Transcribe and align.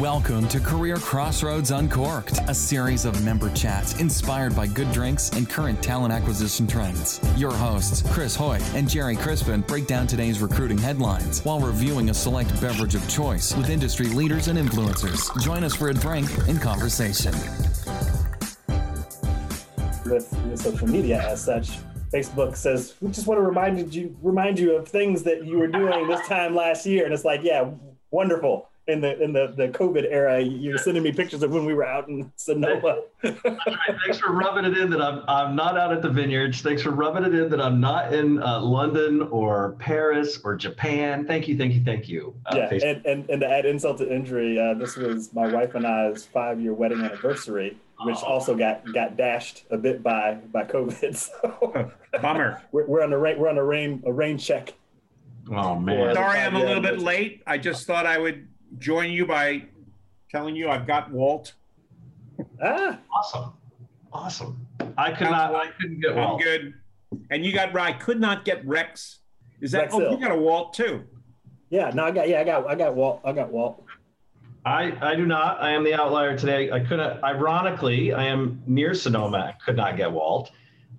Welcome 0.00 0.48
to 0.48 0.58
Career 0.58 0.96
Crossroads 0.96 1.70
Uncorked, 1.70 2.38
a 2.48 2.54
series 2.54 3.04
of 3.04 3.22
member 3.22 3.50
chats 3.52 4.00
inspired 4.00 4.56
by 4.56 4.66
good 4.66 4.90
drinks 4.90 5.28
and 5.28 5.46
current 5.46 5.82
talent 5.82 6.14
acquisition 6.14 6.66
trends. 6.66 7.20
Your 7.36 7.52
hosts, 7.52 8.02
Chris 8.10 8.34
Hoyt 8.34 8.62
and 8.74 8.88
Gerry 8.88 9.16
Crispin, 9.16 9.60
break 9.60 9.86
down 9.86 10.06
today's 10.06 10.40
recruiting 10.40 10.78
headlines 10.78 11.44
while 11.44 11.60
reviewing 11.60 12.08
a 12.08 12.14
select 12.14 12.58
beverage 12.58 12.94
of 12.94 13.06
choice 13.06 13.54
with 13.54 13.68
industry 13.68 14.06
leaders 14.06 14.48
and 14.48 14.58
influencers. 14.58 15.28
Join 15.42 15.62
us 15.62 15.76
for 15.76 15.90
a 15.90 15.94
drink 15.94 16.26
and 16.48 16.58
conversation. 16.58 17.34
With, 20.06 20.32
with 20.48 20.58
social 20.58 20.88
media 20.88 21.22
as 21.28 21.44
such, 21.44 21.68
Facebook 22.10 22.56
says, 22.56 22.94
"We 23.02 23.10
just 23.10 23.26
want 23.26 23.36
to 23.36 23.42
remind 23.42 23.94
you 23.94 24.16
remind 24.22 24.58
you 24.58 24.74
of 24.74 24.88
things 24.88 25.22
that 25.24 25.44
you 25.44 25.58
were 25.58 25.68
doing 25.68 26.08
this 26.08 26.26
time 26.26 26.54
last 26.54 26.86
year," 26.86 27.04
and 27.04 27.12
it's 27.12 27.26
like, 27.26 27.42
yeah, 27.42 27.68
wonderful 28.10 28.70
in 28.88 29.00
the 29.00 29.22
in 29.22 29.32
the, 29.32 29.54
the 29.56 29.68
COVID 29.68 30.06
era, 30.10 30.40
you're 30.40 30.78
sending 30.78 31.04
me 31.04 31.12
pictures 31.12 31.42
of 31.42 31.52
when 31.52 31.64
we 31.64 31.72
were 31.72 31.86
out 31.86 32.08
in 32.08 32.32
Sonoma. 32.34 33.02
Thanks 33.22 34.18
for 34.18 34.32
rubbing 34.32 34.64
it 34.64 34.76
in 34.76 34.90
that 34.90 35.00
I'm 35.00 35.22
I'm 35.28 35.54
not 35.54 35.78
out 35.78 35.92
at 35.92 36.02
the 36.02 36.08
vineyards. 36.08 36.62
Thanks 36.62 36.82
for 36.82 36.90
rubbing 36.90 37.24
it 37.24 37.34
in 37.34 37.48
that 37.50 37.60
I'm 37.60 37.80
not 37.80 38.12
in 38.12 38.42
uh, 38.42 38.60
London 38.60 39.22
or 39.30 39.76
Paris 39.78 40.40
or 40.42 40.56
Japan. 40.56 41.26
Thank 41.26 41.46
you, 41.46 41.56
thank 41.56 41.74
you, 41.74 41.84
thank 41.84 42.08
you. 42.08 42.34
Uh, 42.46 42.56
yeah, 42.56 42.88
and, 42.88 43.06
and 43.06 43.30
and 43.30 43.40
to 43.40 43.48
add 43.48 43.66
insult 43.66 43.98
to 43.98 44.12
injury, 44.12 44.58
uh, 44.58 44.74
this 44.74 44.96
was 44.96 45.32
my 45.32 45.46
wife 45.46 45.76
and 45.76 45.86
I's 45.86 46.26
five 46.26 46.60
year 46.60 46.74
wedding 46.74 47.02
anniversary, 47.02 47.76
which 48.00 48.18
oh. 48.22 48.26
also 48.26 48.56
got 48.56 48.92
got 48.92 49.16
dashed 49.16 49.64
a 49.70 49.78
bit 49.78 50.02
by 50.02 50.34
by 50.52 50.64
COVID. 50.64 51.12
So 51.32 51.90
bummer. 52.20 52.62
we're, 52.72 52.86
we're 52.86 53.02
on 53.04 53.12
a 53.12 53.18
rain 53.18 53.38
we're 53.38 53.48
on 53.48 53.58
a 53.58 53.64
rain 53.64 54.02
a 54.06 54.12
rain 54.12 54.38
check. 54.38 54.74
Oh 55.50 55.78
man! 55.78 56.14
Sorry, 56.14 56.38
I'm 56.40 56.56
a 56.56 56.60
little 56.60 56.82
bit 56.82 57.00
late. 57.00 57.42
I 57.46 57.58
just 57.58 57.86
thought 57.86 58.06
I 58.06 58.18
would 58.18 58.46
join 58.78 59.10
you 59.10 59.26
by 59.26 59.64
telling 60.30 60.56
you 60.56 60.68
I've 60.68 60.86
got 60.86 61.10
Walt. 61.10 61.54
Ah, 62.62 62.98
awesome, 63.14 63.52
awesome. 64.12 64.66
I 64.96 65.12
could 65.12 65.30
not. 65.30 65.54
I 65.54 65.68
couldn't 65.80 66.00
get 66.00 66.14
Walt. 66.14 66.40
I'm 66.40 66.46
good. 66.46 66.74
And 67.30 67.44
you 67.44 67.52
got. 67.52 67.76
I 67.76 67.92
could 67.92 68.20
not 68.20 68.44
get 68.44 68.66
Rex. 68.66 69.20
Is 69.60 69.72
that? 69.72 69.82
Rex 69.82 69.94
oh, 69.94 70.00
Hill. 70.00 70.12
you 70.12 70.18
got 70.18 70.32
a 70.32 70.36
Walt 70.36 70.74
too. 70.74 71.04
Yeah. 71.70 71.90
No, 71.94 72.04
I 72.04 72.10
got. 72.10 72.28
Yeah, 72.28 72.40
I 72.40 72.44
got. 72.44 72.68
I 72.68 72.74
got 72.74 72.94
Walt. 72.94 73.20
I 73.24 73.32
got 73.32 73.52
Walt. 73.52 73.84
I, 74.64 74.96
I 75.00 75.16
do 75.16 75.26
not. 75.26 75.60
I 75.60 75.70
am 75.70 75.82
the 75.82 75.94
outlier 75.94 76.36
today. 76.38 76.70
I 76.70 76.80
couldn't. 76.80 77.22
Ironically, 77.24 78.12
I 78.12 78.24
am 78.24 78.62
near 78.66 78.94
Sonoma. 78.94 79.38
I 79.38 79.64
could 79.64 79.76
not 79.76 79.96
get 79.96 80.10
Walt, 80.10 80.52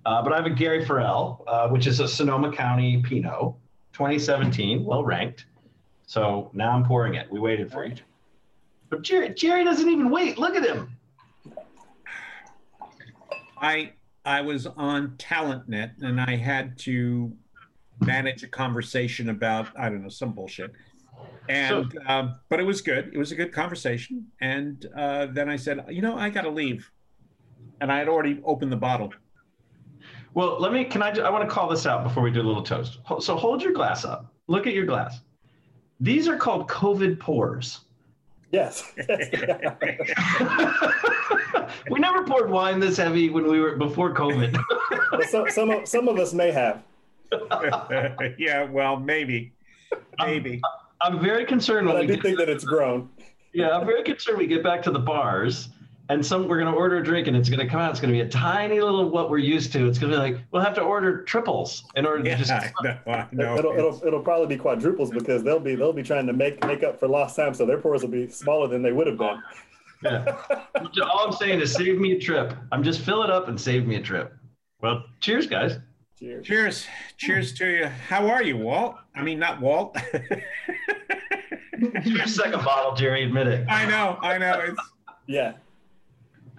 uh, 0.04 0.22
but 0.22 0.32
I 0.32 0.36
have 0.36 0.46
a 0.46 0.50
Gary 0.50 0.84
Farrell, 0.84 1.44
uh, 1.46 1.68
which 1.68 1.86
is 1.86 2.00
a 2.00 2.06
Sonoma 2.06 2.52
County 2.52 3.02
Pinot, 3.02 3.54
2017, 3.94 4.84
well 4.84 5.02
ranked. 5.02 5.46
So 6.06 6.50
now 6.52 6.70
I'm 6.70 6.84
pouring 6.84 7.14
it. 7.14 7.30
We 7.30 7.40
waited 7.40 7.70
for 7.70 7.84
you. 7.84 7.94
But 8.90 9.02
Gerry, 9.02 9.30
Gerry 9.30 9.64
doesn't 9.64 9.88
even 9.88 10.10
wait. 10.10 10.38
Look 10.38 10.54
at 10.54 10.64
him. 10.64 10.96
I 13.56 13.92
I 14.24 14.40
was 14.40 14.66
on 14.66 15.16
TalentNet 15.18 16.02
and 16.02 16.20
I 16.20 16.36
had 16.36 16.78
to 16.80 17.32
manage 18.00 18.42
a 18.42 18.48
conversation 18.48 19.30
about 19.30 19.68
I 19.78 19.88
don't 19.88 20.02
know 20.02 20.08
some 20.08 20.32
bullshit. 20.32 20.72
And 21.48 21.92
so, 21.92 22.00
um, 22.06 22.36
but 22.48 22.60
it 22.60 22.64
was 22.64 22.80
good. 22.80 23.10
It 23.12 23.18
was 23.18 23.32
a 23.32 23.34
good 23.34 23.52
conversation. 23.52 24.26
And 24.40 24.86
uh, 24.96 25.26
then 25.26 25.48
I 25.48 25.56
said, 25.56 25.84
you 25.88 26.02
know, 26.02 26.16
I 26.16 26.30
got 26.30 26.42
to 26.42 26.50
leave. 26.50 26.90
And 27.80 27.92
I 27.92 27.98
had 27.98 28.08
already 28.08 28.40
opened 28.44 28.72
the 28.72 28.76
bottle. 28.76 29.12
Well, 30.32 30.60
let 30.60 30.72
me. 30.72 30.84
Can 30.84 31.02
I? 31.02 31.10
I 31.10 31.30
want 31.30 31.48
to 31.48 31.52
call 31.52 31.68
this 31.68 31.86
out 31.86 32.02
before 32.02 32.22
we 32.22 32.30
do 32.30 32.40
a 32.40 32.42
little 32.42 32.62
toast. 32.62 32.98
So 33.20 33.36
hold 33.36 33.62
your 33.62 33.72
glass 33.72 34.04
up. 34.04 34.32
Look 34.46 34.66
at 34.66 34.74
your 34.74 34.86
glass. 34.86 35.20
These 36.04 36.28
are 36.28 36.36
called 36.36 36.68
COVID 36.68 37.18
pours. 37.18 37.80
Yes. 38.50 38.92
we 41.88 41.98
never 41.98 42.24
poured 42.24 42.50
wine 42.50 42.78
this 42.78 42.98
heavy 42.98 43.30
when 43.30 43.48
we 43.50 43.58
were 43.58 43.76
before 43.76 44.12
COVID. 44.12 44.54
some, 45.30 45.48
some, 45.48 45.70
of, 45.70 45.88
some 45.88 46.08
of 46.08 46.18
us 46.18 46.34
may 46.34 46.50
have. 46.52 46.82
yeah, 48.38 48.64
well, 48.64 49.00
maybe. 49.00 49.54
Maybe. 50.18 50.60
I'm, 51.00 51.14
I'm 51.14 51.22
very 51.22 51.46
concerned. 51.46 51.86
But 51.86 51.96
I 51.96 52.04
do 52.04 52.20
think 52.20 52.36
that 52.36 52.50
it's 52.50 52.64
grown. 52.64 53.08
Yeah, 53.54 53.70
I'm 53.70 53.86
very 53.86 54.02
concerned 54.02 54.36
we 54.36 54.46
get 54.46 54.62
back 54.62 54.82
to 54.82 54.90
the 54.90 54.98
bars 54.98 55.70
and 56.10 56.24
some 56.24 56.48
we're 56.48 56.58
going 56.58 56.70
to 56.70 56.76
order 56.76 56.98
a 56.98 57.04
drink 57.04 57.28
and 57.28 57.36
it's 57.36 57.48
going 57.48 57.60
to 57.60 57.66
come 57.66 57.80
out. 57.80 57.90
It's 57.90 58.00
going 58.00 58.12
to 58.12 58.18
be 58.18 58.26
a 58.26 58.28
tiny 58.28 58.80
little 58.80 59.08
what 59.08 59.30
we're 59.30 59.38
used 59.38 59.72
to. 59.72 59.88
It's 59.88 59.98
going 59.98 60.12
to 60.12 60.18
be 60.18 60.22
like 60.22 60.38
we'll 60.50 60.62
have 60.62 60.74
to 60.74 60.82
order 60.82 61.22
triples 61.22 61.84
in 61.96 62.04
order 62.06 62.22
yeah, 62.24 62.36
to 62.36 62.44
just 62.44 62.52
no, 62.82 63.26
no, 63.32 63.56
it'll, 63.56 63.72
it'll, 63.72 64.06
it'll 64.06 64.20
probably 64.20 64.46
be 64.46 64.56
quadruples 64.56 65.10
because 65.10 65.42
they'll 65.42 65.60
be 65.60 65.74
they'll 65.74 65.92
be 65.92 66.02
trying 66.02 66.26
to 66.26 66.32
make 66.32 66.64
make 66.66 66.82
up 66.82 67.00
for 67.00 67.08
lost 67.08 67.36
time 67.36 67.54
so 67.54 67.64
their 67.64 67.78
pours 67.78 68.02
will 68.02 68.10
be 68.10 68.28
smaller 68.28 68.68
than 68.68 68.82
they 68.82 68.92
would 68.92 69.06
have 69.06 69.16
been. 69.18 69.42
Yeah. 70.02 70.36
All 71.02 71.26
i'm 71.26 71.32
saying 71.32 71.60
is 71.60 71.72
save 71.72 71.98
me 71.98 72.12
a 72.12 72.20
trip. 72.20 72.54
I'm 72.70 72.82
just 72.82 73.00
fill 73.00 73.22
it 73.22 73.30
up 73.30 73.48
and 73.48 73.58
save 73.58 73.86
me 73.86 73.96
a 73.96 74.02
trip. 74.02 74.34
Well 74.82 75.04
cheers 75.20 75.46
guys. 75.46 75.78
Cheers. 76.18 76.46
Cheers. 76.46 76.86
Cheers 77.16 77.52
to 77.54 77.66
you. 77.68 77.86
How 77.86 78.28
are 78.28 78.42
you 78.42 78.58
walt? 78.58 78.96
I 79.14 79.22
mean 79.22 79.38
not 79.38 79.60
walt. 79.60 79.96
Your 82.04 82.26
second 82.26 82.62
bottle 82.64 82.94
gerry. 82.94 83.24
Admit 83.24 83.46
it. 83.46 83.66
I 83.68 83.86
know 83.86 84.18
i 84.20 84.36
know. 84.36 84.60
It's 84.60 84.80
yeah 85.26 85.54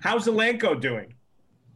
How's 0.01 0.27
Elanco 0.27 0.79
doing? 0.79 1.13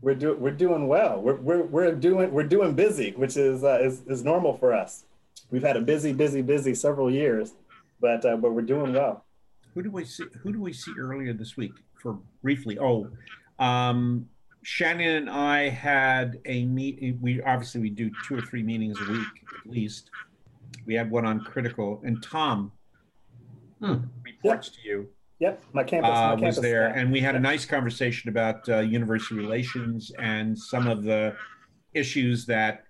We're 0.01 0.15
doing 0.15 0.39
we're 0.39 0.51
doing 0.51 0.87
well. 0.87 1.21
We're, 1.21 1.35
we're, 1.35 1.63
we're 1.63 1.95
doing 1.95 2.31
we're 2.31 2.43
doing 2.43 2.73
busy, 2.73 3.11
which 3.11 3.35
is, 3.35 3.63
uh, 3.63 3.79
is 3.81 4.01
is 4.07 4.23
normal 4.23 4.57
for 4.57 4.73
us. 4.73 5.05
We've 5.51 5.63
had 5.63 5.77
a 5.77 5.81
busy, 5.81 6.13
busy, 6.13 6.41
busy 6.41 6.73
several 6.73 7.11
years, 7.11 7.53
but 7.99 8.23
uh, 8.23 8.37
but 8.37 8.53
we're 8.53 8.61
doing 8.61 8.93
well. 8.93 9.25
Who 9.73 9.83
do 9.83 9.91
we 9.91 10.05
see? 10.05 10.25
Who 10.41 10.53
do 10.53 10.61
we 10.61 10.73
see 10.73 10.91
earlier 10.97 11.33
this 11.33 11.57
week? 11.57 11.73
For 11.95 12.17
briefly, 12.41 12.79
oh, 12.79 13.09
um, 13.59 14.29
Shannon 14.61 15.15
and 15.15 15.29
I 15.29 15.69
had 15.69 16.39
a 16.45 16.65
meet. 16.65 17.17
We 17.19 17.41
obviously 17.41 17.81
we 17.81 17.89
do 17.89 18.09
two 18.25 18.37
or 18.37 18.41
three 18.41 18.63
meetings 18.63 18.97
a 19.01 19.11
week 19.11 19.27
at 19.65 19.69
least. 19.69 20.11
We 20.85 20.95
had 20.95 21.11
one 21.11 21.25
on 21.25 21.41
critical, 21.41 21.99
and 22.05 22.23
Tom 22.23 22.71
hmm. 23.81 23.95
reports 24.23 24.69
to 24.69 24.77
you 24.83 25.09
Yep, 25.39 25.63
my 25.71 25.83
campus, 25.85 26.09
my 26.09 26.15
uh, 26.15 26.29
campus 26.35 26.55
was 26.57 26.63
there, 26.63 26.87
and 26.87 27.11
we 27.11 27.21
had 27.21 27.35
a 27.35 27.39
nice 27.39 27.65
conversation 27.65 28.29
about 28.29 28.67
uh, 28.67 28.79
university 28.79 29.35
relations 29.35 30.11
and 30.19 30.57
some 30.57 30.85
of 30.87 31.03
the 31.03 31.33
issues 31.93 32.45
that 32.47 32.83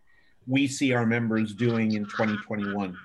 we 0.48 0.68
see 0.68 0.94
our 0.94 1.06
members 1.06 1.54
doing 1.54 1.92
in 1.92 2.06
2021. 2.06 2.98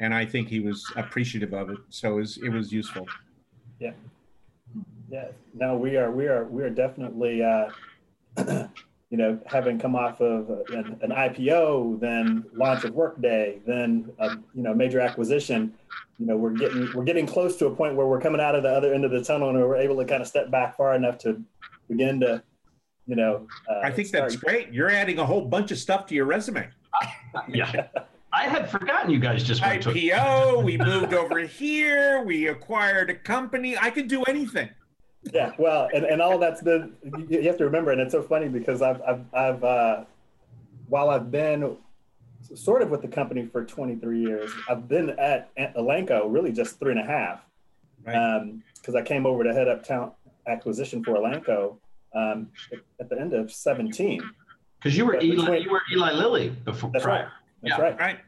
And 0.00 0.12
I 0.12 0.26
think 0.26 0.48
he 0.48 0.58
was 0.58 0.84
appreciative 0.96 1.54
of 1.54 1.70
it, 1.70 1.78
so 1.90 2.14
it 2.14 2.20
was, 2.20 2.38
it 2.38 2.48
was 2.48 2.72
useful. 2.72 3.06
Yeah, 3.78 3.92
yeah. 5.10 5.28
No, 5.54 5.76
we 5.76 5.96
are, 5.96 6.10
we 6.10 6.26
are, 6.26 6.44
we 6.44 6.64
are 6.64 6.70
definitely, 6.70 7.44
uh, 7.44 7.70
you 9.10 9.16
know, 9.16 9.38
having 9.46 9.78
come 9.78 9.94
off 9.94 10.20
of 10.20 10.50
an, 10.70 10.98
an 11.00 11.10
IPO, 11.10 12.00
then 12.00 12.44
launch 12.52 12.84
of 12.84 12.92
Workday, 12.94 13.60
then 13.66 14.10
a, 14.18 14.30
you 14.54 14.62
know 14.62 14.74
major 14.74 15.00
acquisition 15.00 15.72
you 16.18 16.26
know 16.26 16.36
we're 16.36 16.50
getting 16.50 16.88
we're 16.94 17.04
getting 17.04 17.26
close 17.26 17.56
to 17.56 17.66
a 17.66 17.74
point 17.74 17.94
where 17.94 18.06
we're 18.06 18.20
coming 18.20 18.40
out 18.40 18.54
of 18.54 18.62
the 18.62 18.68
other 18.68 18.94
end 18.94 19.04
of 19.04 19.10
the 19.10 19.22
tunnel 19.22 19.50
and 19.50 19.58
we're 19.58 19.76
able 19.76 19.96
to 19.96 20.04
kind 20.04 20.22
of 20.22 20.28
step 20.28 20.50
back 20.50 20.76
far 20.76 20.94
enough 20.94 21.18
to 21.18 21.42
begin 21.88 22.20
to 22.20 22.42
you 23.06 23.16
know 23.16 23.46
uh, 23.68 23.80
i 23.82 23.90
think 23.90 24.08
start. 24.08 24.22
that's 24.22 24.36
great. 24.36 24.72
You're 24.72 24.90
adding 24.90 25.18
a 25.18 25.26
whole 25.26 25.44
bunch 25.44 25.70
of 25.70 25.78
stuff 25.78 26.06
to 26.06 26.14
your 26.14 26.26
resume. 26.26 26.68
Yeah. 27.48 27.88
I 28.32 28.44
had 28.44 28.70
forgotten 28.70 29.10
you 29.10 29.18
guys 29.18 29.44
just 29.44 29.60
went 29.60 29.84
ipo 29.84 30.64
we 30.64 30.78
moved 30.78 31.12
over 31.12 31.38
here 31.40 32.22
we 32.22 32.48
acquired 32.48 33.10
a 33.10 33.14
company. 33.14 33.76
I 33.76 33.90
could 33.90 34.08
do 34.08 34.22
anything 34.22 34.70
yeah 35.32 35.52
well 35.58 35.88
and, 35.94 36.04
and 36.04 36.22
all 36.22 36.38
that's 36.38 36.62
been 36.62 36.94
you 37.28 37.42
have 37.42 37.58
to 37.58 37.64
remember 37.64 37.90
and 37.90 38.00
it's 38.00 38.12
so 38.12 38.22
funny 38.22 38.48
because 38.48 38.82
i've 38.82 39.00
i've, 39.02 39.24
I've 39.34 39.64
uh, 39.64 40.04
while 40.88 41.10
i've 41.10 41.30
been 41.30 41.76
sort 42.54 42.82
of 42.82 42.90
with 42.90 43.02
the 43.02 43.08
company 43.08 43.46
for 43.46 43.64
23 43.64 44.20
years. 44.20 44.50
I've 44.68 44.88
been 44.88 45.10
at 45.18 45.54
Elanco 45.56 46.32
really 46.32 46.52
just 46.52 46.78
three 46.78 46.92
and 46.92 47.00
a 47.00 47.04
half 47.04 47.40
because 48.04 48.14
right. 48.14 48.36
um, 48.36 48.96
I 48.96 49.02
came 49.02 49.26
over 49.26 49.42
to 49.44 49.52
head 49.52 49.68
up 49.68 49.82
talent 49.82 50.12
acquisition 50.46 51.02
for 51.02 51.16
Elanco 51.16 51.76
um, 52.14 52.48
at 53.00 53.08
the 53.08 53.20
end 53.20 53.32
of 53.32 53.50
17. 53.50 54.22
Because 54.78 54.96
you 54.96 55.06
were 55.06 55.18
Eli, 55.20 55.36
between, 55.36 55.62
you 55.62 55.70
were 55.70 55.82
Eli 55.92 56.12
Lilly 56.12 56.50
before. 56.50 56.90
That's 56.92 57.04
prior. 57.04 57.22
right. 57.24 57.28
That's 57.62 57.78
yeah. 57.78 57.84
right. 57.84 57.98
Right. 57.98 58.18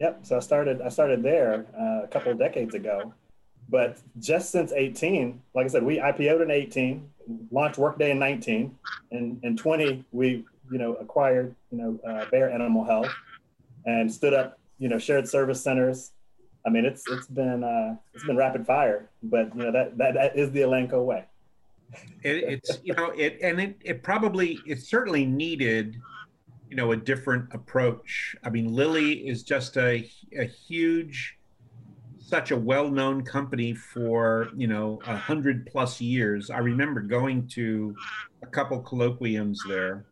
Yep. 0.00 0.26
So 0.26 0.36
I 0.36 0.40
started 0.40 0.82
I 0.82 0.88
started 0.88 1.22
there 1.22 1.66
uh, 1.78 2.04
a 2.04 2.08
couple 2.08 2.30
of 2.30 2.38
decades 2.38 2.74
ago, 2.74 3.14
but 3.68 3.98
just 4.20 4.50
since 4.50 4.72
18, 4.72 5.40
like 5.54 5.64
I 5.64 5.68
said, 5.68 5.82
we 5.82 5.98
IPO'd 5.98 6.42
in 6.42 6.50
18, 6.50 7.08
launched 7.50 7.78
Workday 7.78 8.10
in 8.10 8.18
19, 8.18 8.76
and 9.10 9.40
in 9.42 9.56
20 9.56 10.04
we 10.12 10.44
you 10.70 10.78
know 10.78 10.94
acquired 10.94 11.54
you 11.70 11.78
know 11.78 11.98
uh, 12.08 12.24
Bayer 12.30 12.48
Animal 12.48 12.84
Health 12.84 13.12
and 13.86 14.12
stood 14.12 14.34
up, 14.34 14.58
you 14.78 14.88
know, 14.88 14.98
shared 14.98 15.28
service 15.28 15.62
centers. 15.62 16.12
I 16.66 16.70
mean, 16.70 16.84
it's 16.84 17.04
it's 17.08 17.26
been 17.26 17.62
uh, 17.62 17.96
it's 18.14 18.24
been 18.24 18.36
rapid 18.36 18.66
fire, 18.66 19.10
but 19.22 19.54
you 19.54 19.62
know 19.62 19.72
that 19.72 19.96
that, 19.98 20.14
that 20.14 20.36
is 20.36 20.50
the 20.52 20.60
Elanco 20.60 21.04
way. 21.04 21.24
it, 22.22 22.44
it's 22.44 22.78
you 22.82 22.94
know 22.94 23.10
it 23.10 23.38
and 23.42 23.60
it 23.60 23.76
it 23.82 24.02
probably 24.02 24.58
it 24.66 24.82
certainly 24.82 25.26
needed 25.26 25.96
you 26.70 26.76
know 26.76 26.92
a 26.92 26.96
different 26.96 27.52
approach. 27.52 28.34
I 28.42 28.50
mean, 28.50 28.74
Lilly 28.74 29.28
is 29.28 29.42
just 29.42 29.76
a 29.76 30.08
a 30.38 30.44
huge 30.44 31.36
such 32.34 32.50
a 32.50 32.56
well-known 32.56 33.22
company 33.22 33.72
for 33.72 34.48
you 34.56 34.66
know 34.66 34.98
a 35.06 35.16
hundred 35.16 35.66
plus 35.66 36.00
years. 36.00 36.50
I 36.50 36.58
remember 36.58 37.00
going 37.00 37.46
to 37.58 37.94
a 38.42 38.46
couple 38.48 38.82
colloquiums 38.82 39.58
there, 39.68 40.06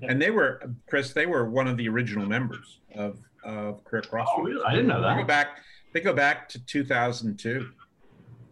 and 0.00 0.22
they 0.22 0.30
were 0.30 0.62
Chris. 0.88 1.12
They 1.12 1.26
were 1.26 1.50
one 1.50 1.66
of 1.66 1.76
the 1.76 1.88
original 1.88 2.26
members 2.26 2.78
of 2.94 3.18
of 3.42 3.82
Career 3.82 4.02
Crossroads. 4.02 4.36
Oh, 4.36 4.42
really? 4.42 4.64
I 4.64 4.70
didn't 4.70 4.86
know 4.86 5.02
that. 5.02 5.16
They 5.16 5.22
go 5.22 5.26
back. 5.26 5.48
They 5.92 6.00
go 6.00 6.12
back 6.12 6.48
to 6.50 6.64
2002, 6.64 7.68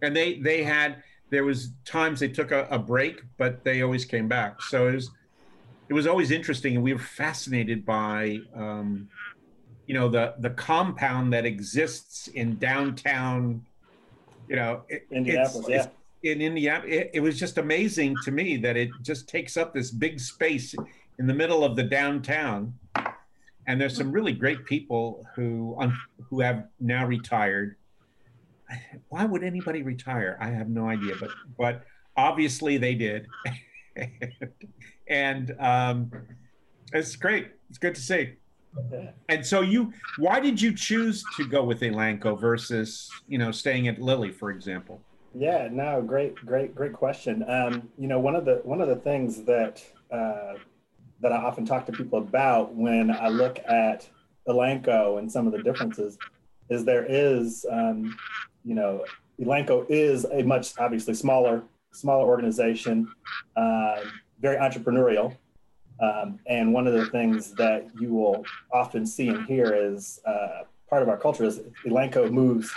and 0.03 0.17
they 0.17 0.41
they 0.41 0.65
had 0.65 1.05
there 1.31 1.45
was 1.45 1.71
times 1.85 2.19
they 2.19 2.29
took 2.29 2.51
a, 2.51 2.67
a 2.73 2.79
break, 2.79 3.23
but 3.39 3.63
they 3.63 3.83
always 3.83 4.05
came 4.05 4.27
back. 4.27 4.61
So 4.63 4.89
it 4.89 4.95
was 4.97 5.11
it 5.89 5.95
was 5.95 6.09
always 6.09 6.33
interesting, 6.33 6.75
and 6.75 6.83
we 6.83 6.93
were 6.93 6.99
fascinated 6.99 7.87
by 7.87 8.41
um, 8.53 9.09
you 9.87 9.95
know 9.95 10.09
the 10.09 10.35
the 10.39 10.51
compound 10.51 11.33
that 11.33 11.45
exists 11.45 12.29
in 12.29 12.57
downtown. 12.59 13.65
You 14.49 14.57
know, 14.57 14.83
it- 14.89 15.07
Indianapolis, 15.11 15.69
yeah. 15.69 15.87
in 16.31 16.41
Indiana, 16.41 16.85
it, 16.87 17.11
it 17.15 17.21
was 17.21 17.39
just 17.39 17.59
amazing 17.59 18.17
to 18.25 18.31
me 18.31 18.57
that 18.59 18.77
it 18.77 18.91
just 19.03 19.29
takes 19.29 19.57
up 19.57 19.73
this 19.73 19.91
big 19.91 20.21
space 20.21 20.75
in 21.19 21.27
the 21.27 21.35
middle 21.35 21.65
of 21.65 21.77
the 21.77 21.83
downtown. 21.83 22.75
And 23.67 23.81
there's 23.81 23.97
some 23.97 24.11
really 24.11 24.33
great 24.33 24.65
people 24.65 25.25
who 25.35 25.77
um, 25.81 25.97
who 26.29 26.41
have 26.41 26.65
now 26.81 27.07
retired. 27.07 27.77
Why 29.09 29.25
would 29.25 29.45
anybody 29.45 29.83
retire? 29.83 30.37
I 30.41 30.49
have 30.49 30.69
no 30.69 30.89
idea, 30.89 31.15
but 31.21 31.31
but 31.59 31.85
obviously 32.17 32.77
they 32.77 32.95
did, 32.95 33.27
and 35.07 35.55
um, 35.61 36.11
it's 36.93 37.15
great. 37.17 37.49
It's 37.69 37.79
good 37.79 37.95
to 37.95 38.01
see. 38.01 38.35
And 39.29 39.45
so 39.45 39.61
you, 39.61 39.93
why 40.19 40.41
did 40.41 40.61
you 40.61 40.75
choose 40.75 41.25
to 41.37 41.47
go 41.47 41.63
with 41.63 41.81
Elanco 41.81 42.39
versus 42.41 43.11
you 43.29 43.39
know 43.39 43.51
staying 43.51 43.89
at 43.89 44.01
Lilly, 44.01 44.31
for 44.31 44.51
example? 44.51 45.01
Yeah, 45.35 45.69
no, 45.71 46.03
great, 46.03 46.35
great, 46.37 46.75
great 46.75 46.93
question. 46.93 47.45
Um, 47.49 47.89
you 47.99 48.07
know, 48.07 48.19
one 48.19 48.35
of 48.35 48.45
the 48.45 48.61
one 48.65 48.81
of 48.81 48.89
the 48.89 48.97
things 48.97 49.43
that 49.45 49.83
uh, 50.11 50.55
that 51.21 51.33
I 51.33 51.37
often 51.37 51.65
talk 51.65 51.87
to 51.87 51.93
people 51.93 52.19
about 52.19 52.75
when 52.75 53.11
I 53.11 53.29
look 53.29 53.59
at 53.67 54.09
Elanco 54.49 55.19
and 55.19 55.31
some 55.31 55.47
of 55.47 55.53
the 55.53 55.63
differences 55.63 56.19
is 56.69 56.85
there 56.85 57.07
is, 57.09 57.65
um, 57.71 58.17
you 58.65 58.75
know, 58.75 59.05
Elanco 59.41 59.87
is 59.89 60.27
a 60.33 60.43
much 60.43 60.73
obviously 60.79 61.15
smaller 61.15 61.63
smaller 61.93 62.27
organization, 62.27 63.11
uh, 63.57 64.01
very 64.41 64.57
entrepreneurial. 64.57 65.37
Um, 66.03 66.41
and 66.47 66.75
one 66.75 66.87
of 66.89 66.95
the 66.95 67.07
things 67.07 67.53
that 67.53 67.87
you 67.99 68.13
will 68.13 68.45
often 68.73 69.07
see 69.07 69.29
and 69.29 69.47
hear 69.47 69.73
is 69.73 70.21
uh, 70.27 70.63
part 70.91 71.03
of 71.03 71.09
our 71.09 71.17
culture 71.17 71.45
is 71.45 71.61
Elanco 71.87 72.31
moves 72.31 72.71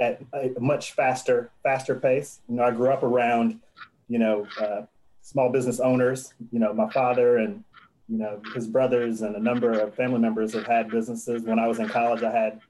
at 0.00 0.22
a 0.32 0.58
much 0.58 0.92
faster 0.92 1.50
faster 1.62 1.94
pace. 1.94 2.40
You 2.48 2.56
know, 2.56 2.64
I 2.64 2.70
grew 2.70 2.90
up 2.90 3.02
around, 3.02 3.60
you 4.08 4.18
know, 4.18 4.46
uh, 4.58 4.82
small 5.20 5.50
business 5.50 5.78
owners. 5.78 6.32
You 6.50 6.58
know, 6.58 6.72
my 6.72 6.88
father 6.90 7.36
and 7.36 7.62
you 8.08 8.18
know 8.18 8.40
his 8.54 8.66
brothers 8.66 9.20
and 9.20 9.36
a 9.36 9.40
number 9.40 9.78
of 9.78 9.94
family 9.94 10.18
members 10.18 10.54
have 10.54 10.66
had 10.66 10.90
businesses. 10.90 11.42
When 11.42 11.58
I 11.58 11.68
was 11.68 11.78
in 11.78 11.88
college, 11.88 12.22
I 12.22 12.32
had 12.32 12.60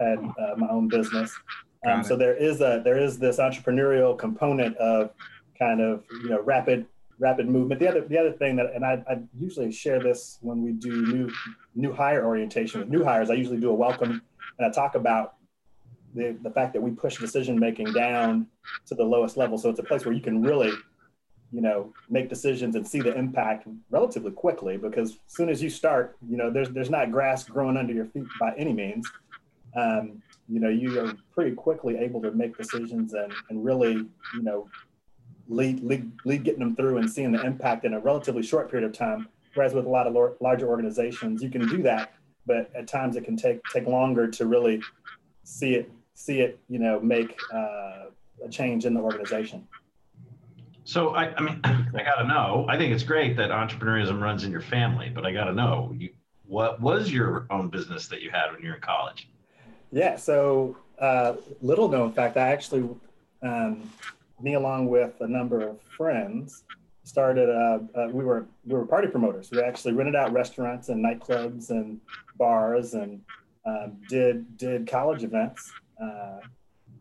had 0.00 0.18
uh, 0.18 0.54
my 0.56 0.68
own 0.68 0.88
business. 0.88 1.32
Um, 1.86 2.02
so 2.02 2.16
there 2.16 2.34
is 2.34 2.60
a 2.60 2.80
there 2.82 2.98
is 2.98 3.18
this 3.18 3.38
entrepreneurial 3.38 4.18
component 4.18 4.76
of 4.78 5.10
kind 5.58 5.80
of 5.80 6.04
you 6.22 6.30
know 6.30 6.42
rapid 6.42 6.86
rapid 7.18 7.48
movement. 7.48 7.80
The 7.80 7.88
other 7.88 8.00
the 8.02 8.18
other 8.18 8.32
thing 8.32 8.56
that 8.56 8.72
and 8.74 8.84
I, 8.84 9.02
I 9.08 9.18
usually 9.38 9.72
share 9.72 10.00
this 10.00 10.38
when 10.40 10.62
we 10.62 10.72
do 10.72 11.06
new 11.06 11.30
new 11.74 11.92
hire 11.92 12.24
orientation 12.24 12.80
with 12.80 12.88
new 12.88 13.04
hires. 13.04 13.30
I 13.30 13.34
usually 13.34 13.60
do 13.60 13.70
a 13.70 13.74
welcome 13.74 14.22
and 14.58 14.66
I 14.66 14.70
talk 14.70 14.94
about 14.94 15.34
the, 16.14 16.36
the 16.42 16.50
fact 16.50 16.72
that 16.72 16.82
we 16.82 16.90
push 16.90 17.18
decision 17.18 17.58
making 17.58 17.92
down 17.92 18.46
to 18.86 18.94
the 18.94 19.04
lowest 19.04 19.36
level. 19.36 19.58
So 19.58 19.70
it's 19.70 19.78
a 19.78 19.84
place 19.84 20.04
where 20.04 20.14
you 20.14 20.20
can 20.20 20.42
really, 20.42 20.72
you 21.52 21.60
know, 21.60 21.92
make 22.08 22.28
decisions 22.28 22.76
and 22.76 22.86
see 22.86 23.00
the 23.00 23.14
impact 23.14 23.66
relatively 23.90 24.32
quickly 24.32 24.76
because 24.76 25.12
as 25.12 25.18
soon 25.26 25.48
as 25.48 25.62
you 25.62 25.70
start, 25.70 26.16
you 26.28 26.36
know, 26.36 26.50
there's 26.50 26.70
there's 26.70 26.90
not 26.90 27.10
grass 27.10 27.44
growing 27.44 27.76
under 27.76 27.92
your 27.92 28.06
feet 28.06 28.26
by 28.40 28.52
any 28.56 28.72
means. 28.72 29.10
Um, 29.76 30.22
you 30.48 30.60
know, 30.60 30.70
you 30.70 30.98
are 30.98 31.12
pretty 31.32 31.54
quickly 31.54 31.98
able 31.98 32.22
to 32.22 32.32
make 32.32 32.56
decisions 32.56 33.12
and, 33.12 33.32
and 33.50 33.62
really, 33.62 33.92
you 33.92 34.42
know, 34.42 34.66
lead, 35.48 35.82
lead, 35.82 36.10
lead 36.24 36.44
getting 36.44 36.60
them 36.60 36.76
through 36.76 36.98
and 36.98 37.10
seeing 37.10 37.32
the 37.32 37.42
impact 37.42 37.84
in 37.84 37.94
a 37.94 38.00
relatively 38.00 38.42
short 38.42 38.70
period 38.70 38.88
of 38.88 38.96
time. 38.96 39.28
Whereas 39.54 39.74
with 39.74 39.86
a 39.86 39.88
lot 39.88 40.06
of 40.06 40.12
lar- 40.12 40.34
larger 40.40 40.68
organizations, 40.68 41.42
you 41.42 41.50
can 41.50 41.66
do 41.68 41.82
that, 41.82 42.14
but 42.46 42.70
at 42.74 42.86
times 42.86 43.16
it 43.16 43.24
can 43.24 43.36
take 43.36 43.60
take 43.72 43.86
longer 43.86 44.28
to 44.28 44.46
really 44.46 44.82
see 45.42 45.74
it 45.74 45.90
see 46.14 46.40
it 46.40 46.60
you 46.68 46.78
know 46.78 47.00
make 47.00 47.36
uh, 47.52 48.06
a 48.44 48.48
change 48.50 48.84
in 48.84 48.94
the 48.94 49.00
organization. 49.00 49.66
So 50.84 51.10
I, 51.10 51.34
I 51.34 51.40
mean, 51.40 51.60
I 51.64 52.02
got 52.04 52.16
to 52.22 52.26
know. 52.26 52.66
I 52.68 52.78
think 52.78 52.94
it's 52.94 53.02
great 53.02 53.36
that 53.36 53.50
entrepreneurship 53.50 54.20
runs 54.20 54.44
in 54.44 54.52
your 54.52 54.60
family, 54.60 55.10
but 55.10 55.26
I 55.26 55.32
got 55.32 55.44
to 55.44 55.52
know 55.52 55.94
you, 55.96 56.10
what 56.46 56.80
was 56.80 57.12
your 57.12 57.46
own 57.50 57.68
business 57.68 58.08
that 58.08 58.22
you 58.22 58.30
had 58.30 58.52
when 58.52 58.62
you 58.62 58.68
were 58.68 58.76
in 58.76 58.80
college? 58.80 59.28
Yeah. 59.92 60.16
So 60.16 60.76
uh, 60.98 61.34
little 61.60 61.88
known 61.88 62.12
fact, 62.12 62.36
I 62.36 62.48
actually, 62.48 62.88
um, 63.42 63.90
me 64.40 64.54
along 64.54 64.88
with 64.88 65.20
a 65.20 65.28
number 65.28 65.60
of 65.60 65.80
friends, 65.96 66.64
started. 67.04 67.48
Uh, 67.48 67.78
uh, 67.98 68.08
we 68.08 68.24
were 68.24 68.46
we 68.66 68.74
were 68.74 68.84
party 68.84 69.08
promoters. 69.08 69.50
We 69.50 69.60
actually 69.60 69.94
rented 69.94 70.14
out 70.14 70.32
restaurants 70.32 70.88
and 70.88 71.04
nightclubs 71.04 71.70
and 71.70 72.00
bars 72.36 72.94
and 72.94 73.20
um, 73.64 73.96
did 74.08 74.56
did 74.56 74.86
college 74.86 75.24
events. 75.24 75.72
Uh, 76.00 76.40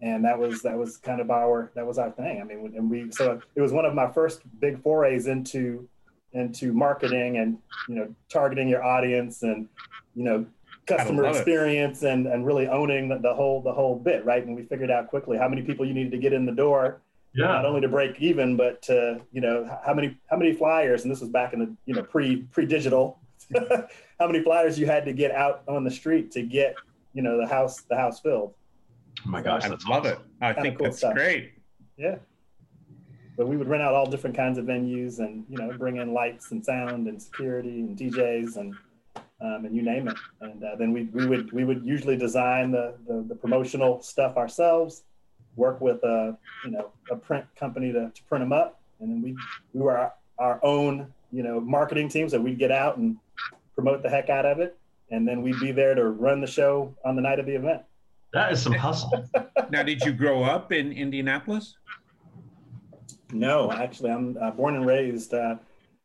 and 0.02 0.24
that 0.26 0.38
was 0.38 0.62
that 0.62 0.78
was 0.78 0.98
kind 0.98 1.20
of 1.20 1.32
our 1.32 1.72
that 1.76 1.86
was 1.86 1.98
our 1.98 2.12
thing. 2.12 2.40
I 2.42 2.44
mean, 2.44 2.74
and 2.76 2.90
we 2.90 3.12
so 3.12 3.42
it 3.56 3.62
was 3.62 3.72
one 3.72 3.86
of 3.86 3.94
my 3.94 4.12
first 4.12 4.42
big 4.60 4.82
forays 4.82 5.28
into 5.28 5.88
into 6.34 6.74
marketing 6.74 7.38
and 7.38 7.58
you 7.88 7.96
know 7.96 8.14
targeting 8.30 8.68
your 8.68 8.84
audience 8.84 9.44
and 9.44 9.68
you 10.16 10.24
know 10.24 10.46
customer 10.86 11.24
love 11.24 11.36
it. 11.36 11.40
experience 11.40 12.04
and 12.04 12.28
and 12.28 12.46
really 12.46 12.68
owning 12.68 13.10
the, 13.10 13.18
the 13.18 13.34
whole 13.34 13.62
the 13.62 13.74
whole 13.74 13.98
bit 13.98 14.24
right. 14.26 14.46
And 14.46 14.56
we 14.56 14.64
figured 14.64 14.92
out 14.92 15.08
quickly 15.08 15.38
how 15.38 15.48
many 15.48 15.62
people 15.62 15.86
you 15.86 15.94
needed 15.94 16.12
to 16.12 16.18
get 16.18 16.34
in 16.34 16.46
the 16.46 16.52
door, 16.52 17.02
not 17.46 17.66
only 17.66 17.82
to 17.82 17.88
break 17.88 18.20
even, 18.20 18.58
but 18.58 18.82
to 18.84 19.22
you 19.32 19.42
know 19.42 19.80
how 19.86 19.94
many 19.94 20.18
how 20.30 20.38
many 20.38 20.54
flyers. 20.54 21.04
And 21.04 21.12
this 21.12 21.22
was 21.22 21.30
back 21.30 21.54
in 21.54 21.60
the 21.60 21.76
you 21.86 21.94
know 21.94 22.04
pre 22.04 22.44
pre 22.44 22.66
digital. 22.66 23.20
how 24.20 24.28
many 24.28 24.44
flyers 24.44 24.78
you 24.78 24.86
had 24.86 25.06
to 25.06 25.14
get 25.14 25.32
out 25.32 25.62
on 25.68 25.84
the 25.84 25.92
street 25.92 26.32
to 26.32 26.42
get 26.42 26.76
you 27.14 27.22
know 27.22 27.38
the 27.40 27.48
house 27.48 27.82
the 27.82 27.96
house 27.96 28.20
filled. 28.20 28.54
Oh 29.26 29.30
my 29.30 29.42
gosh, 29.42 29.64
I 29.66 29.70
that's 29.70 29.86
love 29.86 30.06
awesome. 30.06 30.20
it. 30.20 30.46
I 30.46 30.54
Kinda 30.54 30.62
think 30.62 30.78
cool 30.78 30.86
that's 30.86 30.98
stuff. 30.98 31.14
great. 31.14 31.54
Yeah. 31.98 32.16
But 33.36 33.48
we 33.48 33.58
would 33.58 33.68
rent 33.68 33.84
out 33.84 33.94
all 33.94 34.10
different 34.10 34.36
kinds 34.36 34.58
of 34.58 34.66
venues 34.66 35.20
and, 35.20 35.46
you 35.48 35.58
know, 35.58 35.72
bring 35.78 35.98
in 35.98 36.14
lights 36.14 36.52
and 36.52 36.64
sound 36.66 37.08
and 37.08 37.22
security 37.22 37.82
and 37.82 37.96
DJs 37.98 38.58
and, 38.58 38.74
um, 39.42 39.66
and 39.66 39.76
you 39.76 39.84
name 39.84 40.08
it. 40.08 40.18
And 40.42 40.64
uh, 40.64 40.76
then 40.76 40.92
we, 40.92 41.04
we 41.14 41.28
would, 41.28 41.52
we 41.52 41.64
would 41.64 41.86
usually 41.86 42.18
design 42.18 42.72
the, 42.72 42.96
the, 43.08 43.24
the 43.28 43.36
promotional 43.36 44.02
stuff 44.02 44.38
ourselves, 44.38 45.04
work 45.58 45.82
with 45.82 46.02
a, 46.04 46.38
you 46.64 46.72
know, 46.72 46.92
a 47.12 47.16
print 47.16 47.46
company 47.60 47.92
to, 47.92 48.10
to 48.14 48.24
print 48.24 48.44
them 48.44 48.54
up. 48.54 48.80
And 49.02 49.10
then 49.12 49.22
we, 49.22 49.36
we 49.74 49.82
were 49.82 49.98
our, 49.98 50.14
our 50.40 50.60
own, 50.64 51.12
you 51.32 51.44
know, 51.44 51.60
marketing 51.60 52.08
team. 52.10 52.30
So 52.30 52.40
we'd 52.40 52.58
get 52.60 52.72
out 52.72 52.98
and 52.98 53.18
promote 53.76 54.02
the 54.04 54.10
heck 54.10 54.30
out 54.30 54.46
of 54.46 54.60
it. 54.60 54.78
And 55.12 55.28
then 55.28 55.42
we'd 55.42 55.60
be 55.60 55.72
there 55.72 55.96
to 55.96 56.06
run 56.06 56.42
the 56.42 56.48
show 56.48 56.96
on 57.04 57.16
the 57.16 57.22
night 57.22 57.40
of 57.40 57.46
the 57.46 57.56
event. 57.56 57.82
That 58.34 58.52
is 58.54 58.62
some 58.62 58.74
hustle. 58.74 59.26
Now, 59.70 59.84
did 59.84 60.02
you 60.02 60.14
grow 60.14 60.44
up 60.44 60.72
in 60.72 60.94
Indianapolis? 60.94 61.76
No, 63.34 63.70
actually, 63.70 64.12
I'm 64.12 64.38
uh, 64.42 64.52
born 64.52 64.76
and 64.78 64.86
raised 64.86 65.34
uh, 65.34 65.56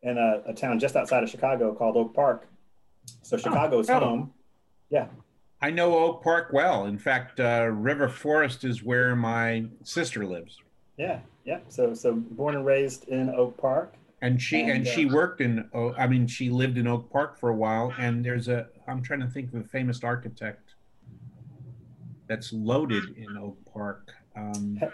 in 0.03 0.19
a, 0.19 0.43
a 0.47 0.53
town 0.53 0.81
just 0.81 0.97
outside 0.97 1.23
of 1.23 1.31
Chicago 1.31 1.73
called 1.73 1.97
Oak 1.97 2.13
Park. 2.13 2.49
So 3.23 3.37
Chicago's 3.37 3.89
Oh. 3.89 4.01
home. 4.01 4.33
I 5.63 5.71
know 5.71 5.97
Oak 5.97 6.23
Park 6.25 6.49
well. 6.53 6.87
In 6.87 6.99
fact, 6.99 7.39
uh, 7.39 7.69
River 7.73 8.09
Forest 8.09 8.65
is 8.65 8.83
where 8.83 9.15
my 9.15 9.65
sister 9.85 10.27
lives, 10.27 10.61
Yeah, 10.99 11.21
yeah. 11.45 11.61
So 11.69 11.95
so 11.95 12.15
born 12.15 12.57
and 12.57 12.67
raised 12.67 13.09
in 13.09 13.31
Oak 13.31 13.57
Park. 13.57 13.95
and 14.21 14.41
she 14.43 14.61
and, 14.63 14.71
And, 14.71 14.87
uh, 14.87 14.91
she 14.91 15.07
worked 15.07 15.41
in. 15.41 15.69
Oh, 15.73 15.95
I 15.95 16.07
mean, 16.09 16.27
she 16.27 16.51
lived 16.51 16.79
in 16.79 16.87
Oak 16.87 17.11
Park 17.11 17.39
for 17.39 17.49
a 17.51 17.55
while. 17.55 17.93
And 17.99 18.25
there's 18.25 18.49
a. 18.49 18.67
I'm 18.89 19.03
trying 19.03 19.21
to 19.21 19.29
think 19.29 19.53
of 19.55 19.61
a 19.61 19.65
famous 19.65 20.03
architect 20.03 20.75
that's 22.27 22.53
loaded 22.53 23.17
in 23.17 23.37
Oak 23.39 23.57
Park. 23.73 24.11
Um, 24.37 24.81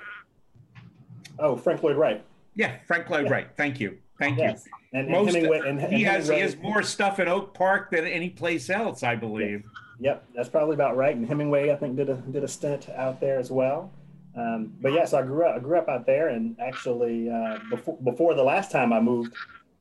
Oh, 1.41 1.55
Frank 1.57 1.85
Lloyd 1.85 1.97
Wright. 1.97 2.25
yeah, 2.57 2.79
Frank 2.89 3.09
Lloyd 3.09 3.27
Yeah. 3.27 3.31
Wright. 3.33 3.49
Thank 3.57 3.79
you. 3.79 3.97
Thank 4.19 4.39
Yes. 4.39 4.65
And, 4.93 5.03
and 5.03 5.11
Most- 5.13 5.35
Hemingway. 5.37 5.61
And, 5.61 5.81
and 5.81 5.93
He 5.95 6.03
has 6.03 6.27
he 6.29 6.41
has 6.41 6.57
more 6.57 6.83
stuff 6.83 7.21
in 7.21 7.29
Oak 7.29 7.55
Park 7.55 7.93
than 7.93 8.05
any 8.05 8.29
place 8.31 8.69
else, 8.69 9.05
I 9.05 9.15
believe. 9.15 9.63
Yep, 10.01 10.25
that's 10.35 10.49
probably 10.49 10.75
about 10.75 10.97
right. 10.97 11.15
And 11.15 11.27
Hemingway, 11.27 11.71
I 11.71 11.77
think, 11.77 11.97
did 11.97 12.09
a 12.09 12.15
did 12.15 12.45
a 12.45 12.49
stint 12.49 12.89
out 12.91 13.21
there 13.21 13.39
as 13.39 13.51
well. 13.51 13.93
Um, 14.37 14.73
but 14.81 14.93
yes, 14.93 15.13
I 15.13 15.23
grew 15.23 15.45
up 15.45 15.57
I 15.57 15.59
grew 15.59 15.79
up 15.79 15.89
out 15.89 16.07
there, 16.07 16.29
and 16.29 16.57
actually 16.61 17.29
uh, 17.31 17.59
before 17.71 17.97
before 18.05 18.35
the 18.35 18.45
last 18.45 18.71
time 18.71 18.93
I 18.93 19.01
moved 19.01 19.35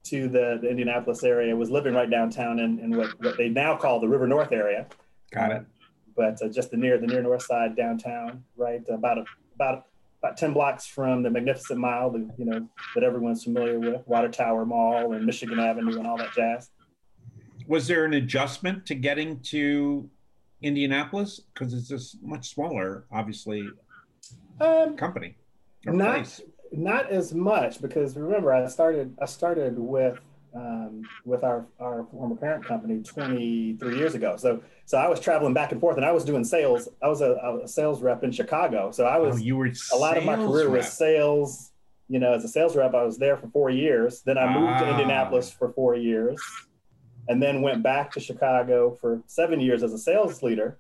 to 0.06 0.28
the, 0.28 0.58
the 0.62 0.70
Indianapolis 0.70 1.24
area, 1.24 1.56
was 1.56 1.70
living 1.70 1.94
right 1.94 2.10
downtown 2.10 2.60
in, 2.60 2.80
in 2.80 2.96
what 2.96 3.10
what 3.22 3.38
they 3.38 3.50
now 3.50 3.76
call 3.76 4.00
the 4.00 4.08
River 4.08 4.28
North 4.28 4.52
area. 4.52 4.88
Got 5.32 5.52
it. 5.52 5.66
but 6.16 6.42
uh, 6.42 6.48
just 6.48 6.72
the 6.72 6.78
near 6.78 6.98
the 6.98 7.08
near 7.08 7.22
north 7.22 7.44
side 7.44 7.76
downtown, 7.76 8.44
right 8.56 8.82
about 8.90 9.20
a, 9.20 9.26
about 9.56 9.86
about 10.24 10.36
10 10.36 10.52
blocks 10.54 10.88
from 10.88 11.22
the 11.22 11.30
Magnificent 11.30 11.80
Mile, 11.80 12.10
the, 12.10 12.28
you 12.38 12.46
know 12.46 12.68
that 12.96 13.04
everyone's 13.04 13.44
familiar 13.44 13.80
with, 13.80 14.08
Water 14.08 14.30
Tower 14.30 14.66
Mall 14.66 15.14
and 15.14 15.26
Michigan 15.26 15.60
Avenue 15.60 15.98
and 15.98 16.08
all 16.08 16.18
that 16.18 16.34
jazz. 16.34 16.72
Was 17.68 17.88
there 17.88 18.06
an 18.06 18.14
adjustment 18.14 18.86
to 18.88 18.96
getting 18.96 19.40
to 19.42 20.10
Indianapolis 20.62 21.42
because 21.54 21.74
it's 21.74 21.92
a 21.92 22.26
much 22.26 22.50
smaller, 22.54 23.06
obviously, 23.12 23.68
um, 24.60 24.96
company? 24.96 25.36
Not 25.86 26.16
place? 26.16 26.42
not 26.72 27.10
as 27.10 27.34
much 27.34 27.82
because 27.82 28.18
remember 28.18 28.52
I 28.54 28.68
started 28.68 29.16
I 29.22 29.26
started 29.26 29.78
with 29.80 30.20
um, 30.54 31.04
with 31.24 31.44
our, 31.44 31.66
our 31.80 32.06
former 32.12 32.36
parent 32.36 32.66
company 32.66 33.02
23 33.04 33.98
years 33.98 34.16
ago. 34.16 34.36
So 34.38 34.62
so 34.86 34.98
I 34.98 35.08
was 35.08 35.20
traveling 35.20 35.54
back 35.54 35.72
and 35.72 35.80
forth, 35.80 35.98
and 35.98 36.06
I 36.06 36.12
was 36.12 36.26
doing 36.26 36.44
sales. 36.44 36.90
I 37.04 37.08
was 37.08 37.22
a, 37.22 37.34
a 37.64 37.68
sales 37.68 38.02
rep 38.02 38.24
in 38.24 38.32
Chicago. 38.32 38.92
So 38.92 39.06
I 39.06 39.18
was 39.18 39.36
oh, 39.36 39.40
you 39.40 39.56
were 39.58 39.72
a 39.94 39.98
lot 39.98 40.18
of 40.18 40.24
my 40.24 40.36
career 40.36 40.66
rep. 40.68 40.84
was 40.84 40.92
sales. 40.92 41.72
You 42.10 42.20
know, 42.20 42.34
as 42.34 42.44
a 42.46 42.48
sales 42.48 42.76
rep, 42.76 42.94
I 42.96 43.04
was 43.04 43.18
there 43.18 43.36
for 43.38 43.48
four 43.50 43.70
years. 43.70 44.22
Then 44.22 44.38
I 44.38 44.52
moved 44.58 44.72
Ah. 44.72 44.80
to 44.80 44.90
Indianapolis 44.92 45.52
for 45.52 45.74
four 45.74 45.96
years, 45.96 46.42
and 47.28 47.42
then 47.42 47.62
went 47.62 47.84
back 47.84 48.12
to 48.12 48.20
Chicago 48.20 48.98
for 49.00 49.22
seven 49.28 49.60
years 49.60 49.84
as 49.84 49.94
a 49.94 49.98
sales 49.98 50.42
leader. 50.44 50.78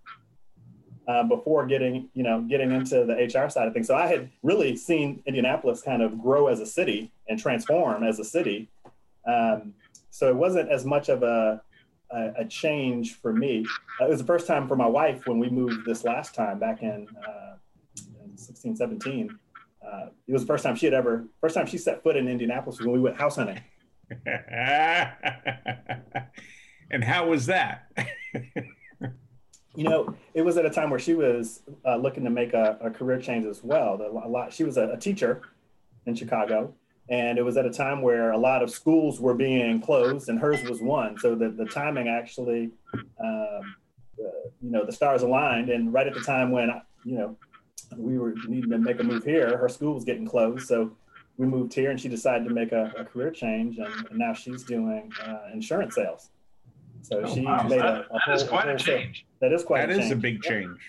Uh, 1.07 1.23
before 1.23 1.65
getting, 1.65 2.09
you 2.13 2.21
know, 2.21 2.41
getting 2.41 2.69
into 2.73 3.05
the 3.05 3.13
HR 3.13 3.49
side 3.49 3.65
of 3.65 3.73
things, 3.73 3.87
so 3.87 3.95
I 3.95 4.07
had 4.07 4.29
really 4.43 4.75
seen 4.75 5.23
Indianapolis 5.25 5.81
kind 5.81 6.01
of 6.01 6.21
grow 6.21 6.47
as 6.47 6.59
a 6.59 6.65
city 6.65 7.13
and 7.29 7.39
transform 7.39 8.03
as 8.03 8.19
a 8.19 8.25
city. 8.25 8.67
Um, 9.25 9.73
so 10.09 10.27
it 10.27 10.35
wasn't 10.35 10.69
as 10.69 10.83
much 10.83 11.07
of 11.07 11.23
a, 11.23 11.61
a, 12.11 12.31
a 12.39 12.45
change 12.45 13.15
for 13.15 13.31
me. 13.31 13.65
It 14.01 14.09
was 14.09 14.19
the 14.19 14.25
first 14.25 14.47
time 14.47 14.67
for 14.67 14.75
my 14.75 14.85
wife 14.87 15.27
when 15.27 15.39
we 15.39 15.49
moved 15.49 15.85
this 15.85 16.03
last 16.03 16.35
time 16.35 16.59
back 16.59 16.81
in, 16.81 17.07
uh, 17.25 17.55
in 18.25 18.37
16, 18.37 18.75
17. 18.75 19.39
Uh, 19.85 20.07
it 20.27 20.33
was 20.33 20.41
the 20.41 20.47
first 20.47 20.63
time 20.63 20.75
she 20.75 20.87
had 20.87 20.93
ever, 20.93 21.25
first 21.39 21.55
time 21.55 21.65
she 21.65 21.77
set 21.77 22.03
foot 22.03 22.17
in 22.17 22.27
Indianapolis 22.27 22.79
when 22.79 22.91
we 22.91 22.99
went 22.99 23.15
house 23.15 23.35
hunting. 23.35 23.61
And 26.89 27.03
how 27.03 27.27
was 27.27 27.47
that? 27.47 27.91
You 29.75 29.83
know, 29.83 30.15
it 30.33 30.41
was 30.41 30.57
at 30.57 30.65
a 30.65 30.71
time 30.71 30.89
where 30.89 30.99
she 30.99 31.13
was 31.13 31.61
uh, 31.85 31.97
looking 31.97 32.23
to 32.23 32.31
make 32.31 32.53
a, 32.53 32.79
a 32.81 32.89
career 32.89 33.19
change 33.21 33.45
as 33.45 33.63
well. 33.63 34.01
A 34.01 34.27
lot, 34.27 34.51
she 34.51 34.63
was 34.63 34.77
a, 34.77 34.89
a 34.89 34.97
teacher 34.97 35.41
in 36.07 36.15
Chicago, 36.15 36.73
and 37.09 37.37
it 37.37 37.43
was 37.43 37.57
at 37.57 37.65
a 37.65 37.69
time 37.69 38.01
where 38.01 38.31
a 38.31 38.37
lot 38.37 38.63
of 38.63 38.71
schools 38.71 39.19
were 39.19 39.35
being 39.35 39.79
closed, 39.79 40.29
and 40.29 40.39
hers 40.39 40.63
was 40.63 40.81
one. 40.81 41.19
So 41.19 41.35
the, 41.35 41.49
the 41.49 41.65
timing 41.65 42.07
actually, 42.07 42.71
uh, 43.23 43.59
you 44.17 44.71
know, 44.71 44.83
the 44.83 44.91
stars 44.91 45.21
aligned, 45.21 45.69
and 45.69 45.93
right 45.93 46.07
at 46.07 46.15
the 46.15 46.21
time 46.21 46.51
when 46.51 46.69
you 47.05 47.17
know 47.19 47.37
we 47.95 48.17
were 48.17 48.33
needing 48.47 48.71
to 48.71 48.79
make 48.79 48.99
a 48.99 49.03
move 49.03 49.23
here, 49.23 49.57
her 49.57 49.69
school 49.69 49.93
was 49.93 50.03
getting 50.03 50.25
closed, 50.25 50.67
so 50.67 50.91
we 51.37 51.45
moved 51.45 51.73
here, 51.73 51.91
and 51.91 51.99
she 51.99 52.09
decided 52.09 52.47
to 52.47 52.53
make 52.53 52.71
a, 52.71 52.91
a 52.97 53.05
career 53.05 53.31
change, 53.31 53.77
and, 53.77 53.93
and 54.09 54.17
now 54.17 54.33
she's 54.33 54.63
doing 54.63 55.11
uh, 55.23 55.37
insurance 55.53 55.95
sales. 55.95 56.29
So 57.03 57.21
Oh, 57.23 57.33
she 57.33 57.41
wow. 57.45 57.63
made 57.63 57.79
That- 57.79 57.85
a, 57.85 58.15
a 58.15 58.19
that 58.27 58.35
is 58.35 58.41
whole- 58.41 58.49
quite 58.49 58.65
a 58.65 58.69
whole- 58.71 58.77
change. 58.77 59.25
That 59.39 59.53
is 59.53 59.63
quite 59.63 59.81
that 59.87 59.89
a 59.91 59.93
is 59.93 59.99
change. 59.99 60.11
a 60.13 60.15
big 60.15 60.39
Yeah. 60.43 60.49
change. 60.49 60.79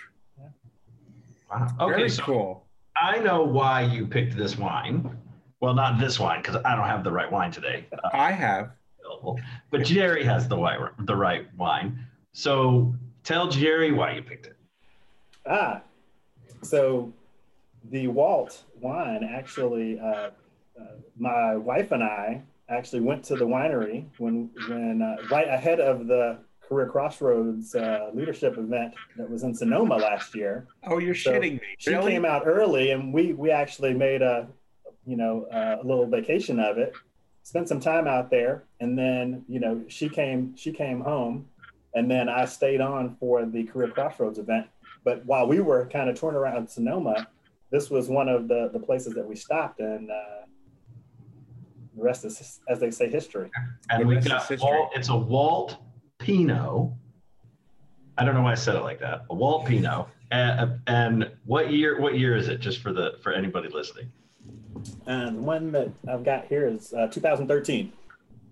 Wow. 1.50 1.67
Okay, 1.81 1.95
Very 1.97 2.11
so 2.11 2.23
cool. 2.23 2.64
I 2.97 3.19
know 3.19 3.43
why 3.45 3.83
you 3.83 4.07
picked 4.07 4.37
this 4.37 4.59
wine. 4.59 5.17
Well, 5.61 5.75
not 5.75 5.99
this 5.99 6.19
wine 6.21 6.40
because 6.43 6.57
I 6.64 6.75
don't 6.76 6.87
have 6.87 7.05
the 7.05 7.12
right 7.12 7.31
wine 7.31 7.50
today 7.50 7.87
uh, 7.93 8.09
I 8.12 8.33
have. 8.33 8.71
but 9.71 9.83
Gerry 9.85 10.25
has 10.25 10.47
the 10.49 10.57
right 10.57 10.78
the 11.07 11.17
right 11.17 11.47
wine. 11.57 11.99
So 12.33 12.95
tell 13.25 13.49
Gerry 13.49 13.93
why 13.93 14.12
you 14.12 14.23
picked 14.23 14.47
it. 14.47 14.57
Ah, 15.47 15.81
so 16.62 17.12
the 17.91 18.09
Walt 18.09 18.65
wine 18.81 19.25
actually, 19.25 19.99
uh, 19.99 20.05
uh, 20.05 20.31
my 21.19 21.57
wife 21.57 21.93
and 21.93 22.03
I 22.03 22.43
actually 22.69 23.01
went 23.01 23.25
to 23.25 23.37
the 23.37 23.47
winery 23.47 24.07
when, 24.19 24.51
when 24.69 25.03
uh, 25.03 25.17
right 25.31 25.49
ahead 25.49 25.81
of 25.81 26.07
the 26.07 26.39
Career 26.61 26.87
Crossroads 26.87 27.75
uh, 27.75 28.11
leadership 28.13 28.59
event 28.59 28.95
that 29.17 29.29
was 29.31 29.43
in 29.43 29.55
Sonoma 29.55 29.97
last 29.97 30.35
year. 30.35 30.67
Oh, 30.87 30.99
you're 30.99 31.15
So 31.15 31.33
shitting 31.33 31.55
me. 31.55 31.61
She 31.79 31.91
really? 31.91 32.13
came 32.13 32.27
out 32.27 32.43
early, 32.45 32.91
and 32.91 33.13
we 33.13 33.33
we 33.33 33.51
actually 33.51 33.95
made 33.95 34.21
a, 34.21 34.47
you 35.07 35.17
know, 35.17 35.47
a 35.51 35.79
little 35.83 36.07
vacation 36.07 36.61
of 36.61 36.77
it. 36.77 36.93
Spent 37.43 37.69
some 37.69 37.81
time 37.81 38.07
out 38.07 38.31
there, 38.31 38.65
and 38.81 38.99
then 38.99 39.45
you 39.49 39.61
know 39.61 39.83
she 39.89 40.11
came 40.11 40.55
she 40.57 40.71
came 40.71 41.01
home, 41.01 41.47
and 41.95 42.11
then 42.11 42.29
I 42.29 42.45
stayed 42.45 42.83
on 42.83 43.17
for 43.19 43.47
the 43.47 43.65
Career 43.65 43.89
Crossroads 43.89 44.39
event. 44.39 44.67
But 45.05 45.25
while 45.25 45.47
we 45.49 45.61
were 45.61 45.87
kind 45.87 46.11
of 46.11 46.21
touring 46.21 46.37
around 46.37 46.69
Sonoma, 46.69 47.29
this 47.71 47.91
was 47.91 48.09
one 48.09 48.29
of 48.29 48.49
the 48.49 48.71
the 48.73 48.79
places 48.79 49.15
that 49.15 49.27
we 49.27 49.37
stopped, 49.37 49.81
and 49.81 50.11
uh, 50.11 50.15
the 51.97 52.03
rest 52.03 52.25
is, 52.25 52.61
as 52.69 52.81
they 52.81 52.91
say, 52.91 53.09
history. 53.11 53.51
And 53.91 54.03
The 54.03 54.07
we 54.07 54.15
got 54.17 54.47
history. 54.47 54.59
Walt. 54.63 54.91
It's 54.95 55.09
a 55.09 55.17
Walt 55.17 55.77
Pinot. 56.19 56.91
I 58.17 58.25
don't 58.25 58.35
know 58.35 58.43
why 58.43 58.53
I 58.53 58.57
said 58.57 58.75
it 58.75 58.83
like 58.83 59.01
that. 59.01 59.25
A 59.31 59.35
Walt 59.35 59.67
Pinot. 59.67 60.07
And, 60.31 60.81
and 60.87 61.31
what 61.47 61.73
year? 61.73 62.01
What 62.01 62.19
year 62.19 62.37
is 62.37 62.49
it? 62.49 62.59
Just 62.61 62.81
for 62.81 62.93
the 62.93 63.15
for 63.23 63.33
anybody 63.33 63.69
listening. 63.69 64.11
And 65.07 65.39
the 65.39 65.43
one 65.43 65.73
that 65.73 65.91
I've 66.09 66.25
got 66.25 66.47
here 66.47 66.67
is 66.67 66.93
uh, 66.93 67.09
2013. 67.09 67.93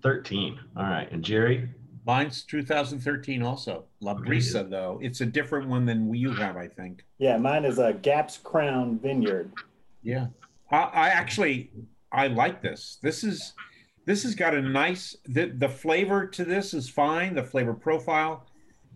Thirteen. 0.02 0.58
All 0.76 0.84
right. 0.84 1.10
And 1.10 1.22
Gerry. 1.22 1.68
Mine's 2.06 2.44
2013 2.44 3.42
also. 3.42 3.84
La 4.00 4.14
Brisa, 4.14 4.68
though. 4.70 5.00
It's 5.02 5.20
a 5.22 5.26
different 5.26 5.68
one 5.68 5.84
than 5.84 6.14
you 6.14 6.32
have, 6.32 6.56
I 6.56 6.68
think. 6.68 7.04
Yeah, 7.18 7.36
mine 7.36 7.64
is 7.64 7.78
a 7.78 7.92
Gap's 7.94 8.38
Crown 8.38 9.00
Vineyard. 9.00 9.50
Yeah. 10.04 10.28
I, 10.70 10.76
I 10.76 11.08
actually 11.08 11.70
I 12.12 12.28
like 12.28 12.62
this. 12.62 12.98
This 13.02 13.24
is 13.24 13.54
this 14.04 14.22
has 14.22 14.36
got 14.36 14.54
a 14.54 14.62
nice 14.62 15.16
the 15.26 15.46
the 15.46 15.68
flavor 15.68 16.26
to 16.28 16.44
this 16.44 16.74
is 16.74 16.88
fine. 16.88 17.34
The 17.34 17.42
flavor 17.42 17.74
profile 17.74 18.46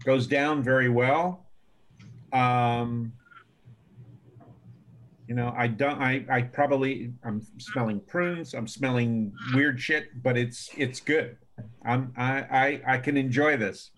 goes 0.05 0.27
down 0.29 0.63
very 0.63 0.89
well. 0.89 1.47
Um 2.33 3.13
you 5.27 5.35
know, 5.35 5.53
I 5.57 5.67
don't 5.67 6.01
I 6.01 6.25
I 6.31 6.43
probably 6.43 7.13
I'm 7.25 7.45
smelling 7.59 8.01
prunes, 8.01 8.55
I'm 8.55 8.69
smelling 8.69 9.33
weird 9.53 9.81
shit, 9.81 10.23
but 10.23 10.37
it's 10.37 10.71
it's 10.77 11.01
good. 11.01 11.37
I'm 11.85 12.13
I 12.17 12.81
I, 12.87 12.95
I 12.95 12.99
can 12.99 13.17
enjoy 13.17 13.57
this. 13.57 13.91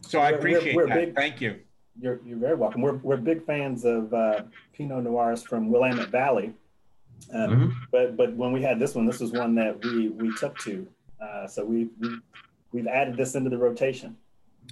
So 0.00 0.18
I 0.20 0.30
We're- 0.32 0.42
we're- 0.42 0.52
appreciate 0.54 0.76
we're 0.76 0.86
that. 0.88 0.94
big- 0.94 1.14
Thank 1.14 1.40
you. 1.40 1.60
You're, 2.00 2.20
you're 2.24 2.38
very 2.38 2.54
welcome. 2.54 2.80
We're, 2.80 2.94
we're 2.96 3.18
big 3.18 3.44
fans 3.44 3.84
of 3.84 4.14
uh, 4.14 4.44
Pinot 4.72 5.04
Noirs 5.04 5.42
from 5.42 5.70
Willamette 5.70 6.08
Valley. 6.08 6.54
Um, 7.34 7.50
Mhm. 7.50 7.72
But 7.92 8.16
but 8.16 8.34
when 8.34 8.52
we 8.52 8.62
had 8.62 8.78
this 8.78 8.94
one, 8.94 9.04
this 9.04 9.20
was 9.20 9.32
one 9.32 9.54
that 9.56 9.84
we 9.84 10.08
we 10.08 10.34
took 10.36 10.56
to. 10.60 10.86
Uh, 11.20 11.46
so 11.46 11.62
we, 11.64 11.88
we 12.00 12.18
we've 12.72 12.86
added 12.86 13.16
this 13.18 13.34
into 13.34 13.50
the 13.50 13.58
rotation. 13.58 14.16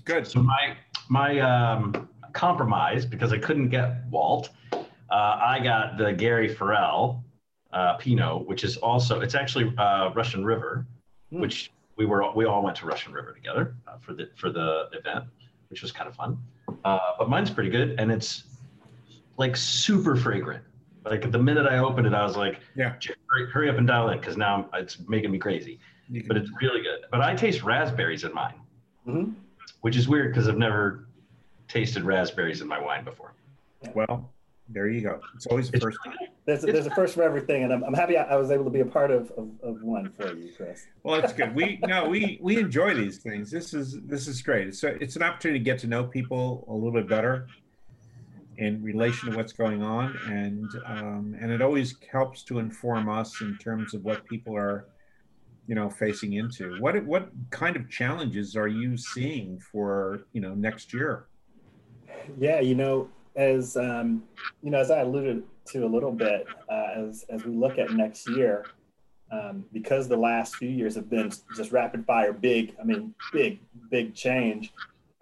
Good. 0.07 0.27
So 0.27 0.43
my 0.43 0.77
my 1.11 1.39
um, 1.41 2.09
compromise 2.33 3.05
because 3.05 3.33
I 3.35 3.39
couldn't 3.39 3.69
get 3.69 4.07
Walt, 4.11 4.49
uh, 4.73 4.79
I 5.11 5.61
got 5.63 5.99
the 5.99 6.13
Gary 6.15 6.49
Farrell 6.49 7.23
uh, 7.75 7.95
Pinot, 7.99 8.47
which 8.47 8.65
is 8.65 8.79
also 8.79 9.21
it's 9.21 9.35
actually 9.35 9.75
uh, 9.77 10.11
Russian 10.15 10.43
River, 10.45 10.87
Hmm. 11.31 11.41
which 11.41 11.71
we 11.99 12.07
were 12.07 12.25
we 12.35 12.47
all 12.47 12.63
went 12.63 12.77
to 12.77 12.87
Russian 12.87 13.13
River 13.13 13.33
together 13.33 13.75
uh, 13.87 13.99
for 14.01 14.15
the 14.15 14.31
for 14.37 14.51
the 14.51 14.89
event, 14.93 15.25
which 15.69 15.83
was 15.83 15.93
kind 15.93 16.09
of 16.09 16.15
fun. 16.15 16.39
Uh, 16.85 16.99
but 17.19 17.29
mine's 17.29 17.51
pretty 17.51 17.69
good, 17.71 17.99
and 17.99 18.11
it's 18.11 18.45
like 19.37 19.57
super 19.57 20.17
fragrant. 20.17 20.63
Like 21.05 21.31
the 21.31 21.39
minute 21.39 21.67
I 21.67 21.79
opened 21.79 22.07
it, 22.07 22.15
I 22.15 22.23
was 22.25 22.37
like, 22.37 22.61
Yeah. 22.77 22.95
hurry, 23.31 23.51
hurry 23.51 23.71
up 23.71 23.79
and 23.79 23.87
dial 23.87 24.11
in 24.11 24.19
because 24.19 24.37
now 24.37 24.69
I'm, 24.73 24.81
it's 24.83 24.99
making 25.09 25.31
me 25.31 25.39
crazy. 25.39 25.81
Can- 26.13 26.25
But 26.29 26.37
it's 26.37 26.51
really 26.61 26.83
good. 26.83 27.01
But 27.11 27.21
I 27.23 27.35
taste 27.35 27.63
raspberries 27.63 28.25
in 28.25 28.33
mine 28.35 28.55
Mhm. 29.07 29.35
which 29.81 29.97
is 29.97 30.07
weird 30.09 30.33
because 30.33 30.49
I've 30.49 30.59
never 30.59 31.07
tasted 31.67 32.03
raspberries 32.03 32.61
in 32.61 32.69
my 32.69 32.79
wine 32.81 33.05
before. 33.05 33.35
well, 33.95 34.31
there 34.69 34.89
you 34.89 35.01
go. 35.01 35.21
It's 35.35 35.47
always 35.47 35.71
the 35.71 35.81
first 35.81 35.99
really- 36.05 36.19
There's 36.45 36.65
a, 36.65 36.67
there's 36.67 36.87
a 36.87 36.95
first 36.95 37.15
for 37.15 37.23
everything, 37.23 37.65
and 37.65 37.73
I'm, 37.73 37.83
I'm 37.85 37.95
happy 37.95 38.17
I, 38.17 38.25
I 38.25 38.37
was 38.37 38.51
able 38.51 38.65
to 38.65 38.71
be 38.71 38.81
a 38.81 38.87
part 38.87 39.11
of, 39.11 39.31
of, 39.33 39.49
of 39.63 39.83
one 39.83 40.13
for 40.13 40.35
you, 40.35 40.51
Chris. 40.57 40.87
Well, 41.03 41.21
that's 41.21 41.33
good. 41.33 41.55
We 41.55 41.79
no, 41.87 42.09
we 42.09 42.39
we 42.43 42.59
enjoy 42.59 42.95
these 42.95 43.19
things. 43.19 43.51
This 43.51 43.75
is 43.75 44.01
this 44.03 44.27
is 44.27 44.43
great. 44.43 44.69
It's 44.69 44.83
a, 44.85 44.89
it's 45.03 45.17
an 45.17 45.23
opportunity 45.23 45.61
to 45.61 45.65
get 45.65 45.79
to 45.81 45.87
know 45.87 46.05
people 46.05 46.65
a 46.69 46.73
little 46.73 46.93
bit 46.93 47.09
better 47.09 47.47
in 48.59 48.83
relation 48.83 49.31
to 49.31 49.37
what's 49.37 49.53
going 49.53 49.83
on, 49.83 50.17
and 50.27 50.69
um, 50.87 51.37
and 51.41 51.51
it 51.51 51.63
always 51.63 51.97
helps 52.11 52.43
to 52.45 52.59
inform 52.59 53.09
us 53.09 53.41
in 53.41 53.57
terms 53.59 53.95
of 53.95 54.05
what 54.05 54.27
people 54.27 54.57
are, 54.57 54.87
you 55.67 55.75
know, 55.75 55.89
facing 55.89 56.35
into. 56.35 56.77
What 56.81 57.03
what 57.05 57.31
kind 57.51 57.77
of 57.77 57.89
challenges 57.89 58.57
are 58.57 58.69
you 58.69 58.97
seeing 58.97 59.61
for 59.61 60.27
you 60.33 60.41
know 60.41 60.55
next 60.55 60.93
year? 60.93 61.27
Yeah, 62.39 62.61
you 62.61 62.75
know, 62.75 63.09
as 63.39 63.77
um, 63.77 64.25
you 64.63 64.71
know, 64.71 64.79
as 64.79 64.91
I 64.91 65.01
alluded 65.01 65.45
to 65.67 65.87
a 65.87 65.89
little 65.89 66.13
bit, 66.13 66.47
uh, 66.69 66.89
as 66.97 67.25
as 67.31 67.45
we 67.45 67.55
look 67.55 67.79
at 67.79 67.93
next 67.93 68.29
year, 68.29 68.67
um, 69.31 69.65
because 69.73 70.09
the 70.09 70.17
last 70.17 70.57
few 70.57 70.69
years 70.69 70.95
have 70.97 71.09
been 71.09 71.31
just 71.57 71.71
rapid 71.73 72.05
fire, 72.05 72.33
big. 72.33 72.75
I 72.81 72.85
mean, 72.85 73.15
big, 73.33 73.61
big 73.91 74.15
change. 74.15 74.73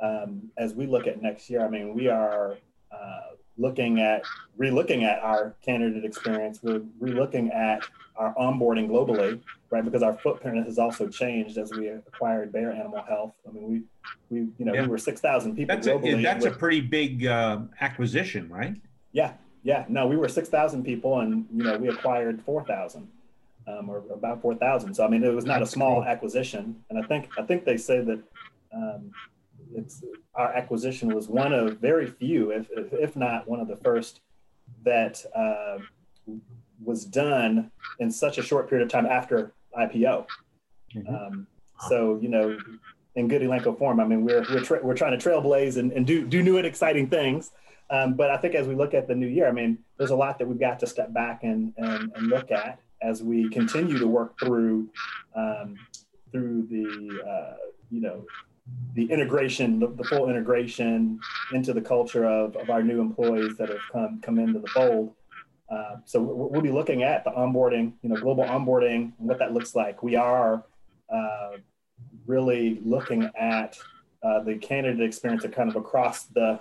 um, 0.00 0.50
as 0.56 0.75
we 0.75 0.87
look 0.87 1.06
at 1.06 1.23
next 1.23 1.49
year, 1.49 1.64
I 1.64 1.68
mean, 1.68 1.94
we 1.94 2.08
are 2.08 2.58
uh, 2.90 3.36
looking 3.58 4.00
at 4.00 4.22
re-looking 4.56 5.04
at 5.04 5.18
our 5.20 5.54
candidate 5.62 6.04
experience. 6.04 6.60
We're 6.62 6.82
re-looking 7.00 7.50
at 7.52 7.82
our 8.16 8.34
onboarding 8.34 8.88
globally, 8.88 9.40
right? 9.70 9.84
Because 9.84 10.02
our 10.02 10.14
footprint 10.18 10.64
has 10.66 10.78
also 10.78 11.08
changed 11.08 11.58
as 11.58 11.70
we 11.72 11.88
acquired 11.88 12.52
Bayer 12.52 12.70
Animal 12.72 13.02
Health. 13.02 13.34
I 13.46 13.52
mean, 13.52 13.64
we 13.70 13.82
we 14.30 14.46
you 14.58 14.64
know 14.64 14.75
Yeah. 14.75 14.82
we 14.82 14.88
were 14.88 14.98
six 14.98 15.20
thousand 15.20 15.56
people 15.56 15.75
That's 15.75 15.86
a, 15.86 15.92
globally. 15.92 16.22
that's 16.22 16.44
a 16.44 16.50
pretty 16.50 16.80
big 16.80 17.26
uh, 17.26 17.60
acquisition, 17.80 18.48
right? 18.48 18.75
yeah, 19.12 19.32
yeah. 19.62 19.84
No, 19.88 20.06
we 20.06 20.16
were 20.16 20.28
six 20.28 20.48
thousand 20.48 20.84
people, 20.84 21.20
and 21.20 21.46
you 21.54 21.62
know 21.64 21.76
we 21.78 21.88
acquired 21.88 22.42
four 22.42 22.64
thousand. 22.64 23.08
Um, 23.68 23.90
or 23.90 24.00
about 24.12 24.40
four 24.42 24.54
thousand. 24.54 24.94
So 24.94 25.04
I 25.04 25.08
mean, 25.08 25.25
it 25.25 25.34
was 25.34 25.44
not 25.44 25.60
a 25.60 25.66
small 25.66 25.96
cool. 25.96 26.04
acquisition, 26.04 26.76
and 26.88 26.96
I 27.02 27.02
think 27.08 27.28
I 27.36 27.42
think 27.42 27.64
they 27.64 27.76
say 27.76 28.00
that 28.00 28.20
um, 28.72 29.10
our 30.35 30.52
acquisition 30.52 31.14
was 31.14 31.28
one 31.28 31.52
of 31.52 31.78
very 31.78 32.06
few, 32.06 32.50
if 32.50 32.68
if, 32.70 32.92
if 32.92 33.16
not 33.16 33.49
one 33.49 33.61
of 33.61 33.68
the 33.68 33.76
first, 33.76 34.20
that 34.85 35.25
uh, 35.35 35.78
was 36.85 37.04
done 37.04 37.70
in 37.99 38.11
such 38.11 38.38
a 38.38 38.42
short 38.42 38.68
period 38.68 38.85
of 38.85 38.90
time 38.90 39.06
after 39.06 39.52
IPO. 39.78 40.26
Mhm. 40.94 41.08
Um, 41.08 41.46
so 41.88 42.18
you 42.20 42.28
know, 42.28 42.58
in 43.14 43.28
good 43.28 43.42
Elanco 43.42 43.76
form, 43.76 44.00
I 44.00 44.04
mean, 44.04 44.25
we're 44.25 44.44
we're, 44.50 44.62
tra- 44.62 44.80
we're 44.82 44.96
trying 44.96 45.18
to 45.18 45.28
trailblaze 45.28 45.76
and, 45.76 45.92
and 45.92 46.06
do 46.06 46.26
do 46.26 46.42
new 46.42 46.58
and 46.58 46.66
exciting 46.66 47.08
things. 47.08 47.52
Um, 47.88 48.14
but 48.14 48.30
I 48.30 48.37
think 48.37 48.54
as 48.54 48.66
we 48.66 48.75
look 48.75 48.94
at 48.94 49.06
the 49.06 49.14
new 49.14 49.28
year, 49.28 49.49
I 49.49 49.52
mean, 49.52 49.78
there's 49.96 50.11
a 50.11 50.16
lot 50.16 50.38
that 50.38 50.49
we've 50.49 50.58
got 50.58 50.80
to 50.80 50.87
step 50.87 51.12
back 51.12 51.44
and 51.44 51.73
and, 51.76 52.12
and 52.14 52.28
look 52.28 52.50
at 52.50 52.80
as 53.02 53.23
we 53.23 53.49
continue 53.50 53.99
to 53.99 54.06
work 54.06 54.38
through 54.38 54.88
um, 55.35 55.76
through 56.32 56.66
the 56.70 57.23
uh, 57.28 57.56
you 57.90 58.00
know 58.00 58.25
the 58.94 59.11
integration, 59.11 59.78
the, 59.78 59.88
the 59.88 60.04
full 60.04 60.28
integration 60.28 61.20
into 61.52 61.73
the 61.73 61.80
culture 61.80 62.25
of, 62.25 62.56
of 62.56 62.70
our 62.70 62.82
new 62.82 63.00
employees 63.00 63.56
that 63.58 63.68
have 63.68 63.78
come 63.92 64.20
come 64.20 64.38
into 64.38 64.58
the 64.58 64.68
fold. 64.68 65.14
Uh, 65.70 65.96
so 66.04 66.23
we'll, 66.23 66.62
be 66.62 66.70
looking 66.70 67.02
at 67.02 67.25
the 67.25 67.30
onboarding, 67.30 67.92
you 68.02 68.08
know, 68.08 68.16
global 68.16 68.44
onboarding, 68.44 69.12
and 69.18 69.28
what 69.28 69.38
that 69.38 69.52
looks 69.52 69.75
like. 69.75 70.02
We 70.02 70.14
are 70.14 70.64
uh, 71.12 71.50
really 72.26 72.80
looking 72.85 73.28
at 73.38 73.76
uh, 74.23 74.44
the 74.44 74.56
candidate 74.56 75.04
experience 75.04 75.44
of 75.44 75.50
kind 75.52 75.68
of 75.68 75.75
across 75.75 76.25
the, 76.25 76.61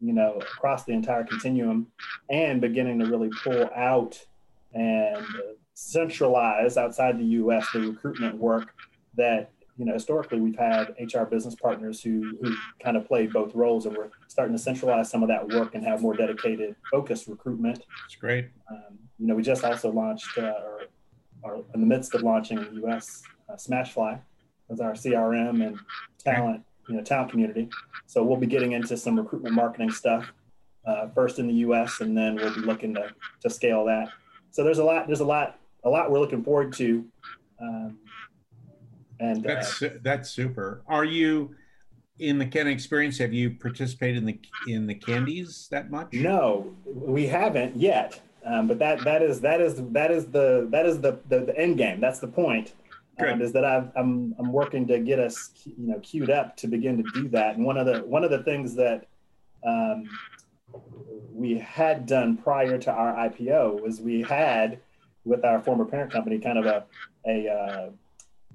you 0.00 0.12
know, 0.12 0.38
across 0.38 0.84
the 0.84 0.92
entire 0.92 1.24
continuum, 1.24 1.88
and 2.30 2.60
beginning 2.60 3.00
to 3.00 3.06
really 3.06 3.30
pull 3.42 3.68
out 3.74 4.24
and 4.72 5.26
centralize 5.74 6.76
outside 6.76 7.18
the 7.18 7.24
U.S. 7.24 7.66
the 7.72 7.80
recruitment 7.80 8.36
work 8.36 8.72
that 9.16 9.50
you 9.76 9.84
know 9.84 9.92
historically 9.92 10.40
we've 10.40 10.56
had 10.56 10.94
HR 10.98 11.24
business 11.24 11.54
partners 11.54 12.02
who 12.02 12.36
who 12.40 12.54
kind 12.82 12.96
of 12.96 13.06
played 13.06 13.32
both 13.32 13.54
roles, 13.54 13.86
and 13.86 13.96
we're 13.96 14.10
starting 14.28 14.56
to 14.56 14.62
centralize 14.62 15.10
some 15.10 15.22
of 15.22 15.28
that 15.28 15.48
work 15.48 15.74
and 15.74 15.84
have 15.84 16.00
more 16.00 16.14
dedicated, 16.14 16.76
focused 16.90 17.26
recruitment. 17.28 17.84
It's 18.06 18.16
great. 18.16 18.48
Um, 18.70 18.98
you 19.18 19.26
know, 19.26 19.34
we 19.34 19.42
just 19.42 19.64
also 19.64 19.90
launched, 19.90 20.36
uh, 20.38 20.52
or 20.62 20.88
are 21.44 21.56
in 21.74 21.80
the 21.80 21.86
midst 21.86 22.14
of 22.14 22.22
launching 22.22 22.58
the 22.58 22.70
U.S. 22.82 23.22
Uh, 23.48 23.54
Smashfly 23.54 24.18
as 24.70 24.80
our 24.80 24.92
CRM 24.92 25.66
and 25.66 25.78
talent, 26.18 26.62
you 26.88 26.96
know, 26.96 27.02
talent 27.02 27.30
community. 27.30 27.68
So 28.06 28.22
we'll 28.22 28.38
be 28.38 28.46
getting 28.46 28.72
into 28.72 28.96
some 28.96 29.18
recruitment 29.18 29.54
marketing 29.54 29.90
stuff 29.90 30.32
uh, 30.86 31.08
first 31.14 31.38
in 31.38 31.46
the 31.46 31.54
U.S. 31.54 32.00
and 32.00 32.16
then 32.16 32.36
we'll 32.36 32.54
be 32.54 32.60
looking 32.60 32.94
to 32.94 33.10
to 33.42 33.50
scale 33.50 33.84
that. 33.86 34.08
So 34.50 34.62
there's 34.62 34.78
a 34.78 34.84
lot, 34.84 35.06
there's 35.06 35.20
a 35.20 35.24
lot, 35.24 35.58
a 35.84 35.90
lot 35.90 36.10
we're 36.10 36.20
looking 36.20 36.44
forward 36.44 36.72
to. 36.74 37.04
Um, 37.60 37.98
and 39.20 39.44
uh, 39.44 39.54
That's 39.54 39.76
su- 39.76 40.00
that's 40.02 40.30
super. 40.30 40.82
Are 40.86 41.04
you 41.04 41.54
in 42.18 42.38
the 42.38 42.46
Ken 42.46 42.66
experience? 42.66 43.18
Have 43.18 43.32
you 43.32 43.50
participated 43.50 44.18
in 44.18 44.26
the 44.26 44.38
in 44.68 44.86
the 44.86 44.94
CandEs 44.94 45.68
that 45.70 45.90
much? 45.90 46.12
No, 46.12 46.74
we 46.84 47.26
haven't 47.26 47.76
yet. 47.76 48.20
Um, 48.44 48.68
but 48.68 48.78
that 48.78 49.02
that 49.04 49.22
is 49.22 49.40
that 49.40 49.60
is 49.60 49.76
that 49.92 50.10
is 50.10 50.26
the 50.26 50.68
that 50.70 50.86
is 50.86 51.00
the 51.00 51.18
the, 51.28 51.40
the 51.40 51.58
end 51.58 51.78
game. 51.78 52.00
That's 52.00 52.18
the 52.18 52.28
point. 52.28 52.72
Um, 53.16 53.40
is 53.40 53.52
that 53.52 53.64
I've, 53.64 53.90
I'm 53.96 54.34
I'm 54.38 54.52
working 54.52 54.88
to 54.88 54.98
get 54.98 55.20
us 55.20 55.50
you 55.64 55.86
know 55.86 56.00
queued 56.00 56.30
up 56.30 56.56
to 56.58 56.66
begin 56.66 56.96
to 57.02 57.04
do 57.14 57.28
that. 57.28 57.56
And 57.56 57.64
one 57.64 57.76
of 57.76 57.86
the 57.86 58.00
one 58.00 58.24
of 58.24 58.30
the 58.30 58.42
things 58.42 58.74
that 58.74 59.06
um, 59.64 60.08
we 61.32 61.58
had 61.58 62.06
done 62.06 62.36
prior 62.36 62.76
to 62.78 62.92
our 62.92 63.14
IPO 63.28 63.80
was 63.80 64.00
we 64.00 64.22
had 64.22 64.80
with 65.24 65.44
our 65.44 65.60
former 65.60 65.84
parent 65.84 66.12
company 66.12 66.38
kind 66.38 66.58
of 66.58 66.66
a 66.66 66.84
a 67.26 67.48
uh, 67.48 67.90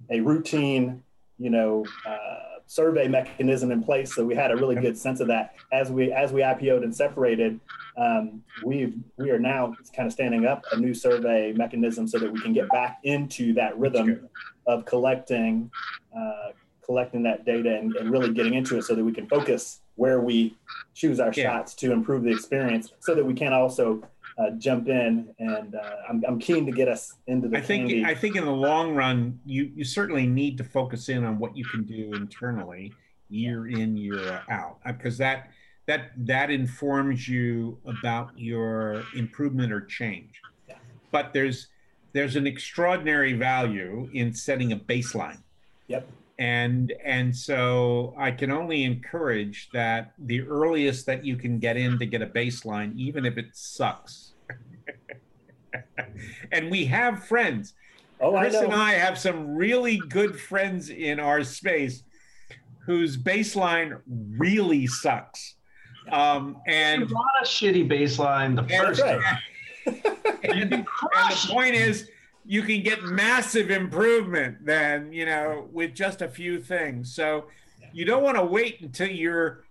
a 0.09 0.19
routine 0.21 1.03
you 1.37 1.49
know 1.49 1.85
uh, 2.05 2.59
survey 2.67 3.07
mechanism 3.07 3.71
in 3.71 3.81
place. 3.83 4.13
So 4.13 4.25
we 4.25 4.35
had 4.35 4.51
a 4.51 4.55
really 4.55 4.75
good 4.75 4.97
sense 4.97 5.19
of 5.19 5.27
that 5.27 5.55
as 5.71 5.91
we 5.91 6.11
as 6.11 6.31
we 6.31 6.41
IPO'd 6.41 6.83
and 6.83 6.95
separated 6.95 7.59
um, 7.97 8.43
we 8.63 8.93
we 9.17 9.29
are 9.31 9.39
now 9.39 9.75
kind 9.95 10.07
of 10.07 10.13
standing 10.13 10.45
up 10.45 10.63
a 10.71 10.77
new 10.77 10.93
survey 10.93 11.53
mechanism 11.53 12.07
so 12.07 12.19
that 12.19 12.31
we 12.31 12.39
can 12.39 12.53
get 12.53 12.69
back 12.69 12.99
into 13.03 13.53
that 13.53 13.77
rhythm 13.77 14.29
of 14.67 14.85
collecting 14.85 15.71
uh, 16.15 16.51
collecting 16.85 17.23
that 17.23 17.45
data 17.45 17.75
and, 17.77 17.95
and 17.95 18.11
really 18.11 18.33
getting 18.33 18.53
into 18.53 18.77
it 18.77 18.83
so 18.83 18.95
that 18.95 19.03
we 19.03 19.11
can 19.11 19.27
focus 19.27 19.81
where 19.95 20.21
we 20.21 20.55
choose 20.95 21.19
our 21.19 21.31
Yeah. 21.35 21.43
shots 21.57 21.73
to 21.75 21.91
improve 21.91 22.23
the 22.23 22.31
experience 22.31 22.91
so 22.99 23.13
that 23.15 23.25
we 23.25 23.33
can 23.33 23.53
also 23.53 24.01
uh, 24.39 24.51
jump 24.51 24.87
in 24.87 25.33
and 25.39 25.75
uh, 25.75 25.95
I'm, 26.07 26.23
I'm 26.27 26.39
keen 26.39 26.65
to 26.65 26.71
get 26.71 26.87
us 26.87 27.15
into 27.27 27.49
the 27.49 27.57
I 27.57 27.61
think 27.61 27.89
CandE. 27.89 28.05
I 28.05 28.15
think 28.15 28.35
in 28.35 28.45
the 28.45 28.51
long 28.51 28.95
run, 28.95 29.39
you 29.45 29.71
you 29.75 29.83
certainly 29.83 30.25
need 30.25 30.57
to 30.59 30.63
focus 30.63 31.09
in 31.09 31.23
on 31.25 31.39
what 31.39 31.57
you 31.57 31.65
can 31.65 31.83
do 31.83 32.13
internally, 32.13 32.93
year 33.29 33.67
in 33.67 33.97
year 33.97 34.41
out, 34.49 34.77
because 34.85 35.17
that 35.17 35.49
that 35.87 36.11
that 36.17 36.49
informs 36.49 37.27
you 37.27 37.77
about 37.85 38.31
your 38.37 39.03
improvement 39.15 39.73
or 39.73 39.81
change. 39.81 40.41
Yeah. 40.67 40.75
But 41.11 41.33
there's 41.33 41.67
there's 42.13 42.35
an 42.35 42.47
extraordinary 42.47 43.33
value 43.33 44.09
in 44.13 44.33
setting 44.33 44.71
a 44.71 44.77
baseline. 44.77 45.41
Yep. 45.87 46.07
And 46.39 46.93
and 47.03 47.35
so 47.35 48.15
I 48.17 48.31
can 48.31 48.49
only 48.49 48.85
encourage 48.85 49.69
that 49.73 50.13
the 50.17 50.41
earliest 50.41 51.05
that 51.05 51.25
you 51.25 51.35
can 51.35 51.59
get 51.59 51.75
in 51.75 51.99
to 51.99 52.05
get 52.05 52.21
a 52.21 52.27
baseline, 52.27 52.95
even 52.97 53.25
if 53.25 53.37
it 53.37 53.47
sucks. 53.51 54.31
and 56.51 56.71
we 56.71 56.85
have 56.85 57.25
friends. 57.25 57.73
oh, 58.21 58.37
I 58.37 58.43
Chris 58.43 58.53
know. 58.53 58.63
and 58.63 58.73
I 58.73 58.93
have 58.93 59.17
some 59.19 59.53
really 59.53 59.97
good 59.97 60.39
friends 60.39 60.89
in 60.89 61.19
our 61.19 61.43
space 61.43 62.03
whose 62.85 63.17
baseline 63.17 63.99
really 64.07 64.87
sucks. 64.87 65.55
Um, 66.09 66.55
You 66.65 66.73
and, 66.73 67.11
want 67.11 67.27
a 67.41 67.45
shitty 67.45 67.87
baseline 67.87 68.55
the 68.55 68.63
first 68.63 69.01
right. 69.01 69.21
and, 69.85 70.43
and 70.43 70.71
the 70.71 70.85
point 71.49 71.75
is, 71.75 72.09
you 72.49 72.63
can 72.63 72.81
get 72.81 73.03
massive 73.03 73.69
improvement 73.69 74.57
then, 74.65 75.13
you 75.13 75.23
know, 75.23 75.69
with 75.71 75.93
just 75.93 76.23
a 76.23 76.27
few 76.27 76.59
things. 76.59 77.13
So 77.13 77.45
you 77.93 78.05
don't 78.05 78.23
want 78.23 78.37
to 78.37 78.43
wait 78.43 78.81
until 78.81 79.07
you're 79.07 79.65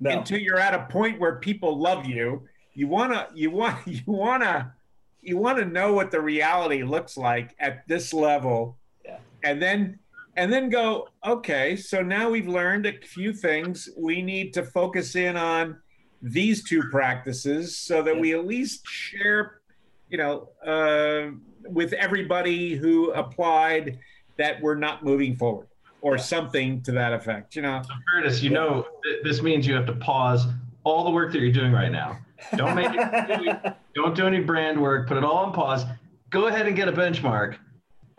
no. 0.00 0.10
until 0.10 0.40
you're 0.40 0.58
at 0.58 0.74
a 0.74 0.92
point 0.92 1.20
where 1.20 1.36
people 1.36 1.78
love 1.78 2.06
you. 2.06 2.42
You 2.72 2.88
wanna 2.88 3.28
you 3.36 3.52
want 3.52 3.78
you 3.86 4.02
wanna 4.06 4.74
you 5.22 5.36
wanna 5.36 5.64
know 5.64 5.92
what 5.92 6.10
the 6.10 6.20
reality 6.20 6.82
looks 6.82 7.16
like 7.16 7.54
at 7.60 7.86
this 7.86 8.12
level. 8.12 8.78
Yeah. 9.04 9.18
And 9.44 9.62
then 9.62 10.00
and 10.36 10.52
then 10.52 10.70
go, 10.70 11.10
okay, 11.24 11.76
so 11.76 12.02
now 12.02 12.30
we've 12.30 12.48
learned 12.48 12.86
a 12.86 13.00
few 13.00 13.32
things. 13.32 13.88
We 13.96 14.22
need 14.22 14.52
to 14.54 14.64
focus 14.64 15.14
in 15.14 15.36
on 15.36 15.78
these 16.20 16.64
two 16.64 16.82
practices 16.90 17.78
so 17.78 18.02
that 18.02 18.18
we 18.18 18.34
at 18.34 18.44
least 18.44 18.84
share, 18.88 19.60
you 20.08 20.18
know, 20.18 20.48
uh, 20.66 21.30
with 21.68 21.92
everybody 21.94 22.74
who 22.74 23.12
applied 23.12 23.98
that 24.36 24.60
we're 24.60 24.74
not 24.74 25.04
moving 25.04 25.36
forward 25.36 25.68
or 26.00 26.18
something 26.18 26.82
to 26.82 26.92
that 26.92 27.12
effect. 27.12 27.56
You 27.56 27.62
know, 27.62 27.82
Curtis, 28.12 28.42
you 28.42 28.50
know 28.50 28.86
th- 29.02 29.22
this 29.24 29.42
means 29.42 29.66
you 29.66 29.74
have 29.74 29.86
to 29.86 29.94
pause 29.94 30.46
all 30.84 31.04
the 31.04 31.10
work 31.10 31.32
that 31.32 31.40
you're 31.40 31.52
doing 31.52 31.72
right 31.72 31.90
now. 31.90 32.18
Don't 32.56 32.74
make 32.74 32.90
it, 32.90 33.74
don't 33.94 34.14
do 34.14 34.26
any 34.26 34.40
brand 34.40 34.80
work. 34.80 35.08
Put 35.08 35.16
it 35.16 35.24
all 35.24 35.38
on 35.38 35.52
pause. 35.52 35.84
Go 36.30 36.46
ahead 36.48 36.66
and 36.66 36.76
get 36.76 36.88
a 36.88 36.92
benchmark, 36.92 37.56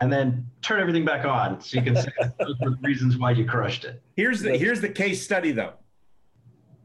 and 0.00 0.12
then 0.12 0.46
turn 0.62 0.80
everything 0.80 1.04
back 1.04 1.24
on 1.24 1.60
so 1.60 1.78
you 1.78 1.84
can 1.84 1.94
say 1.94 2.10
those 2.40 2.56
were 2.60 2.70
the 2.70 2.78
reasons 2.82 3.18
why 3.18 3.30
you 3.30 3.44
crushed 3.44 3.84
it. 3.84 4.02
Here's 4.16 4.40
the 4.40 4.56
here's 4.56 4.80
the 4.80 4.88
case 4.88 5.22
study 5.22 5.52
though, 5.52 5.74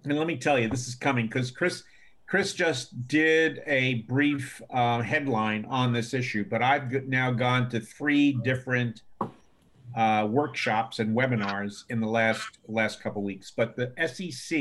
and 0.04 0.18
let 0.18 0.28
me 0.28 0.38
tell 0.38 0.60
you, 0.60 0.68
this 0.68 0.88
is 0.88 0.96
coming 0.96 1.26
because 1.26 1.50
Chris 1.50 1.84
Chris 2.32 2.54
just 2.54 3.10
did 3.10 3.62
a 3.68 3.96
brief 4.08 4.62
uh, 4.70 5.02
headline 5.02 5.66
on 5.66 5.92
this 5.92 6.14
issue, 6.14 6.46
but 6.50 6.62
I've 6.62 6.90
now 7.06 7.30
gone 7.30 7.68
to 7.72 7.82
three 7.82 8.32
different 8.42 9.02
uh, 9.98 10.30
workshops 10.32 11.00
and 11.00 11.14
webinars 11.14 11.84
in 11.90 12.00
the 12.00 12.08
last 12.08 12.58
last 12.70 13.04
couple 13.04 13.22
weeks. 13.22 13.52
But 13.52 13.76
the 13.76 13.92
SEC 14.08 14.58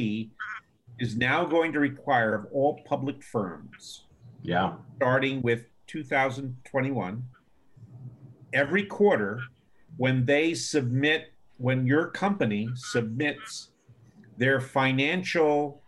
is 0.99 1.17
now 1.17 1.45
going 1.45 1.73
to 1.75 1.79
require 1.79 2.35
of 2.35 2.47
all 2.53 2.81
public 2.87 3.23
firms 3.23 4.07
Yeah. 4.43 4.73
starting 4.97 5.41
with 5.41 5.67
2021 5.87 7.23
every 8.53 8.85
quarter 8.85 9.43
when 9.97 10.27
they 10.27 10.55
submit 10.55 11.33
when 11.59 11.87
your 11.87 12.09
company 12.09 12.69
submits 12.75 13.69
their 14.39 14.61
financial 14.61 15.80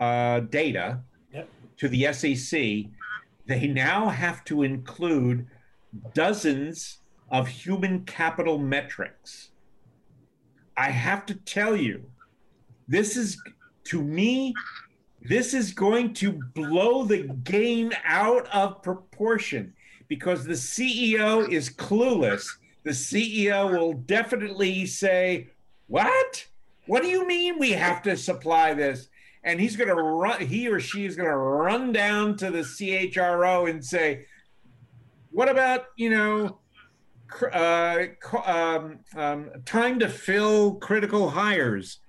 uh, 0.00 0.40
data 0.40 1.00
Yep. 1.32 1.48
to 1.76 1.88
the 1.88 2.12
SEC, 2.12 2.90
they 3.46 3.66
now 3.68 4.08
have 4.08 4.44
to 4.46 4.62
include 4.62 5.46
dozens 6.14 6.98
of 7.30 7.46
human 7.46 8.04
capital 8.04 8.58
metrics. 8.58 9.50
I 10.76 10.90
have 10.90 11.26
to 11.26 11.34
tell 11.34 11.76
you, 11.76 12.04
this 12.88 13.16
is 13.16 13.40
to 13.84 14.02
me, 14.02 14.54
this 15.22 15.52
is 15.52 15.72
going 15.72 16.14
to 16.14 16.40
blow 16.54 17.04
the 17.04 17.24
game 17.44 17.92
out 18.04 18.48
of 18.54 18.82
proportion 18.82 19.74
because 20.08 20.44
the 20.44 20.54
CEO 20.54 21.48
is 21.48 21.70
clueless. 21.70 22.46
The 22.84 22.90
CEO 22.90 23.70
will 23.70 23.92
definitely 23.92 24.86
say, 24.86 25.48
What? 25.86 26.46
What 26.86 27.02
do 27.02 27.08
you 27.08 27.26
mean 27.26 27.58
we 27.58 27.72
have 27.72 28.02
to 28.02 28.16
supply 28.16 28.74
this? 28.74 29.08
And 29.42 29.60
he's 29.60 29.76
going 29.76 29.88
to 29.88 29.94
run, 29.94 30.40
he 30.40 30.68
or 30.68 30.80
she 30.80 31.06
is 31.06 31.16
going 31.16 31.28
to 31.28 31.36
run 31.36 31.92
down 31.92 32.36
to 32.38 32.50
the 32.50 32.58
CHRO 32.58 33.70
and 33.70 33.84
say, 33.84 34.26
What 35.30 35.48
about, 35.48 35.86
you 35.96 36.10
know, 36.10 36.58
uh, 37.52 38.06
um, 38.44 38.98
um, 39.16 39.50
time 39.64 39.98
to 40.00 40.08
fill 40.08 40.74
critical 40.74 41.30
hires? 41.30 42.00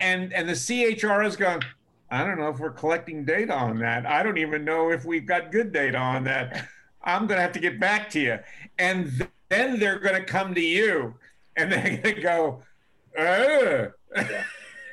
And, 0.00 0.32
and 0.32 0.48
the 0.48 0.52
CHRO 0.52 1.26
is 1.26 1.36
going, 1.36 1.62
I 2.10 2.24
don't 2.24 2.38
know 2.38 2.48
if 2.48 2.58
we're 2.58 2.70
collecting 2.70 3.24
data 3.24 3.54
on 3.54 3.78
that. 3.80 4.06
I 4.06 4.22
don't 4.22 4.38
even 4.38 4.64
know 4.64 4.90
if 4.90 5.04
we've 5.04 5.26
got 5.26 5.50
good 5.52 5.72
data 5.72 5.98
on 5.98 6.24
that. 6.24 6.68
I'm 7.02 7.26
going 7.26 7.38
to 7.38 7.42
have 7.42 7.52
to 7.52 7.60
get 7.60 7.80
back 7.80 8.10
to 8.10 8.20
you. 8.20 8.38
And 8.78 9.10
th- 9.10 9.30
then 9.48 9.78
they're 9.78 9.98
going 9.98 10.14
to 10.14 10.24
come 10.24 10.54
to 10.54 10.60
you 10.60 11.14
and 11.56 11.72
they're 11.72 11.98
going 12.02 12.14
to 12.14 12.20
go, 12.20 12.62
uh, 13.18 13.88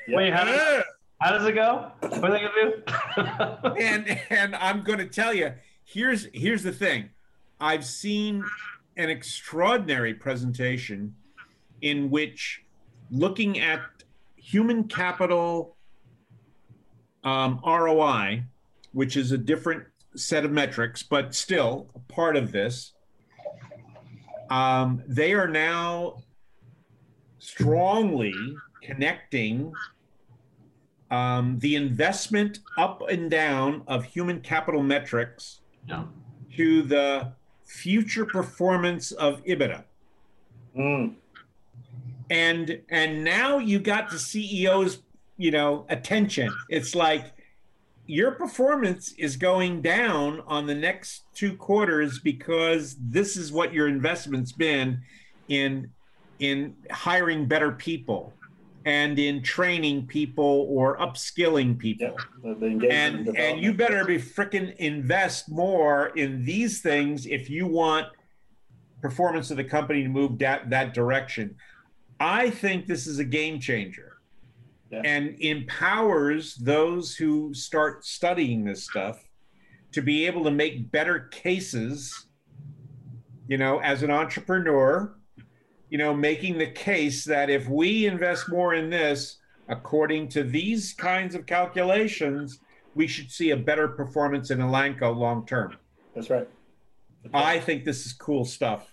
Yeah. 0.08 0.18
Wait, 0.18 0.34
how 0.34 0.44
uh. 0.44 0.82
How 1.26 1.32
does 1.32 1.48
it 1.48 1.54
go? 1.54 1.92
What 2.02 2.24
are 2.24 2.32
they 2.32 2.40
gonna 2.40 3.74
do? 3.74 3.76
and 3.82 4.22
and 4.30 4.56
I'm 4.56 4.84
to 5.00 5.08
tell 5.08 5.34
you, 5.34 5.54
here's 5.84 6.28
here's 6.34 6.62
the 6.62 6.72
thing. 6.72 7.10
I've 7.60 7.84
seen 7.84 8.46
an 8.96 9.10
extraordinary 9.10 10.14
presentation 10.14 11.16
in 11.82 12.12
which 12.12 12.64
looking 13.10 13.60
at 13.60 13.82
human 14.36 14.84
capital 14.84 15.76
um, 17.24 17.60
ROI, 17.66 18.44
which 18.92 19.18
is 19.18 19.32
a 19.32 19.38
different 19.38 19.84
set 20.16 20.46
of 20.46 20.52
metrics, 20.52 21.02
but 21.02 21.34
still 21.34 21.90
a 21.96 22.00
part 22.14 22.36
of 22.36 22.52
this. 22.52 22.94
Um, 24.52 25.02
they 25.08 25.34
are 25.34 25.48
now 25.48 26.22
strongly 27.40 28.36
connecting 28.84 29.74
um, 31.12 31.60
the 31.60 31.76
investment 31.76 32.60
up 32.78 33.02
and 33.10 33.30
down 33.30 33.84
of 33.88 34.04
human 34.06 34.40
capital 34.42 34.82
metrics 34.84 35.62
Yeah. 35.88 36.06
to 36.58 36.82
the 36.82 37.34
future 37.66 38.26
performance 38.26 39.12
of 39.12 39.44
EBITDA. 39.46 39.84
Mm. 40.78 41.16
And 42.30 42.82
and 42.90 43.24
now 43.24 43.60
you 43.60 43.80
got 43.80 44.10
the 44.10 44.18
CEO's, 44.18 45.00
you 45.38 45.52
know, 45.52 45.86
attention. 45.90 46.52
It's 46.70 46.96
like 46.96 47.34
your 48.08 48.32
performance 48.32 49.14
is 49.18 49.36
going 49.38 49.82
down 49.82 50.42
on 50.48 50.66
the 50.68 50.76
next 50.76 51.24
two 51.34 51.56
quarters 51.56 52.20
because 52.20 52.98
this 53.00 53.36
is 53.38 53.52
what 53.52 53.74
your 53.74 53.88
investment's 53.88 54.52
been 54.52 55.02
in 55.50 55.90
in 56.40 56.76
hiring 56.92 57.46
better 57.48 57.72
people 57.72 58.34
and 58.86 59.18
in 59.18 59.42
training 59.42 60.06
people 60.06 60.68
or 60.70 60.98
upskilling 60.98 61.78
people 61.78 62.08
Yeah. 62.08 62.24
The, 62.54 62.60
the 62.60 62.66
engagement 62.68 63.28
and 63.28 63.38
and 63.38 63.60
you 63.60 63.74
better 63.74 64.06
be 64.06 64.18
freaking 64.18 64.76
invest 64.78 65.50
more 65.50 66.08
in 66.16 66.46
these 66.46 66.82
things 66.82 67.26
if 67.26 67.50
you 67.50 67.66
want 67.68 68.08
performance 69.02 69.52
of 69.52 69.58
the 69.58 69.64
company 69.64 70.04
to 70.04 70.10
move 70.10 70.38
that 70.40 70.70
that 70.70 70.94
direction 70.94 71.56
i 72.20 72.50
think 72.50 72.86
this 72.88 73.08
is 73.08 73.20
a 73.20 73.24
game 73.26 73.60
changer 73.60 74.14
Yeah. 74.92 75.02
and 75.04 75.36
empowers 75.40 76.56
those 76.56 77.16
who 77.16 77.54
start 77.54 78.06
studying 78.06 78.64
this 78.64 78.84
stuff 78.84 79.18
to 79.94 80.02
be 80.02 80.26
able 80.28 80.44
to 80.44 80.52
make 80.52 80.92
better 80.92 81.20
cases 81.32 82.28
you 83.48 83.58
know 83.58 83.80
as 83.80 84.04
an 84.04 84.12
entrepreneur 84.12 85.16
you 85.96 86.00
know 86.00 86.14
making 86.14 86.58
the 86.58 86.68
case 86.68 87.24
that 87.24 87.50
if 87.50 87.70
we 87.70 88.06
invest 88.06 88.50
more 88.50 88.74
in 88.74 88.90
this 88.90 89.38
according 89.70 90.28
to 90.28 90.44
these 90.44 90.92
kinds 90.92 91.36
of 91.36 91.46
calculations 91.46 92.60
we 92.96 93.08
should 93.08 93.32
see 93.32 93.52
a 93.52 93.56
better 93.56 93.88
performance 93.88 94.52
in 94.52 94.58
elanco 94.60 95.16
long 95.16 95.46
term 95.46 95.78
That's 96.14 96.30
right. 96.30 96.46
That's 97.24 97.34
right. 97.34 97.46
i 97.46 97.60
think 97.62 97.86
this 97.86 98.06
is 98.06 98.12
cool 98.12 98.44
stuff 98.44 98.92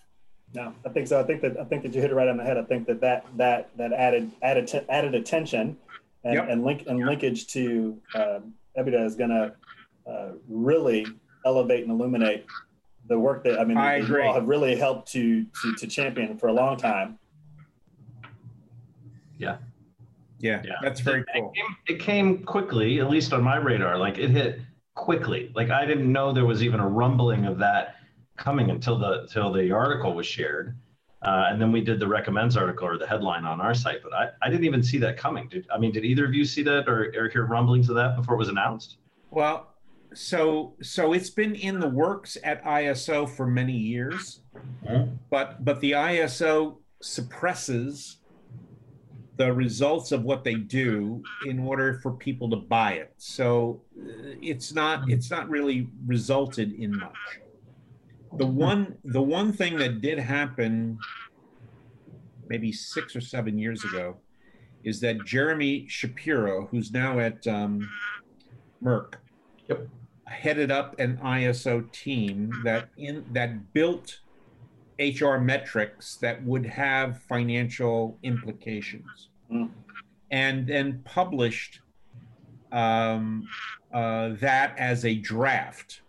No, 0.55 0.73
I 0.87 0.91
think 0.91 1.09
so. 1.09 1.19
I 1.19 1.25
think 1.25 1.41
that 1.43 1.59
I 1.59 1.65
think 1.65 1.83
that 1.83 1.93
you 1.93 2.01
hit 2.01 2.12
it 2.12 2.15
right 2.15 2.29
on 2.29 2.37
the 2.37 2.45
head. 2.45 2.57
I 2.57 2.62
think 2.71 2.87
that 2.87 3.01
that 3.01 3.21
that 3.37 3.71
that 3.79 3.93
added 4.07 4.31
added 4.43 4.69
t- 4.69 4.87
added 4.99 5.15
attention 5.17 5.77
and, 6.25 6.35
Yep. 6.35 6.47
and 6.51 6.59
link 6.69 6.85
and 6.87 6.99
linkage 7.11 7.41
to 7.55 7.99
um, 8.15 8.41
EBITDA 8.79 9.01
is 9.11 9.17
going 9.17 9.31
to 9.41 9.45
uh, 10.12 10.31
really 10.49 11.05
elevate 11.51 11.83
and 11.85 11.91
illuminate 11.91 12.45
the 13.09 13.19
work 13.19 13.45
that 13.45 13.59
I 13.61 13.65
mean 13.65 13.77
I 13.77 13.95
agree. 13.97 14.23
you 14.23 14.29
all 14.29 14.35
have 14.35 14.49
really 14.49 14.77
helped 14.77 15.11
to 15.12 15.45
to 15.45 15.75
to 15.77 15.87
champion 15.87 16.38
for 16.38 16.49
a 16.49 16.53
long 16.53 16.77
time. 16.77 17.19
yeah, 19.38 19.59
Yeah. 20.41 20.61
that's 20.83 21.01
very 21.01 21.21
It 21.21 21.27
cool 21.35 21.51
came, 21.51 21.77
it 21.88 22.01
came 22.01 22.45
quickly, 22.45 23.01
at 23.01 23.09
least 23.11 23.33
on 23.33 23.43
my 23.43 23.57
radar. 23.57 23.97
Like 23.99 24.19
it 24.19 24.31
hit 24.31 24.61
quickly. 24.95 25.53
Like 25.55 25.71
I 25.71 25.87
didn't 25.87 26.11
know 26.12 26.33
there 26.33 26.47
was 26.47 26.62
even 26.62 26.81
a 26.81 26.88
rumbling 26.88 27.47
of 27.47 27.59
that 27.59 27.97
coming 28.37 28.71
until 28.71 28.99
the 28.99 29.23
until 29.23 29.53
the 29.53 29.71
article 29.73 30.15
was 30.15 30.27
shared. 30.27 30.77
Uh, 31.23 31.47
and 31.51 31.61
then 31.62 31.71
we 31.71 31.81
did 31.81 32.01
the 32.01 32.07
recommends 32.07 32.57
article 32.57 32.88
or 32.88 32.99
the 32.99 33.07
headline 33.07 33.45
on 33.45 33.61
our 33.61 33.75
site, 33.75 34.03
but 34.03 34.12
I, 34.12 34.31
I 34.43 34.51
didn't 34.51 34.65
even 34.65 34.83
see 34.83 34.99
that 34.99 35.17
coming. 35.17 35.49
Did 35.49 35.67
I 35.73 35.79
mean 35.79 35.93
did 35.93 36.05
either 36.05 36.25
of 36.25 36.35
you 36.35 36.45
see 36.45 36.62
that 36.65 36.88
or, 36.88 37.12
or 37.17 37.29
hear 37.29 37.45
rumblings 37.47 37.88
of 37.88 37.95
that 37.97 38.17
before 38.17 38.35
it 38.35 38.38
was 38.38 38.49
announced? 38.49 38.97
Well, 39.31 39.72
so 40.14 40.75
so 40.83 41.12
it's 41.12 41.31
been 41.31 41.55
in 41.55 41.81
the 41.81 41.88
works 41.88 42.37
at 42.44 42.62
ISO 42.64 43.29
for 43.29 43.46
many 43.46 43.77
years, 43.77 44.40
Mhm. 44.85 45.18
but 45.31 45.64
but 45.64 45.81
the 45.81 45.92
ISO 45.92 46.79
suppresses 47.01 48.18
the 49.37 49.53
results 49.53 50.12
of 50.12 50.22
what 50.25 50.44
they 50.44 50.55
do 50.55 51.22
in 51.46 51.59
order 51.59 51.94
for 52.03 52.12
people 52.12 52.51
to 52.51 52.57
buy 52.57 52.92
it. 52.92 53.14
So 53.16 53.83
uh, 53.98 54.37
it's 54.42 54.72
not 54.75 55.11
it's 55.11 55.31
not 55.31 55.48
really 55.48 55.88
resulted 56.07 56.72
in 56.72 56.96
much. 56.96 57.16
The 58.37 58.46
one 58.46 58.96
the 59.05 59.22
one 59.22 59.53
thing 59.53 59.77
that 59.79 60.01
did 60.01 60.18
happen 60.18 60.98
maybe 62.48 62.70
6 62.72 63.16
or 63.16 63.20
7 63.20 63.57
years 63.59 63.83
ago 63.85 64.18
is 64.85 65.01
that 65.01 65.25
Jeremy 65.25 65.87
Shapiro, 65.88 66.66
who's 66.66 66.92
now 66.92 67.18
at 67.18 67.46
um, 67.46 67.88
Merck, 68.83 69.14
Yep. 69.68 69.88
Headed 70.33 70.71
up 70.71 70.99
an 70.99 71.18
ISO 71.23 71.90
team 71.92 72.53
that 72.64 72.88
in 72.97 73.25
that 73.33 73.73
built 73.73 74.21
HR 74.99 75.37
metrics 75.37 76.16
that 76.16 76.42
would 76.45 76.66
have 76.66 77.21
financial 77.23 78.18
implications, 78.23 79.29
Mm. 79.51 79.71
and 80.31 80.66
then 80.66 81.01
published 81.05 81.81
um, 82.73 83.47
uh, 83.92 84.31
that 84.40 84.75
as 84.79 85.05
a 85.05 85.14
draft. 85.16 86.01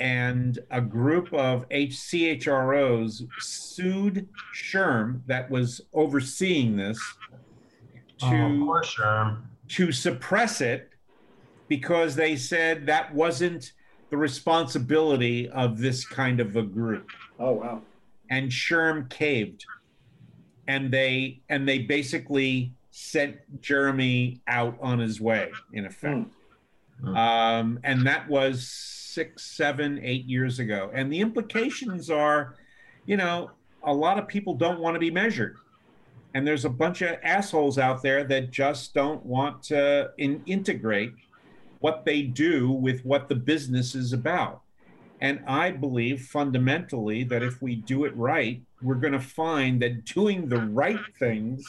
And 0.00 0.58
a 0.72 0.80
group 0.80 1.32
of 1.32 1.68
HCHROs 1.68 3.22
sued 3.38 4.28
SHRM, 4.52 5.20
that 5.26 5.48
was 5.48 5.80
overseeing 5.94 6.76
this 6.76 6.98
to 8.18 8.26
oh, 8.26 8.80
SHRM. 8.82 9.42
to 9.68 9.92
suppress 9.92 10.60
it 10.60 10.91
because 11.72 12.14
they 12.14 12.36
said 12.36 12.84
that 12.84 13.14
wasn't 13.14 13.72
the 14.10 14.16
responsibility 14.18 15.48
of 15.48 15.78
this 15.78 16.04
kind 16.04 16.38
of 16.38 16.54
a 16.54 16.62
group. 16.62 17.08
Oh 17.40 17.52
wow. 17.52 17.80
and 18.28 18.50
SHRM 18.50 19.08
caved. 19.08 19.64
And 20.68 20.92
they 20.92 21.40
and 21.48 21.66
they 21.66 21.78
basically 21.78 22.74
sent 22.90 23.36
Jeremy 23.62 24.42
out 24.48 24.76
on 24.82 24.98
his 24.98 25.18
way 25.18 25.50
in 25.72 25.86
effect. 25.86 26.26
Hmm. 27.00 27.16
um, 27.16 27.80
and 27.84 28.06
that 28.06 28.28
was 28.28 28.68
six 28.68 29.44
seven 29.56 29.98
eight 30.02 30.26
years 30.26 30.58
ago. 30.58 30.90
And 30.92 31.10
the 31.10 31.20
implications 31.20 32.10
are 32.10 32.56
you 33.06 33.16
know 33.16 33.50
a 33.82 33.94
lot 33.94 34.18
of 34.18 34.28
people 34.28 34.54
don't 34.54 34.78
want 34.78 34.94
to 34.94 35.00
be 35.00 35.10
measured. 35.10 35.56
And 36.34 36.46
there's 36.46 36.66
a 36.66 36.74
bunch 36.84 37.00
of 37.00 37.16
assholes 37.22 37.78
out 37.78 38.02
there 38.02 38.24
that 38.24 38.50
just 38.50 38.92
don't 38.92 39.24
want 39.24 39.62
to 39.64 40.10
in, 40.18 40.42
integrate 40.44 41.14
what 41.82 42.04
they 42.04 42.22
do 42.22 42.70
with 42.70 43.04
what 43.04 43.28
the 43.28 43.34
business 43.34 43.94
is 43.94 44.12
about. 44.12 44.62
And 45.20 45.40
i 45.46 45.70
believe 45.70 46.22
fundamentally 46.22 47.22
that 47.24 47.42
if 47.44 47.62
we 47.62 47.76
do 47.76 48.04
it 48.06 48.16
right 48.16 48.60
we're 48.82 48.96
going 48.96 49.12
to 49.12 49.20
find 49.20 49.80
that 49.82 50.04
doing 50.04 50.48
the 50.48 50.58
right 50.58 50.98
things 51.18 51.64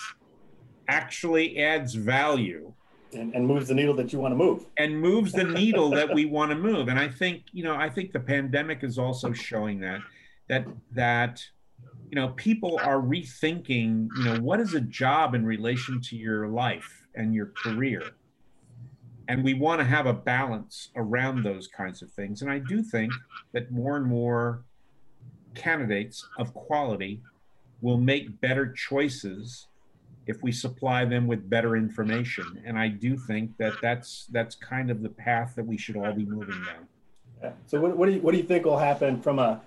actually 0.88 1.60
adds 1.60 1.94
value. 1.94 2.74
And, 3.14 3.36
and 3.36 3.48
moves 3.48 3.68
the 3.68 3.76
needle 3.76 3.94
that 3.96 4.12
you 4.12 4.18
want 4.20 4.32
to 4.32 4.36
move. 4.36 4.66
And 4.78 5.00
moves 5.00 5.32
the 5.34 5.44
needle 5.44 5.92
that 5.92 6.12
we 6.12 6.26
want 6.26 6.50
to 6.50 6.58
move. 6.58 6.88
And 6.88 7.00
i 7.00 7.08
think 7.08 7.44
you 7.52 7.64
know 7.64 7.76
i 7.76 7.90
think 7.90 8.12
the 8.12 8.20
pandemic 8.20 8.84
is 8.84 8.98
also 8.98 9.32
showing 9.34 9.80
that 9.82 10.02
that 10.50 10.66
that 10.92 11.44
you 12.10 12.16
know 12.16 12.30
people 12.30 12.80
are 12.82 13.00
rethinking 13.00 14.08
you 14.18 14.24
know 14.24 14.40
what 14.40 14.60
is 14.60 14.74
a 14.74 14.82
job 14.82 15.36
in 15.36 15.46
relation 15.46 16.02
to 16.02 16.16
your 16.16 16.48
life 16.48 17.08
and 17.16 17.36
your 17.36 17.48
career 17.48 18.02
and 19.28 19.44
we 19.44 19.54
want 19.54 19.80
to 19.80 19.86
have 19.86 20.06
a 20.06 20.14
balance 20.14 20.90
around 20.96 21.44
those 21.44 21.68
kinds 21.68 22.02
of 22.02 22.12
things. 22.12 22.42
And 22.42 22.52
i 22.52 22.60
do 22.60 22.82
think 22.82 23.12
that 23.54 23.72
more 23.72 23.98
and 23.98 24.06
more 24.06 24.64
candidates 25.56 26.28
of 26.38 26.54
quality 26.54 27.22
will 27.82 27.98
make 27.98 28.42
better 28.42 28.72
choices 28.72 29.68
if 30.26 30.42
we 30.42 30.52
supply 30.52 31.04
them 31.06 31.28
with 31.28 31.50
better 31.50 31.76
information. 31.76 32.62
And 32.66 32.78
i 32.78 32.88
do 32.88 33.18
think 33.18 33.58
that 33.58 33.74
that's 33.82 34.28
that's 34.32 34.56
kind 34.56 34.90
of 34.90 35.02
the 35.02 35.10
path 35.10 35.54
that 35.56 35.66
we 35.66 35.78
should 35.78 35.98
all 35.98 36.14
be 36.14 36.26
moving 36.26 36.62
down. 36.66 37.54
So 37.68 37.82
what, 37.82 37.98
what 37.98 38.06
do 38.08 38.14
you 38.14 38.22
what 38.22 38.32
do 38.32 38.38
you 38.38 38.44
think 38.44 38.66
will 38.66 38.78
happen 38.78 39.22
from 39.22 39.40
a 39.40 39.62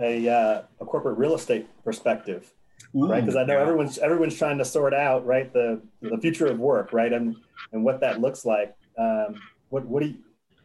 a, 0.00 0.28
uh, 0.28 0.62
a 0.80 0.84
corporate 0.84 1.18
real 1.18 1.34
estate 1.34 1.66
perspective 1.82 2.52
Ooh, 2.94 3.06
right 3.06 3.20
because 3.20 3.36
i 3.36 3.44
know 3.44 3.54
yeah. 3.54 3.62
everyone's 3.62 3.98
everyone's 3.98 4.36
trying 4.36 4.58
to 4.58 4.64
sort 4.64 4.94
out 4.94 5.26
right 5.26 5.52
the 5.52 5.80
the 6.00 6.16
future 6.18 6.46
of 6.46 6.58
work 6.58 6.92
right 6.92 7.12
and 7.12 7.36
and 7.72 7.84
what 7.84 8.00
that 8.00 8.20
looks 8.20 8.44
like 8.44 8.74
um, 8.98 9.40
what 9.68 9.84
what 9.86 10.02
do 10.02 10.08
you 10.08 10.16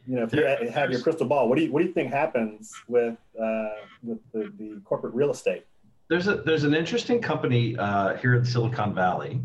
you 0.06 0.16
know 0.16 0.22
if 0.24 0.32
you 0.32 0.44
have 0.70 0.90
your 0.90 1.00
crystal 1.00 1.26
ball 1.26 1.48
what 1.48 1.56
do 1.56 1.64
you 1.64 1.72
what 1.72 1.80
do 1.80 1.86
you 1.86 1.92
think 1.92 2.10
happens 2.10 2.72
with 2.88 3.16
uh, 3.40 3.68
with 4.02 4.18
the, 4.32 4.52
the 4.58 4.80
corporate 4.84 5.14
real 5.14 5.30
estate 5.30 5.64
there's 6.08 6.28
a 6.28 6.36
there's 6.36 6.64
an 6.64 6.74
interesting 6.74 7.20
company 7.20 7.76
uh, 7.76 8.16
here 8.16 8.34
in 8.34 8.44
Silicon 8.44 8.94
Valley. 8.94 9.40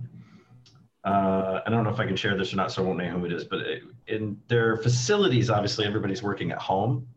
Uh, 1.05 1.61
I 1.65 1.69
don't 1.69 1.85
know 1.85 1.89
if 1.89 1.99
I 1.99 2.05
can 2.05 2.17
share 2.17 2.37
this 2.37 2.51
or 2.51 2.57
not, 2.57 2.71
so 2.71 2.83
I 2.83 2.85
won't 2.85 2.97
name 2.97 3.13
who 3.13 3.25
it 3.25 3.31
is. 3.31 3.45
But 3.45 3.59
it, 3.59 3.83
in 4.07 4.39
their 4.47 4.75
facilities, 4.77 5.49
obviously 5.49 5.85
everybody's 5.85 6.21
working 6.21 6.51
at 6.51 6.57
home, 6.57 7.07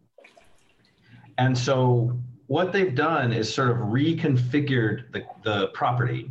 and 1.38 1.59
so 1.59 2.17
what 2.47 2.73
they've 2.73 2.95
done 2.95 3.33
is 3.33 3.53
sort 3.53 3.71
of 3.71 3.77
reconfigured 3.79 5.13
the, 5.13 5.25
the 5.45 5.69
property 5.69 6.31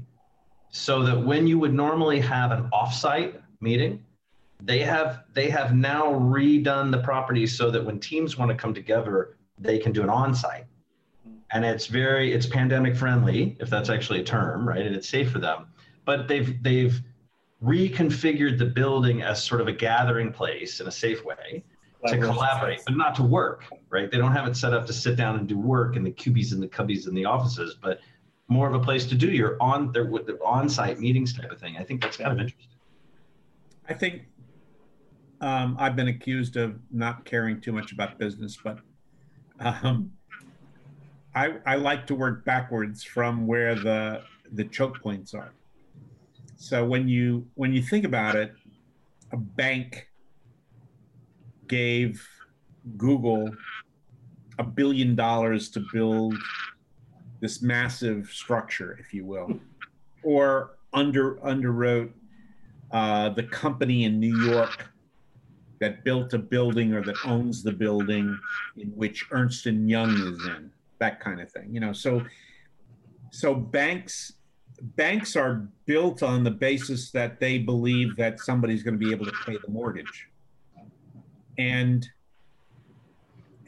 so 0.69 1.03
that 1.03 1.19
when 1.19 1.47
you 1.47 1.59
would 1.59 1.73
normally 1.73 2.19
have 2.19 2.51
an 2.51 2.69
offsite 2.71 3.41
meeting, 3.59 4.03
they 4.63 4.79
have 4.79 5.23
they 5.33 5.49
have 5.49 5.75
now 5.75 6.13
redone 6.13 6.91
the 6.91 6.99
property 6.99 7.47
so 7.47 7.71
that 7.71 7.83
when 7.83 7.99
teams 7.99 8.37
want 8.37 8.49
to 8.49 8.55
come 8.55 8.73
together, 8.73 9.37
they 9.57 9.79
can 9.79 9.91
do 9.91 10.03
an 10.03 10.09
onsite. 10.09 10.65
And 11.51 11.65
it's 11.65 11.87
very 11.87 12.31
it's 12.31 12.45
pandemic 12.45 12.95
friendly 12.95 13.57
if 13.59 13.69
that's 13.69 13.89
actually 13.89 14.21
a 14.21 14.23
term 14.23 14.67
right? 14.67 14.85
And 14.85 14.95
it's 14.95 15.09
safe 15.09 15.31
for 15.31 15.39
them. 15.39 15.67
But 16.05 16.27
they've 16.27 16.61
they've 16.63 17.01
reconfigured 17.63 18.57
the 18.57 18.65
building 18.65 19.21
as 19.21 19.43
sort 19.43 19.61
of 19.61 19.67
a 19.67 19.73
gathering 19.73 20.31
place 20.31 20.79
in 20.79 20.87
a 20.87 20.91
safe 20.91 21.23
way 21.25 21.63
to 22.07 22.17
collaborate. 22.17 22.81
but 22.85 22.95
not 22.95 23.15
to 23.15 23.23
work 23.23 23.65
right? 23.89 24.09
They 24.09 24.17
don't 24.17 24.31
have 24.31 24.47
it 24.47 24.55
set 24.55 24.73
up 24.73 24.85
to 24.87 24.93
sit 24.93 25.15
down 25.15 25.37
and 25.37 25.47
do 25.47 25.57
work 25.57 25.95
in 25.95 26.03
the 26.03 26.11
cubies 26.11 26.53
and 26.53 26.61
the 26.61 26.67
cubbies 26.67 27.07
in 27.07 27.13
the 27.13 27.25
offices 27.25 27.77
but 27.81 27.99
more 28.47 28.67
of 28.67 28.73
a 28.73 28.79
place 28.79 29.05
to 29.05 29.15
do 29.15 29.31
your 29.31 29.57
on 29.61 29.91
their 29.91 30.05
the 30.05 30.37
on-site 30.43 30.99
meetings 30.99 31.33
type 31.33 31.51
of 31.51 31.59
thing. 31.59 31.77
I 31.77 31.83
think 31.83 32.01
that's 32.01 32.17
kind 32.17 32.31
of 32.33 32.39
interesting. 32.39 32.67
I 33.87 33.93
think 33.93 34.23
um, 35.41 35.75
i've 35.79 35.95
been 35.95 36.07
accused 36.07 36.55
of 36.55 36.79
not 36.91 37.25
caring 37.25 37.59
too 37.59 37.71
much 37.71 37.91
about 37.91 38.19
business 38.19 38.57
but 38.63 38.77
um, 39.59 40.11
I, 41.33 41.53
I 41.65 41.75
like 41.75 42.07
to 42.07 42.15
work 42.15 42.43
backwards 42.45 43.03
from 43.03 43.47
where 43.47 43.75
the 43.75 44.23
the 44.53 44.65
choke 44.65 45.01
points 45.01 45.33
are. 45.33 45.53
So 46.57 46.85
when 46.85 47.07
you 47.07 47.47
when 47.55 47.73
you 47.73 47.81
think 47.81 48.05
about 48.05 48.35
it, 48.35 48.53
a 49.31 49.37
bank 49.37 50.07
gave 51.71 52.27
Google 52.97 53.49
a 54.59 54.63
billion 54.63 55.15
dollars 55.15 55.69
to 55.69 55.79
build 55.93 56.35
this 57.39 57.61
massive 57.61 58.29
structure, 58.29 58.97
if 58.99 59.13
you 59.13 59.25
will, 59.25 59.57
or 60.21 60.77
under 60.93 61.35
underwrote 61.37 62.11
uh, 62.91 63.29
the 63.29 63.43
company 63.43 64.03
in 64.03 64.19
New 64.19 64.37
York 64.45 64.89
that 65.79 66.03
built 66.03 66.33
a 66.33 66.37
building 66.37 66.93
or 66.93 67.01
that 67.03 67.15
owns 67.25 67.63
the 67.63 67.71
building 67.71 68.37
in 68.77 68.89
which 68.89 69.25
Ernst 69.31 69.65
and 69.65 69.89
Young 69.89 70.11
is 70.11 70.45
in 70.45 70.69
that 70.99 71.19
kind 71.19 71.39
of 71.41 71.49
thing 71.49 71.73
you 71.73 71.79
know? 71.79 71.93
So 71.93 72.21
so 73.31 73.55
banks 73.55 74.33
banks 74.81 75.35
are 75.35 75.69
built 75.85 76.21
on 76.21 76.43
the 76.43 76.51
basis 76.51 77.11
that 77.11 77.39
they 77.39 77.57
believe 77.57 78.15
that 78.17 78.39
somebody's 78.39 78.83
going 78.83 78.99
to 78.99 79.03
be 79.03 79.11
able 79.11 79.25
to 79.25 79.37
pay 79.45 79.57
the 79.57 79.71
mortgage 79.71 80.30
and 81.57 82.07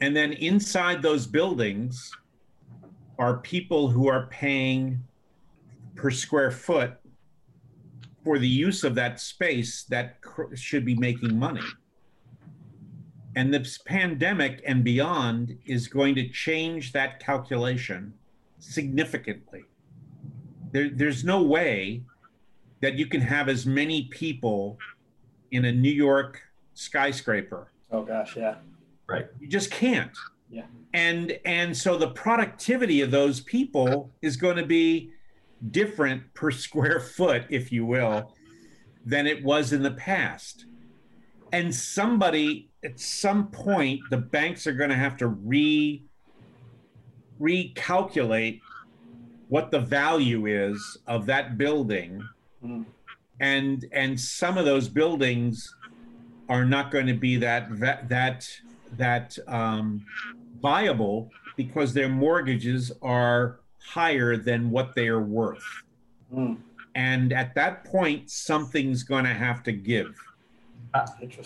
and 0.00 0.14
then 0.14 0.32
inside 0.34 1.02
those 1.02 1.26
buildings 1.26 2.10
are 3.18 3.38
people 3.38 3.88
who 3.88 4.08
are 4.08 4.26
paying 4.26 5.02
per 5.94 6.10
square 6.10 6.50
foot 6.50 6.94
for 8.24 8.38
the 8.38 8.48
use 8.48 8.84
of 8.84 8.94
that 8.94 9.20
space 9.20 9.84
that 9.84 10.20
cr- 10.20 10.54
should 10.54 10.84
be 10.84 10.94
making 10.96 11.38
money 11.38 11.62
and 13.36 13.52
this 13.52 13.78
pandemic 13.78 14.62
and 14.66 14.84
beyond 14.84 15.58
is 15.66 15.88
going 15.88 16.14
to 16.14 16.28
change 16.28 16.92
that 16.92 17.20
calculation 17.20 18.14
significantly. 18.58 19.64
There, 20.72 20.88
there's 20.88 21.24
no 21.24 21.42
way 21.42 22.02
that 22.80 22.94
you 22.94 23.06
can 23.06 23.20
have 23.20 23.48
as 23.48 23.66
many 23.66 24.04
people 24.04 24.78
in 25.50 25.64
a 25.64 25.72
New 25.72 25.90
York 25.90 26.42
skyscraper. 26.74 27.70
Oh 27.94 28.02
gosh, 28.02 28.36
yeah. 28.36 28.56
Right. 29.06 29.26
You 29.38 29.46
just 29.46 29.70
can't. 29.70 30.16
Yeah. 30.50 30.64
And 30.92 31.38
and 31.44 31.76
so 31.76 31.96
the 31.96 32.08
productivity 32.10 33.02
of 33.02 33.12
those 33.12 33.40
people 33.40 34.10
is 34.20 34.36
going 34.36 34.56
to 34.56 34.66
be 34.66 35.10
different 35.70 36.34
per 36.34 36.50
square 36.64 36.98
foot, 36.98 37.44
if 37.50 37.70
you 37.70 37.86
will, 37.86 38.34
than 39.06 39.28
it 39.28 39.44
was 39.44 39.72
in 39.72 39.82
the 39.82 39.92
past. 39.92 40.66
And 41.52 41.72
somebody 41.72 42.68
at 42.84 42.98
some 42.98 43.46
point 43.48 44.00
the 44.10 44.18
banks 44.18 44.66
are 44.66 44.72
going 44.72 44.90
to 44.90 44.96
have 44.96 45.16
to 45.18 45.28
re 45.28 46.02
recalculate 47.40 48.60
what 49.48 49.70
the 49.70 49.78
value 49.78 50.46
is 50.46 50.98
of 51.06 51.26
that 51.26 51.58
building 51.58 52.26
mm. 52.64 52.84
and 53.40 53.84
and 53.92 54.18
some 54.18 54.56
of 54.56 54.64
those 54.64 54.88
buildings 54.88 55.74
are 56.48 56.64
not 56.64 56.90
going 56.90 57.06
to 57.06 57.14
be 57.14 57.36
that 57.36 57.68
that 58.08 58.48
that 58.96 59.38
um, 59.48 60.04
viable 60.60 61.30
because 61.56 61.92
their 61.92 62.08
mortgages 62.08 62.92
are 63.02 63.60
higher 63.80 64.36
than 64.36 64.70
what 64.70 64.94
they 64.94 65.08
are 65.08 65.22
worth 65.22 65.64
mm. 66.32 66.56
and 66.94 67.32
at 67.32 67.54
that 67.54 67.84
point 67.84 68.30
something's 68.30 69.02
going 69.02 69.24
to 69.24 69.34
have 69.34 69.62
to 69.62 69.72
give 69.72 70.14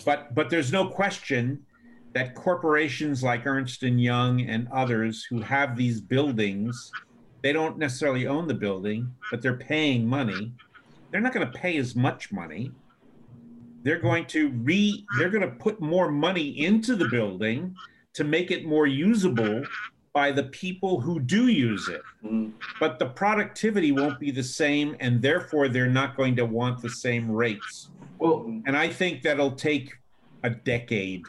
but 0.05 0.33
but 0.33 0.49
there's 0.49 0.71
no 0.71 0.87
question 0.87 1.65
that 2.13 2.35
corporations 2.35 3.23
like 3.23 3.45
Ernst 3.45 3.83
and 3.83 4.01
Young 4.01 4.41
and 4.41 4.67
others 4.71 5.23
who 5.23 5.41
have 5.41 5.75
these 5.75 6.01
buildings, 6.01 6.91
they 7.41 7.53
don't 7.53 7.77
necessarily 7.77 8.27
own 8.27 8.47
the 8.47 8.53
building, 8.53 9.13
but 9.29 9.41
they're 9.41 9.57
paying 9.57 10.05
money. 10.05 10.51
They're 11.11 11.21
not 11.21 11.33
going 11.33 11.49
to 11.49 11.57
pay 11.57 11.77
as 11.77 11.95
much 11.95 12.31
money. 12.31 12.71
They're 13.83 13.99
going 13.99 14.25
to 14.27 14.49
re 14.49 15.05
they're 15.17 15.29
going 15.29 15.49
to 15.49 15.55
put 15.55 15.79
more 15.79 16.11
money 16.11 16.65
into 16.65 16.95
the 16.95 17.07
building 17.07 17.75
to 18.13 18.23
make 18.23 18.51
it 18.51 18.65
more 18.65 18.87
usable 18.87 19.63
by 20.13 20.31
the 20.31 20.43
people 20.43 20.99
who 20.99 21.19
do 21.19 21.47
use 21.47 21.87
it. 21.87 22.01
Mm. 22.25 22.51
But 22.79 22.99
the 22.99 23.05
productivity 23.05 23.91
won't 23.91 24.19
be 24.19 24.31
the 24.31 24.43
same 24.43 24.95
and 24.99 25.21
therefore 25.21 25.69
they're 25.69 25.87
not 25.87 26.17
going 26.17 26.35
to 26.37 26.45
want 26.45 26.81
the 26.81 26.89
same 26.89 27.31
rates. 27.31 27.89
Well, 28.17 28.45
and 28.65 28.75
I 28.75 28.89
think 28.89 29.21
that'll 29.21 29.51
take 29.51 29.93
a 30.43 30.49
decade, 30.49 31.23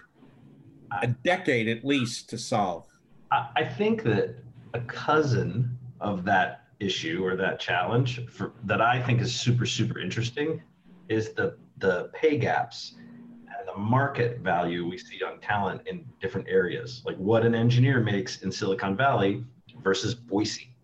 a 1.02 1.08
decade 1.08 1.68
at 1.68 1.84
least 1.84 2.28
to 2.30 2.38
solve. 2.38 2.86
I 3.30 3.64
think 3.64 4.02
that 4.02 4.34
a 4.74 4.80
cousin 4.80 5.78
of 6.00 6.24
that 6.24 6.64
issue 6.80 7.24
or 7.24 7.36
that 7.36 7.60
challenge 7.60 8.26
for, 8.28 8.52
that 8.64 8.80
I 8.80 9.00
think 9.00 9.20
is 9.20 9.32
super, 9.32 9.66
super 9.66 10.00
interesting 10.00 10.60
is 11.08 11.32
the, 11.34 11.56
the 11.80 12.10
pay 12.14 12.38
gaps 12.38 12.94
and 12.96 13.66
the 13.66 13.76
market 13.76 14.40
value 14.40 14.88
we 14.88 14.98
see 14.98 15.22
on 15.22 15.40
talent 15.40 15.82
in 15.86 16.04
different 16.20 16.46
areas. 16.48 17.02
Like 17.04 17.16
what 17.16 17.44
an 17.44 17.54
engineer 17.54 18.00
makes 18.00 18.42
in 18.42 18.52
Silicon 18.52 18.96
Valley 18.96 19.44
versus 19.82 20.14
Boise. 20.14 20.74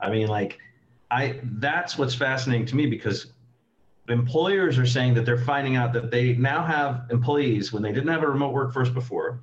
I 0.00 0.10
mean, 0.10 0.28
like, 0.28 0.58
I 1.10 1.40
that's 1.42 1.98
what's 1.98 2.14
fascinating 2.14 2.66
to 2.66 2.76
me 2.76 2.86
because 2.86 3.32
employers 4.08 4.78
are 4.78 4.86
saying 4.86 5.14
that 5.14 5.24
they're 5.24 5.38
finding 5.38 5.76
out 5.76 5.92
that 5.92 6.10
they 6.10 6.34
now 6.34 6.64
have 6.64 7.06
employees 7.10 7.72
when 7.72 7.82
they 7.82 7.92
didn't 7.92 8.08
have 8.08 8.22
a 8.22 8.28
remote 8.28 8.52
workforce 8.52 8.88
before. 8.88 9.40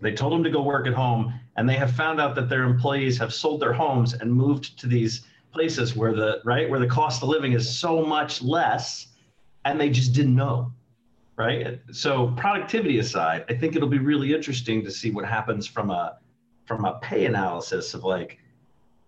They 0.00 0.12
told 0.12 0.32
them 0.32 0.44
to 0.44 0.50
go 0.50 0.62
work 0.62 0.86
at 0.86 0.94
home, 0.94 1.34
and 1.56 1.68
they 1.68 1.74
have 1.74 1.92
found 1.92 2.20
out 2.20 2.36
that 2.36 2.48
their 2.48 2.62
employees 2.62 3.18
have 3.18 3.34
sold 3.34 3.60
their 3.60 3.72
homes 3.72 4.14
and 4.14 4.32
moved 4.32 4.78
to 4.78 4.86
these 4.86 5.26
places 5.52 5.96
where 5.96 6.14
the 6.14 6.40
right 6.44 6.68
where 6.68 6.78
the 6.78 6.86
cost 6.86 7.22
of 7.22 7.28
living 7.28 7.52
is 7.52 7.68
so 7.68 8.04
much 8.04 8.42
less, 8.42 9.07
and 9.68 9.78
they 9.80 9.90
just 9.90 10.12
didn't 10.12 10.34
know, 10.34 10.72
right? 11.36 11.80
So 11.92 12.28
productivity 12.36 12.98
aside, 12.98 13.44
I 13.48 13.54
think 13.54 13.76
it'll 13.76 13.88
be 13.88 13.98
really 13.98 14.34
interesting 14.34 14.82
to 14.84 14.90
see 14.90 15.10
what 15.10 15.24
happens 15.26 15.66
from 15.66 15.90
a 15.90 16.18
from 16.66 16.84
a 16.84 16.98
pay 17.00 17.24
analysis 17.26 17.94
of 17.94 18.04
like, 18.04 18.38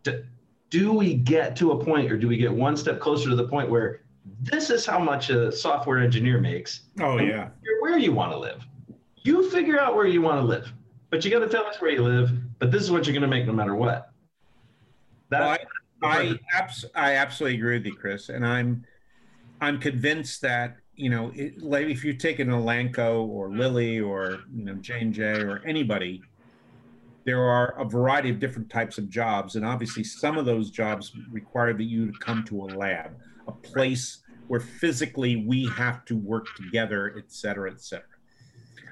do, 0.03 0.25
do 0.70 0.92
we 0.92 1.14
get 1.14 1.57
to 1.57 1.73
a 1.73 1.85
point 1.85 2.11
or 2.11 2.16
do 2.16 2.27
we 2.29 2.37
get 2.37 2.53
one 2.53 2.77
step 2.77 3.01
closer 3.01 3.29
to 3.29 3.37
the 3.37 3.49
point 3.49 3.68
where 3.68 4.03
this 4.42 4.70
is 4.70 4.87
how 4.87 4.99
much 4.99 5.29
a 5.31 5.51
software 5.51 5.99
engineer 5.99 6.40
makes? 6.40 6.83
Oh 7.01 7.18
yeah. 7.18 7.49
Where 7.81 7.99
you 7.99 8.12
want 8.12 8.33
to 8.33 8.38
live. 8.38 8.64
You 9.23 9.51
figure 9.51 9.79
out 9.79 9.94
where 9.94 10.07
you 10.07 10.23
want 10.23 10.40
to 10.40 10.44
live, 10.44 10.73
but 11.11 11.25
you 11.25 11.31
got 11.31 11.40
to 11.40 11.49
tell 11.49 11.66
us 11.66 11.81
where 11.81 11.90
you 11.90 12.03
live. 12.03 12.31
But 12.59 12.70
this 12.70 12.83
is 12.83 12.90
what 12.90 13.07
you're 13.07 13.14
going 13.14 13.23
to 13.23 13.29
make 13.29 13.46
no 13.46 13.53
matter 13.53 13.75
what. 13.75 14.11
That's 15.31 15.42
well, 15.42 15.51
I 15.51 15.59
I, 16.03 16.38
abs- 16.55 16.87
I 16.94 17.14
absolutely 17.14 17.59
agree 17.59 17.77
with 17.79 17.87
you, 17.87 17.94
Chris, 17.94 18.29
and 18.31 18.46
I'm 18.46 18.85
I'm 19.61 19.79
convinced 19.79 20.40
that 20.42 20.77
you 21.01 21.09
know, 21.09 21.33
it, 21.35 21.62
like 21.62 21.87
if 21.87 22.05
you 22.05 22.12
take 22.12 22.40
an 22.40 22.49
Elanco 22.49 23.27
or 23.27 23.51
Lilly 23.51 23.99
or 24.01 24.40
you 24.55 24.64
know 24.66 24.75
J 24.75 25.01
and 25.01 25.14
J 25.14 25.40
or 25.40 25.62
anybody, 25.64 26.23
there 27.25 27.42
are 27.42 27.75
a 27.81 27.87
variety 27.87 28.29
of 28.29 28.38
different 28.38 28.68
types 28.68 28.99
of 28.99 29.09
jobs, 29.09 29.57
and 29.57 29.64
obviously 29.64 30.05
some 30.05 30.37
of 30.37 30.44
those 30.44 30.70
jobs 30.70 31.12
require 31.33 31.73
that 31.73 31.85
you 31.85 32.12
to 32.12 32.18
come 32.18 32.44
to 32.44 32.64
a 32.64 32.68
lab, 32.77 33.12
a 33.49 33.53
place 33.53 34.18
where 34.49 34.61
physically 34.61 35.37
we 35.37 35.66
have 35.68 36.05
to 36.05 36.16
work 36.16 36.55
together, 36.55 37.14
et 37.16 37.33
cetera, 37.33 37.70
et 37.70 37.81
cetera. 37.81 38.05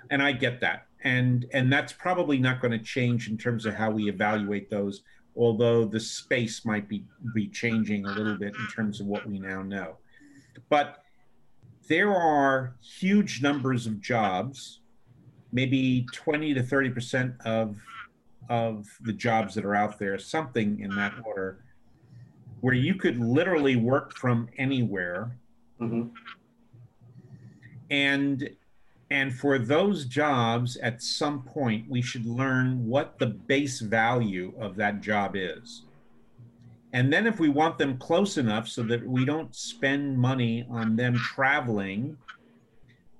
And 0.09 0.23
I 0.23 0.33
get 0.33 0.61
that, 0.61 0.87
and 1.05 1.45
and 1.53 1.71
that's 1.71 1.93
probably 1.93 2.39
not 2.39 2.63
going 2.63 2.73
to 2.73 2.79
change 2.79 3.29
in 3.29 3.37
terms 3.37 3.67
of 3.67 3.75
how 3.75 3.91
we 3.91 4.09
evaluate 4.09 4.71
those, 4.71 5.03
although 5.37 5.85
the 5.85 6.01
space 6.01 6.65
might 6.65 6.89
be 6.89 7.05
be 7.35 7.49
changing 7.49 8.07
a 8.07 8.13
little 8.13 8.39
bit 8.39 8.55
in 8.55 8.67
terms 8.69 8.99
of 8.99 9.07
what 9.07 9.29
we 9.29 9.39
now 9.39 9.61
know. 9.63 9.99
But 10.69 11.03
there 11.89 12.15
are 12.15 12.77
huge 12.83 13.43
numbers 13.43 13.87
of 13.87 14.01
jobs, 14.01 14.81
maybe 15.53 16.07
20 16.13 16.55
to 16.55 16.63
30 16.63 16.91
percent 16.91 17.35
of 17.45 17.77
of 18.49 18.87
the 19.03 19.13
jobs 19.13 19.55
that 19.55 19.65
are 19.65 19.75
out 19.75 19.99
there, 19.99 20.19
something 20.19 20.81
in 20.81 20.95
that 20.97 21.13
order, 21.25 21.65
where 22.61 22.75
you 22.75 22.95
could 22.95 23.19
literally 23.19 23.77
work 23.77 24.17
from 24.17 24.49
anywhere. 24.57 25.37
Mm-hmm. 25.81 26.09
And 27.91 28.51
and 29.11 29.35
for 29.35 29.59
those 29.59 30.05
jobs, 30.05 30.77
at 30.77 31.03
some 31.03 31.43
point, 31.43 31.89
we 31.89 32.03
should 32.03 32.27
learn 32.27 32.87
what 32.87 33.19
the 33.19 33.27
base 33.27 33.81
value 33.81 34.53
of 34.59 34.77
that 34.77 35.01
job 35.01 35.35
is. 35.35 35.85
And 36.93 37.13
then, 37.13 37.27
if 37.27 37.39
we 37.39 37.49
want 37.51 37.77
them 37.77 37.99
close 37.99 38.39
enough 38.39 38.67
so 38.67 38.83
that 38.85 39.07
we 39.07 39.25
don't 39.25 39.55
spend 39.55 40.19
money 40.19 40.67
on 40.71 40.97
them 40.97 41.15
traveling 41.17 42.17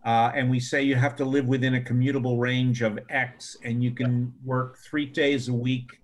uh, 0.05 0.33
and 0.35 0.49
we 0.49 0.59
say 0.59 0.83
you 0.83 0.95
have 0.95 1.17
to 1.17 1.25
live 1.25 1.47
within 1.47 1.75
a 1.75 1.81
commutable 1.81 2.41
range 2.41 2.81
of 2.81 2.99
X, 3.11 3.59
and 3.63 3.83
you 3.83 3.91
can 3.91 4.33
work 4.45 4.79
three 4.79 5.05
days 5.05 5.49
a 5.49 5.53
week 5.53 6.01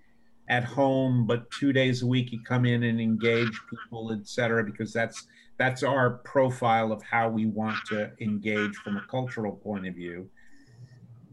at 0.51 0.63
home, 0.63 1.27
but 1.27 1.51
two 1.51 1.73
days 1.73 2.03
a 2.03 2.07
week 2.07 2.31
you 2.31 2.39
come 2.43 2.67
in 2.67 2.83
and 2.83 3.01
engage 3.01 3.59
people, 3.71 4.13
et 4.13 4.27
cetera, 4.27 4.63
because 4.63 4.93
that's 4.93 5.27
that's 5.57 5.83
our 5.83 6.19
profile 6.19 6.93
of 6.93 7.01
how 7.03 7.29
we 7.31 7.47
want 7.47 7.79
to 7.87 8.11
engage 8.21 8.75
from 8.77 8.97
a 8.97 9.05
cultural 9.09 9.53
point 9.53 9.87
of 9.87 9.95
view. 9.95 10.29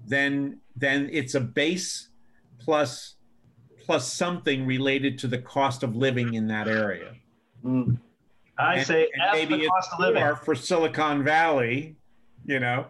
Then 0.06 0.60
then 0.76 1.10
it's 1.12 1.36
a 1.36 1.42
base 1.42 2.10
plus 2.60 3.16
plus 3.84 4.12
something 4.12 4.66
related 4.66 5.18
to 5.20 5.28
the 5.28 5.38
cost 5.38 5.84
of 5.84 5.96
living 5.96 6.34
in 6.34 6.48
that 6.48 6.68
area. 6.68 7.14
Mm. 7.66 7.98
I 8.58 8.78
and, 8.78 8.88
say 8.88 9.10
and 9.14 9.32
maybe 9.34 9.64
the 9.64 9.68
cost 9.68 9.90
of 9.94 10.00
living 10.00 10.36
for 10.44 10.56
Silicon 10.56 11.24
Valley 11.24 11.96
you 12.46 12.60
know. 12.60 12.88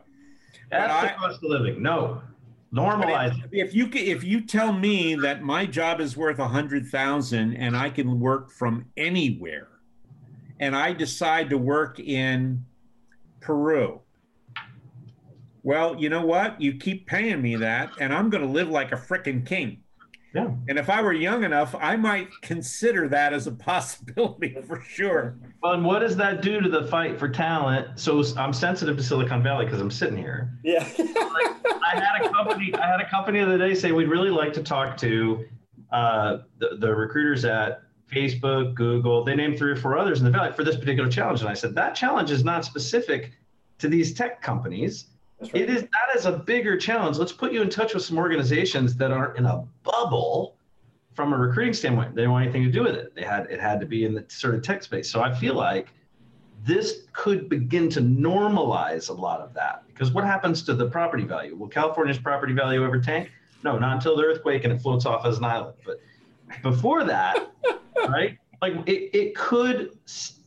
That's 0.70 1.14
the 1.14 1.20
cost 1.20 1.44
of 1.44 1.50
living. 1.50 1.82
No, 1.82 2.22
normalize. 2.74 3.38
If, 3.52 3.70
if 3.70 3.76
you 3.76 3.90
if 3.94 4.24
you 4.24 4.42
tell 4.42 4.72
me 4.72 5.16
that 5.16 5.42
my 5.42 5.66
job 5.66 6.00
is 6.00 6.16
worth 6.16 6.40
a 6.40 6.48
hundred 6.48 6.88
thousand 6.88 7.56
and 7.56 7.76
I 7.76 7.90
can 7.90 8.20
work 8.20 8.52
from 8.52 8.86
anywhere, 8.98 9.68
and 10.60 10.76
I 10.76 10.94
decide 10.94 11.50
to 11.50 11.58
work 11.58 12.00
in 12.00 12.66
Peru, 13.42 14.02
well, 15.64 15.96
you 16.00 16.10
know 16.10 16.26
what? 16.26 16.62
You 16.62 16.78
keep 16.78 17.06
paying 17.06 17.42
me 17.42 17.58
that, 17.58 17.92
and 18.00 18.14
I'm 18.14 18.30
going 18.30 18.44
to 18.44 18.50
live 18.50 18.70
like 18.70 18.92
a 18.92 18.98
freaking 18.98 19.46
king. 19.46 19.84
Yeah. 20.34 20.52
And 20.70 20.80
if 20.80 20.90
I 20.90 21.02
were 21.02 21.14
young 21.14 21.44
enough, 21.44 21.76
I 21.76 21.96
might 21.98 22.30
consider 22.42 23.08
that 23.10 23.34
as 23.34 23.48
a 23.48 23.52
possibility 23.70 24.56
for 24.66 24.82
sure. 24.82 25.36
Well, 25.62 25.74
and 25.74 25.86
what 25.86 26.00
does 26.00 26.16
that 26.18 26.42
do 26.42 26.62
to 26.62 26.70
the 26.70 26.88
fight 26.88 27.20
for 27.20 27.28
talent? 27.28 28.00
So 28.00 28.24
I'm 28.38 28.54
sensitive 28.54 28.98
to 28.98 29.04
Silicon 29.04 29.44
Valley 29.44 29.66
because 29.66 29.82
I'm 29.82 29.92
sitting 29.92 30.18
here. 30.18 30.58
Yeah. 30.64 30.88
like, 30.98 31.08
I 31.84 31.96
had 31.96 32.26
a 32.26 32.30
company. 32.30 32.74
I 32.76 32.88
had 32.88 33.02
a 33.02 33.10
company 33.10 33.40
the 33.40 33.46
other 33.46 33.58
day 33.58 33.76
say 33.76 33.92
we'd 33.92 34.10
really 34.10 34.30
like 34.30 34.54
to 34.54 34.64
talk 34.64 34.98
to 34.98 35.46
uh, 35.92 36.38
the, 36.60 36.78
the 36.80 36.96
recruiters 36.96 37.44
at 37.44 37.82
Facebook, 38.12 38.76
Google. 38.76 39.24
They 39.24 39.36
named 39.36 39.58
three 39.58 39.72
or 39.72 39.76
four 39.76 39.98
others 39.98 40.20
in 40.20 40.26
the 40.26 40.32
valley 40.32 40.52
for 40.54 40.64
this 40.64 40.78
particular 40.78 41.10
challenge, 41.10 41.42
and 41.42 41.50
I 41.50 41.54
said 41.54 41.76
that 41.76 41.96
challenge 41.96 42.32
is 42.32 42.44
not 42.44 42.66
specific 42.66 43.32
to 43.80 43.88
these 43.88 44.14
tech 44.14 44.42
companies. 44.42 45.08
Right. 45.42 45.56
It 45.56 45.70
is 45.70 45.82
that 45.82 46.16
is 46.16 46.26
a 46.26 46.34
bigger 46.34 46.78
challenge. 46.78 47.18
Let's 47.18 47.32
put 47.32 47.52
you 47.52 47.62
in 47.62 47.70
touch 47.70 47.94
with 47.94 48.04
some 48.04 48.18
organizations 48.18 48.96
that 48.98 49.12
aren't 49.12 49.38
in 49.38 49.46
a 49.46 49.64
bubble 49.84 50.56
from 51.16 51.34
a 51.34 51.38
recruiting 51.38 51.74
standpoint. 51.74 52.16
They 52.16 52.22
didn't 52.22 52.32
want 52.32 52.44
anything 52.44 52.64
to 52.64 52.72
do 52.72 52.84
with 52.84 52.96
it. 52.96 53.16
They 53.16 53.24
had 53.24 53.48
it 53.50 53.60
had 53.60 53.80
to 53.80 53.86
be 53.86 54.06
in 54.06 54.14
the 54.14 54.24
sort 54.28 54.54
of 54.54 54.62
tech 54.62 54.84
space. 54.84 55.10
So 55.10 55.22
I 55.22 55.34
feel 55.34 55.56
like 55.56 55.88
this 56.64 57.08
could 57.14 57.50
begin 57.50 57.90
to 57.90 58.02
normalize 58.02 59.10
a 59.10 59.14
lot 59.14 59.42
of 59.42 59.54
that. 59.56 59.84
Because 59.88 60.12
what 60.12 60.24
happens 60.24 60.62
to 60.64 60.76
the 60.76 60.88
property 60.88 61.24
value? 61.24 61.56
Will 61.56 61.68
California's 61.68 62.20
property 62.20 62.54
value 62.54 62.86
ever 62.86 63.00
tank? 63.00 63.32
No, 63.64 63.80
not 63.80 63.96
until 63.96 64.16
the 64.16 64.24
earthquake 64.24 64.64
and 64.64 64.72
it 64.72 64.82
floats 64.82 65.06
off 65.08 65.26
as 65.26 65.40
an 65.40 65.46
island. 65.46 65.76
But 65.84 66.00
before 66.62 67.04
that, 67.06 67.52
right? 68.08 68.38
Like 68.62 68.74
it, 68.88 69.10
it 69.18 69.36
could 69.36 69.98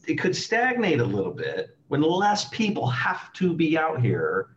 it 0.06 0.16
could 0.16 0.36
stagnate 0.36 1.00
a 1.00 1.04
little 1.04 1.32
bit 1.32 1.76
when 1.88 2.02
less 2.02 2.48
people 2.48 2.86
have 2.86 3.32
to 3.34 3.52
be 3.52 3.76
out 3.76 4.00
here 4.00 4.54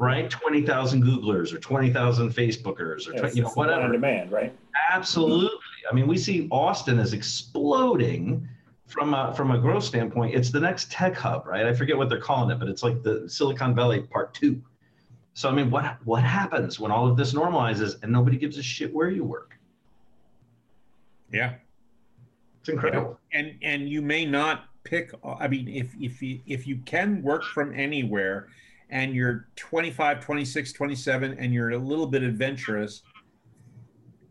right? 0.00 0.30
20,000 0.30 1.04
Googlers 1.04 1.52
or 1.52 1.58
20,000 1.58 2.30
Facebookers 2.30 3.06
or 3.06 3.12
20, 3.12 3.36
you 3.36 3.42
know, 3.42 3.50
whatever. 3.50 3.82
On 3.82 3.92
demand, 3.92 4.32
right? 4.32 4.56
Absolutely. 4.90 5.58
I 5.90 5.94
mean, 5.94 6.08
we 6.08 6.16
see 6.16 6.48
Austin 6.50 6.98
is 6.98 7.12
exploding 7.12 8.48
from 8.86 9.12
a, 9.12 9.34
from 9.34 9.50
a 9.50 9.58
growth 9.58 9.84
standpoint. 9.84 10.34
It's 10.34 10.50
the 10.50 10.58
next 10.58 10.90
tech 10.90 11.14
hub, 11.14 11.46
right? 11.46 11.66
I 11.66 11.74
forget 11.74 11.98
what 11.98 12.08
they're 12.08 12.18
calling 12.18 12.50
it, 12.50 12.58
but 12.58 12.66
it's 12.66 12.82
like 12.82 13.02
the 13.02 13.28
Silicon 13.28 13.74
Valley 13.74 14.00
part 14.00 14.32
two. 14.32 14.62
So, 15.34 15.50
I 15.50 15.52
mean, 15.52 15.70
what, 15.70 15.98
what 16.06 16.22
happens 16.22 16.80
when 16.80 16.90
all 16.90 17.06
of 17.06 17.18
this 17.18 17.34
normalizes 17.34 18.02
and 18.02 18.10
nobody 18.10 18.38
gives 18.38 18.56
a 18.56 18.62
shit 18.62 18.92
where 18.94 19.10
you 19.10 19.22
work? 19.22 19.58
Yeah. 21.30 21.56
It's 22.60 22.70
incredible. 22.70 23.18
Yeah. 23.32 23.38
And, 23.38 23.54
and 23.60 23.88
you 23.88 24.00
may 24.00 24.24
not 24.24 24.64
pick, 24.82 25.12
I 25.22 25.46
mean, 25.46 25.68
if, 25.68 25.94
if 26.00 26.22
you, 26.22 26.40
if 26.46 26.66
you 26.66 26.78
can 26.86 27.22
work 27.22 27.44
from 27.44 27.78
anywhere, 27.78 28.48
and 28.90 29.14
you're 29.14 29.48
25, 29.56 30.20
26, 30.20 30.72
27, 30.72 31.36
and 31.38 31.54
you're 31.54 31.70
a 31.70 31.78
little 31.78 32.06
bit 32.06 32.22
adventurous, 32.22 33.02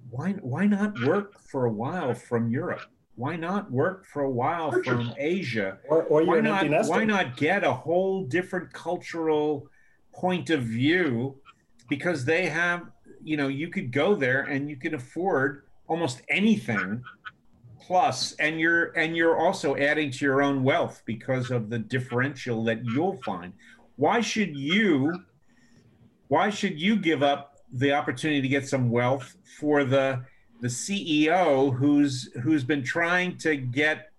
why 0.10 0.32
why 0.42 0.66
not 0.66 1.00
work 1.02 1.40
for 1.40 1.66
a 1.66 1.72
while 1.72 2.14
from 2.14 2.50
Europe? 2.50 2.82
Why 3.16 3.36
not 3.36 3.72
work 3.72 4.06
for 4.06 4.24
a 4.24 4.30
while 4.30 4.72
from 4.84 5.14
Asia? 5.18 5.78
Or, 5.88 6.04
or 6.04 6.24
why 6.24 6.40
not 6.42 6.88
why 6.88 7.06
not 7.06 7.38
get 7.38 7.64
a 7.64 7.74
whole 7.74 8.26
different 8.26 8.72
cultural 8.74 9.68
point 10.14 10.50
of 10.50 10.64
view? 10.64 11.38
Because 11.90 12.26
they 12.26 12.48
have, 12.48 12.84
you 13.24 13.38
know, 13.38 13.48
you 13.48 13.70
could 13.70 13.92
go 13.92 14.16
there 14.16 14.44
and 14.44 14.70
you 14.70 14.78
can 14.78 14.94
afford 14.96 15.64
almost 15.88 16.22
anything 16.30 17.02
plus 17.82 18.34
and 18.34 18.60
you're 18.60 18.92
and 18.98 19.18
you're 19.18 19.38
also 19.38 19.76
adding 19.76 20.12
to 20.12 20.24
your 20.24 20.42
own 20.42 20.64
wealth 20.64 21.02
because 21.06 21.50
of 21.50 21.70
the 21.70 21.80
differential 21.80 22.64
that 22.64 22.86
you'll 22.86 23.20
find 23.24 23.54
why 24.00 24.22
should 24.22 24.56
you 24.56 25.14
why 26.30 26.50
should 26.50 26.80
you 26.80 26.96
give 26.96 27.22
up 27.22 27.58
the 27.74 27.92
opportunity 27.92 28.42
to 28.42 28.48
get 28.48 28.66
some 28.66 28.90
wealth 28.90 29.36
for 29.60 29.84
the 29.84 30.24
the 30.62 30.70
CEO 30.70 31.76
who's 31.76 32.32
who's 32.42 32.64
been 32.64 32.82
trying 32.82 33.38
to 33.38 33.58
get 33.58 34.12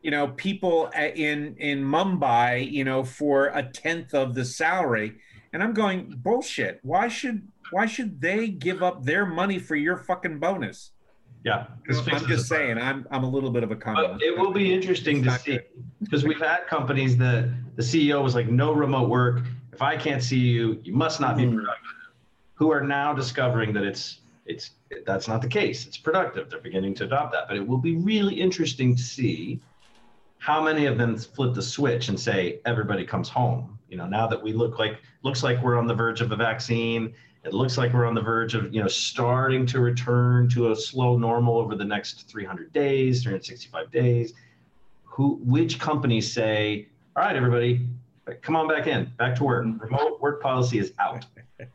you 0.00 0.10
know 0.10 0.28
people 0.28 0.88
in 0.96 1.54
in 1.58 1.84
Mumbai 1.84 2.70
you 2.70 2.82
know 2.82 3.04
for 3.04 3.48
a 3.48 3.62
tenth 3.62 4.14
of 4.14 4.34
the 4.34 4.44
salary? 4.44 5.16
And 5.52 5.62
I'm 5.62 5.74
going 5.74 6.14
bullshit. 6.16 6.80
Why 6.82 7.08
should 7.08 7.46
why 7.72 7.84
should 7.84 8.22
they 8.22 8.48
give 8.48 8.82
up 8.82 9.04
their 9.04 9.26
money 9.26 9.58
for 9.58 9.76
your 9.76 9.98
fucking 9.98 10.38
bonus 10.38 10.92
yeah, 11.44 11.66
I'm 11.88 12.26
just 12.26 12.48
saying, 12.48 12.78
I'm 12.78 13.06
I'm 13.10 13.22
a 13.22 13.28
little 13.28 13.50
bit 13.50 13.62
of 13.62 13.70
a 13.70 13.76
con. 13.76 14.18
It 14.22 14.36
will 14.36 14.50
be 14.50 14.72
interesting 14.72 15.22
to 15.24 15.38
see 15.38 15.60
because 16.02 16.24
we've 16.24 16.40
had 16.40 16.66
companies 16.66 17.18
that 17.18 17.50
the 17.76 17.82
CEO 17.82 18.22
was 18.22 18.34
like, 18.34 18.48
no 18.48 18.72
remote 18.72 19.10
work. 19.10 19.42
If 19.72 19.82
I 19.82 19.96
can't 19.96 20.22
see 20.22 20.38
you, 20.38 20.80
you 20.84 20.94
must 20.94 21.20
not 21.20 21.36
be 21.36 21.44
mm. 21.44 21.56
productive. 21.56 21.90
Who 22.54 22.72
are 22.72 22.82
now 22.82 23.12
discovering 23.12 23.74
that 23.74 23.84
it's 23.84 24.20
It's 24.46 24.70
that's 25.04 25.28
not 25.28 25.42
the 25.42 25.48
case. 25.48 25.86
It's 25.86 25.98
productive. 25.98 26.48
They're 26.48 26.60
beginning 26.60 26.94
to 26.94 27.04
adopt 27.04 27.32
that, 27.32 27.46
but 27.46 27.58
it 27.58 27.66
will 27.66 27.78
be 27.78 27.96
really 27.96 28.40
interesting 28.40 28.96
to 28.96 29.02
see 29.02 29.60
how 30.38 30.62
many 30.62 30.86
of 30.86 30.96
them 30.96 31.16
flip 31.18 31.54
the 31.54 31.62
switch 31.62 32.08
and 32.08 32.18
say 32.18 32.60
everybody 32.64 33.04
comes 33.04 33.28
home. 33.28 33.78
You 33.90 33.98
know, 33.98 34.06
now 34.06 34.26
that 34.28 34.42
we 34.42 34.54
look 34.54 34.78
like 34.78 34.98
looks 35.22 35.42
like 35.42 35.62
we're 35.62 35.76
on 35.76 35.86
the 35.86 35.94
verge 35.94 36.22
of 36.22 36.32
a 36.32 36.36
vaccine, 36.36 37.14
it 37.44 37.52
looks 37.52 37.76
like 37.76 37.92
we're 37.92 38.06
on 38.06 38.14
the 38.14 38.22
verge 38.22 38.54
of 38.54 38.72
you 38.74 38.80
know 38.80 38.88
starting 38.88 39.66
to 39.66 39.80
return 39.80 40.48
to 40.50 40.72
a 40.72 40.76
slow 40.76 41.16
normal 41.16 41.58
over 41.58 41.74
the 41.74 41.84
next 41.84 42.28
300 42.28 42.72
days, 42.72 43.22
365 43.22 43.90
days. 43.90 44.32
Who, 45.04 45.38
which 45.44 45.78
companies 45.78 46.32
say, 46.32 46.88
all 47.14 47.22
right, 47.22 47.36
everybody, 47.36 47.86
come 48.42 48.56
on 48.56 48.66
back 48.66 48.88
in, 48.88 49.12
back 49.16 49.36
to 49.36 49.44
work. 49.44 49.64
Remote 49.78 50.20
work 50.20 50.42
policy 50.42 50.78
is 50.78 50.92
out. 50.98 51.26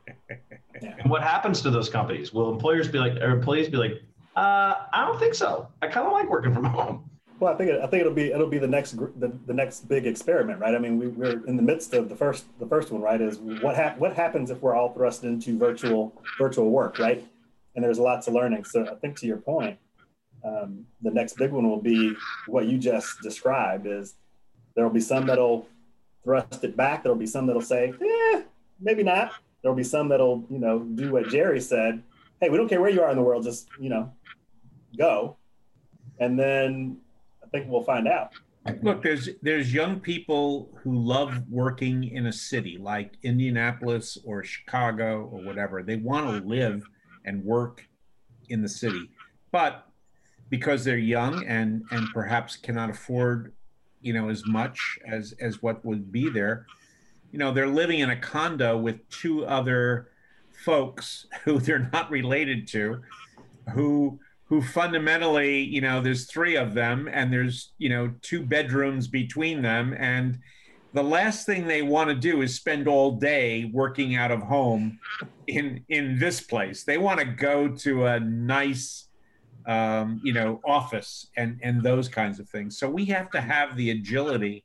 And 0.82 1.10
what 1.10 1.22
happens 1.22 1.62
to 1.64 1.70
those 1.70 1.90
companies? 1.90 2.32
Will 2.34 2.52
employers 2.52 2.88
be 2.88 3.00
like, 3.00 3.14
or 3.18 3.32
employees 3.32 3.68
be 3.68 3.78
like, 3.78 4.02
uh, 4.36 4.86
I 4.94 5.06
don't 5.06 5.20
think 5.20 5.34
so. 5.34 5.68
I 5.82 5.88
kind 5.88 6.08
of 6.08 6.14
like 6.14 6.30
working 6.30 6.54
from 6.54 6.64
home. 6.64 7.10
Well, 7.40 7.54
I 7.54 7.58
think 7.58 7.72
it, 7.72 7.80
I 7.82 7.88
think 7.88 8.02
it'll 8.02 8.14
be 8.14 8.32
it'll 8.32 8.48
be 8.48 8.58
the 8.58 8.68
next 8.68 8.98
the, 8.98 9.32
the 9.46 9.54
next 9.54 9.88
big 9.88 10.06
experiment, 10.06 10.60
right? 10.60 10.76
I 10.76 10.80
mean, 10.80 10.98
we, 10.98 11.08
we're 11.08 11.46
in 11.46 11.56
the 11.56 11.62
midst 11.62 11.94
of 11.94 12.10
the 12.10 12.16
first 12.16 12.46
the 12.60 12.66
first 12.66 12.92
one, 12.92 13.02
right? 13.02 13.20
Is 13.22 13.38
what 13.38 13.76
hap- 13.76 13.98
what 13.98 14.14
happens 14.14 14.52
if 14.52 14.62
we're 14.62 14.76
all 14.76 14.94
thrust 14.94 15.24
into 15.24 15.58
virtual 15.58 16.14
virtual 16.38 16.70
work, 16.70 17.00
right? 17.00 17.26
And 17.76 17.84
there's 17.84 18.00
lots 18.00 18.28
of 18.28 18.34
learning. 18.34 18.66
So 18.66 18.86
I 18.86 18.96
think 18.96 19.18
to 19.20 19.28
your 19.28 19.38
point, 19.38 19.78
um, 20.44 20.86
the 21.02 21.12
next 21.12 21.38
big 21.38 21.52
one 21.52 21.70
will 21.70 21.82
be 21.82 22.14
what 22.48 22.66
you 22.66 22.78
just 22.78 23.22
described. 23.22 23.88
Is 23.88 24.16
there 24.76 24.84
will 24.84 24.94
be 24.94 25.00
some 25.00 25.26
that'll 25.28 25.68
thrust 26.24 26.64
it 26.64 26.76
back. 26.76 27.04
There'll 27.04 27.18
be 27.18 27.28
some 27.28 27.48
that'll 27.48 27.62
say, 27.62 27.94
eh, 28.02 28.42
maybe 28.82 29.04
not 29.04 29.34
there'll 29.62 29.76
be 29.76 29.84
some 29.84 30.10
that'll 30.10 30.46
you 30.50 30.60
know 30.60 30.80
do 30.80 31.12
what 31.12 31.30
Gerry 31.30 31.62
said. 31.62 32.04
Hey, 32.40 32.50
we 32.50 32.58
don't 32.58 32.70
care 32.70 32.82
where 32.82 32.90
you 32.90 33.02
are 33.02 33.10
in 33.10 33.18
the 33.18 33.24
world, 33.24 33.44
just 33.44 33.68
you 33.80 33.90
know, 33.90 34.12
go. 34.98 35.38
And 36.20 36.40
then 36.40 36.98
think 37.52 37.68
we'll 37.70 37.84
find 37.84 38.08
out. 38.08 38.34
Look, 38.82 39.02
there's 39.02 39.30
there's 39.42 39.74
young 39.74 40.00
people 40.00 40.70
who 40.84 40.96
love 40.96 41.44
working 41.50 42.04
in 42.04 42.28
a 42.28 42.34
city 42.34 42.78
like 42.78 43.14
Indianapolis 43.24 44.18
or 44.24 44.44
Chicago 44.44 45.30
or 45.32 45.42
whatever. 45.42 45.82
They 45.82 45.96
want 45.96 46.28
to 46.28 46.48
live 46.48 46.88
and 47.26 47.44
work 47.44 47.88
in 48.50 48.62
the 48.62 48.70
city, 48.70 49.10
but 49.52 49.88
because 50.50 50.84
they're 50.84 50.98
young 50.98 51.46
and 51.46 51.84
and 51.92 52.08
perhaps 52.14 52.58
cannot 52.58 52.90
afford, 52.90 53.54
you 54.02 54.14
know, 54.14 54.30
as 54.30 54.46
much 54.46 55.00
as 55.08 55.34
as 55.40 55.64
what 55.64 55.84
would 55.86 56.12
be 56.12 56.30
there, 56.30 56.68
you 57.32 57.40
know, 57.40 57.52
they're 57.52 57.68
living 57.68 58.00
in 58.00 58.10
a 58.10 58.20
condo 58.20 58.78
with 58.78 59.08
two 59.10 59.46
other 59.46 60.10
folks 60.52 61.28
who 61.44 61.60
they're 61.60 61.90
not 61.94 62.12
related 62.12 62.68
to, 62.68 63.02
who 63.74 64.20
who 64.50 64.62
fundamentally, 64.62 65.62
you 65.62 65.80
know, 65.80 66.02
there's 66.02 66.26
three 66.26 66.58
of 66.58 66.74
them 66.74 67.08
and 67.12 67.32
there's, 67.32 67.74
you 67.78 67.88
know, 67.88 68.12
two 68.22 68.44
bedrooms 68.44 69.08
between 69.08 69.62
them 69.62 69.96
and 69.98 70.40
the 70.94 71.04
last 71.04 71.46
thing 71.46 71.68
they 71.68 71.84
want 71.84 72.10
to 72.10 72.16
do 72.16 72.42
is 72.42 72.56
spend 72.56 72.88
all 72.88 73.12
day 73.12 73.70
working 73.72 74.16
out 74.16 74.32
of 74.32 74.42
home 74.42 75.00
in 75.46 75.86
in 75.90 76.18
this 76.18 76.42
place. 76.42 76.84
They 76.84 76.98
want 76.98 77.20
to 77.20 77.26
go 77.26 77.68
to 77.68 78.08
a 78.08 78.20
nice 78.20 79.10
um, 79.68 80.20
you 80.24 80.34
know, 80.34 80.60
office 80.66 81.28
and 81.38 81.60
and 81.62 81.84
those 81.84 82.10
kinds 82.10 82.40
of 82.40 82.50
things. 82.50 82.78
So 82.78 82.90
we 82.90 83.06
have 83.06 83.30
to 83.32 83.42
have 83.42 83.78
the 83.78 83.92
agility 83.92 84.64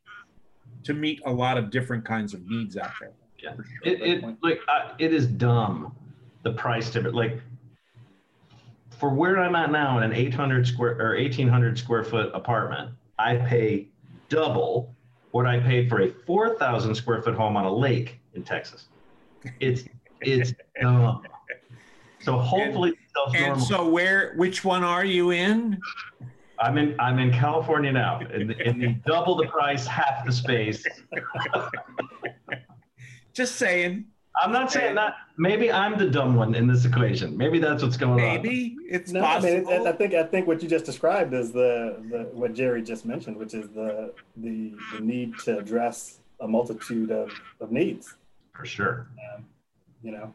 to 0.85 0.95
meet 0.95 1.21
a 1.27 1.33
lot 1.33 1.59
of 1.59 1.71
different 1.71 2.05
kinds 2.05 2.33
of 2.33 2.49
needs 2.49 2.77
out 2.77 2.93
there. 2.99 3.13
Yeah, 3.39 3.55
sure, 3.55 3.65
it, 3.85 4.01
it 4.01 4.25
like 4.43 4.61
uh, 4.67 4.95
it 4.99 5.13
is 5.13 5.27
dumb 5.27 5.95
the 6.43 6.53
price 6.53 6.91
difference. 6.91 7.15
Like 7.17 7.43
for 9.05 9.11
where 9.11 9.39
I'm 9.39 9.55
at 9.55 9.71
now 9.71 9.99
in 9.99 10.03
an 10.03 10.15
800 10.15 10.67
square 10.67 10.99
or 10.99 11.15
1800 11.21 11.79
square 11.79 12.05
foot 12.05 12.31
apartment, 12.33 12.91
I 13.19 13.37
pay 13.37 13.89
double 14.31 14.97
what 15.33 15.45
I 15.45 15.61
paid 15.61 15.91
for 15.91 16.01
a 16.01 16.11
4,000 16.25 16.95
square 16.95 17.21
foot 17.21 17.35
home 17.35 17.55
on 17.55 17.67
a 17.67 17.71
lake 17.71 18.19
in 18.33 18.43
Texas. 18.43 18.87
It's 19.61 19.85
it's 20.23 20.55
dumb. 20.81 21.23
So 22.23 22.39
hopefully, 22.39 22.95
and, 23.35 23.37
and 23.37 23.63
so 23.63 23.87
where? 23.87 24.33
Which 24.37 24.65
one 24.65 24.83
are 24.83 25.05
you 25.05 25.33
in? 25.33 25.79
I'm 26.59 26.79
in 26.79 26.99
I'm 26.99 27.19
in 27.19 27.31
California 27.31 27.93
now, 27.93 28.21
in, 28.21 28.53
in 28.53 28.79
the 28.79 28.95
double 29.05 29.37
the 29.37 29.49
price, 29.49 29.87
half 29.87 30.25
the 30.25 30.33
space. 30.33 30.83
Just 33.35 33.57
saying. 33.57 34.07
I'm 34.43 34.53
not 34.53 34.73
saying 34.73 34.97
that. 34.97 35.17
Maybe 35.37 35.71
I'm 35.71 35.97
the 35.99 36.11
dumb 36.11 36.35
one 36.35 36.55
in 36.55 36.67
this 36.67 36.85
equation. 36.85 37.37
Maybe 37.37 37.59
that's 37.59 37.83
what's 37.83 37.97
going 37.97 38.17
Maybe. 38.17 38.37
on. 38.37 38.43
Maybe 38.43 38.77
it's 38.89 39.13
no, 39.13 39.21
possible. 39.21 39.73
I, 39.73 39.79
mean, 39.79 39.87
I 39.87 39.93
think 39.93 40.15
I 40.15 40.25
think 40.25 40.47
what 40.47 40.63
you 40.63 40.69
just 40.69 40.85
described 40.85 41.33
is 41.35 41.53
the, 41.53 42.03
the 42.11 42.29
what 42.33 42.53
Gerry 42.53 42.83
just 42.83 43.07
mentioned, 43.07 43.37
which 43.37 43.55
is 43.55 43.69
the 43.71 44.13
the, 44.37 44.75
the 44.93 45.01
need 45.01 45.39
to 45.45 45.59
address 45.59 46.19
a 46.41 46.49
multitude 46.49 47.11
of, 47.11 47.33
of 47.61 47.71
needs. 47.71 48.15
For 48.53 48.67
sure. 48.67 49.09
Um, 49.35 49.47
you 50.03 50.11
know, 50.11 50.35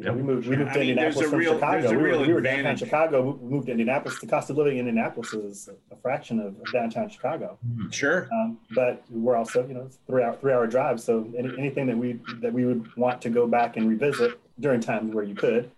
Yep. 0.00 0.14
We 0.14 0.22
moved. 0.22 0.48
We 0.48 0.56
moved 0.56 0.72
to 0.72 0.78
I 0.78 0.80
mean, 0.80 0.90
Indianapolis 0.90 1.28
from 1.28 1.38
real, 1.38 1.54
Chicago. 1.54 1.90
We 1.90 1.96
were, 1.96 2.18
we 2.20 2.32
were, 2.32 2.40
downtown 2.40 2.76
Chicago. 2.76 3.38
We 3.38 3.50
moved 3.50 3.66
to 3.66 3.72
Indianapolis. 3.72 4.18
The 4.18 4.26
cost 4.26 4.48
of 4.48 4.56
living 4.56 4.78
in 4.78 4.88
Indianapolis 4.88 5.34
is 5.34 5.68
a 5.90 5.96
fraction 5.96 6.40
of 6.40 6.56
downtown 6.72 7.10
Chicago. 7.10 7.58
Hmm. 7.62 7.90
Sure. 7.90 8.26
Um, 8.32 8.58
but 8.74 9.04
we're 9.10 9.36
also, 9.36 9.66
you 9.68 9.74
know, 9.74 9.90
three 10.06 10.22
hour 10.22 10.34
three 10.36 10.54
hour 10.54 10.66
drive. 10.66 11.00
So 11.02 11.30
any, 11.36 11.50
anything 11.58 11.86
that 11.86 11.98
we 11.98 12.18
that 12.40 12.50
we 12.50 12.64
would 12.64 12.96
want 12.96 13.20
to 13.22 13.28
go 13.28 13.46
back 13.46 13.76
and 13.76 13.90
revisit 13.90 14.40
during 14.58 14.80
times 14.80 15.14
where 15.14 15.24
you 15.24 15.34
could, 15.34 15.70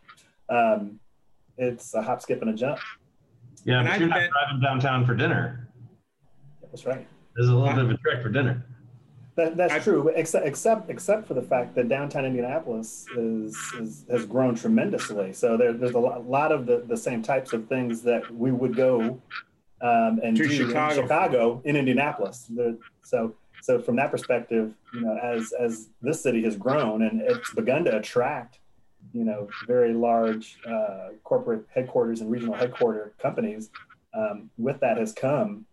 um, 0.48 1.00
it's 1.58 1.92
a 1.94 2.00
hop, 2.00 2.22
skip, 2.22 2.42
and 2.42 2.50
a 2.50 2.54
jump. 2.54 2.78
Yeah, 3.64 3.80
and 3.80 3.88
but 3.88 3.98
you're 3.98 4.08
not 4.08 4.30
driving 4.30 4.60
downtown 4.62 5.04
for 5.04 5.16
dinner. 5.16 5.68
That's 6.62 6.86
right. 6.86 7.08
There's 7.34 7.48
a 7.48 7.54
little 7.54 7.74
bit 7.74 7.84
of 7.84 7.90
a 7.90 7.96
trick 7.96 8.22
for 8.22 8.28
dinner. 8.28 8.64
That, 9.34 9.56
that's 9.56 9.72
I, 9.72 9.78
true, 9.78 10.08
except 10.08 10.46
except 10.46 10.90
except 10.90 11.26
for 11.26 11.32
the 11.32 11.42
fact 11.42 11.74
that 11.76 11.88
downtown 11.88 12.26
Indianapolis 12.26 13.06
is, 13.16 13.56
is 13.80 14.04
has 14.10 14.26
grown 14.26 14.54
tremendously. 14.54 15.32
So 15.32 15.56
there, 15.56 15.72
there's 15.72 15.94
a 15.94 15.98
lot, 15.98 16.28
lot 16.28 16.52
of 16.52 16.66
the, 16.66 16.84
the 16.86 16.96
same 16.96 17.22
types 17.22 17.54
of 17.54 17.66
things 17.66 18.02
that 18.02 18.30
we 18.30 18.52
would 18.52 18.76
go 18.76 19.20
um, 19.80 20.20
and 20.22 20.36
do 20.36 20.46
Chicago. 20.50 20.94
in 20.94 21.02
Chicago 21.02 21.62
in 21.64 21.76
Indianapolis. 21.76 22.50
So 23.02 23.34
so 23.62 23.80
from 23.80 23.96
that 23.96 24.10
perspective, 24.10 24.74
you 24.92 25.00
know, 25.00 25.16
as 25.16 25.54
as 25.58 25.88
this 26.02 26.22
city 26.22 26.42
has 26.44 26.56
grown 26.56 27.00
and 27.00 27.22
it's 27.22 27.54
begun 27.54 27.84
to 27.84 27.96
attract, 27.96 28.58
you 29.14 29.24
know, 29.24 29.48
very 29.66 29.94
large 29.94 30.58
uh, 30.68 31.08
corporate 31.24 31.64
headquarters 31.72 32.20
and 32.20 32.30
regional 32.30 32.54
headquarter 32.54 33.14
companies, 33.18 33.70
um, 34.12 34.50
with 34.58 34.78
that 34.80 34.98
has 34.98 35.14
come 35.14 35.64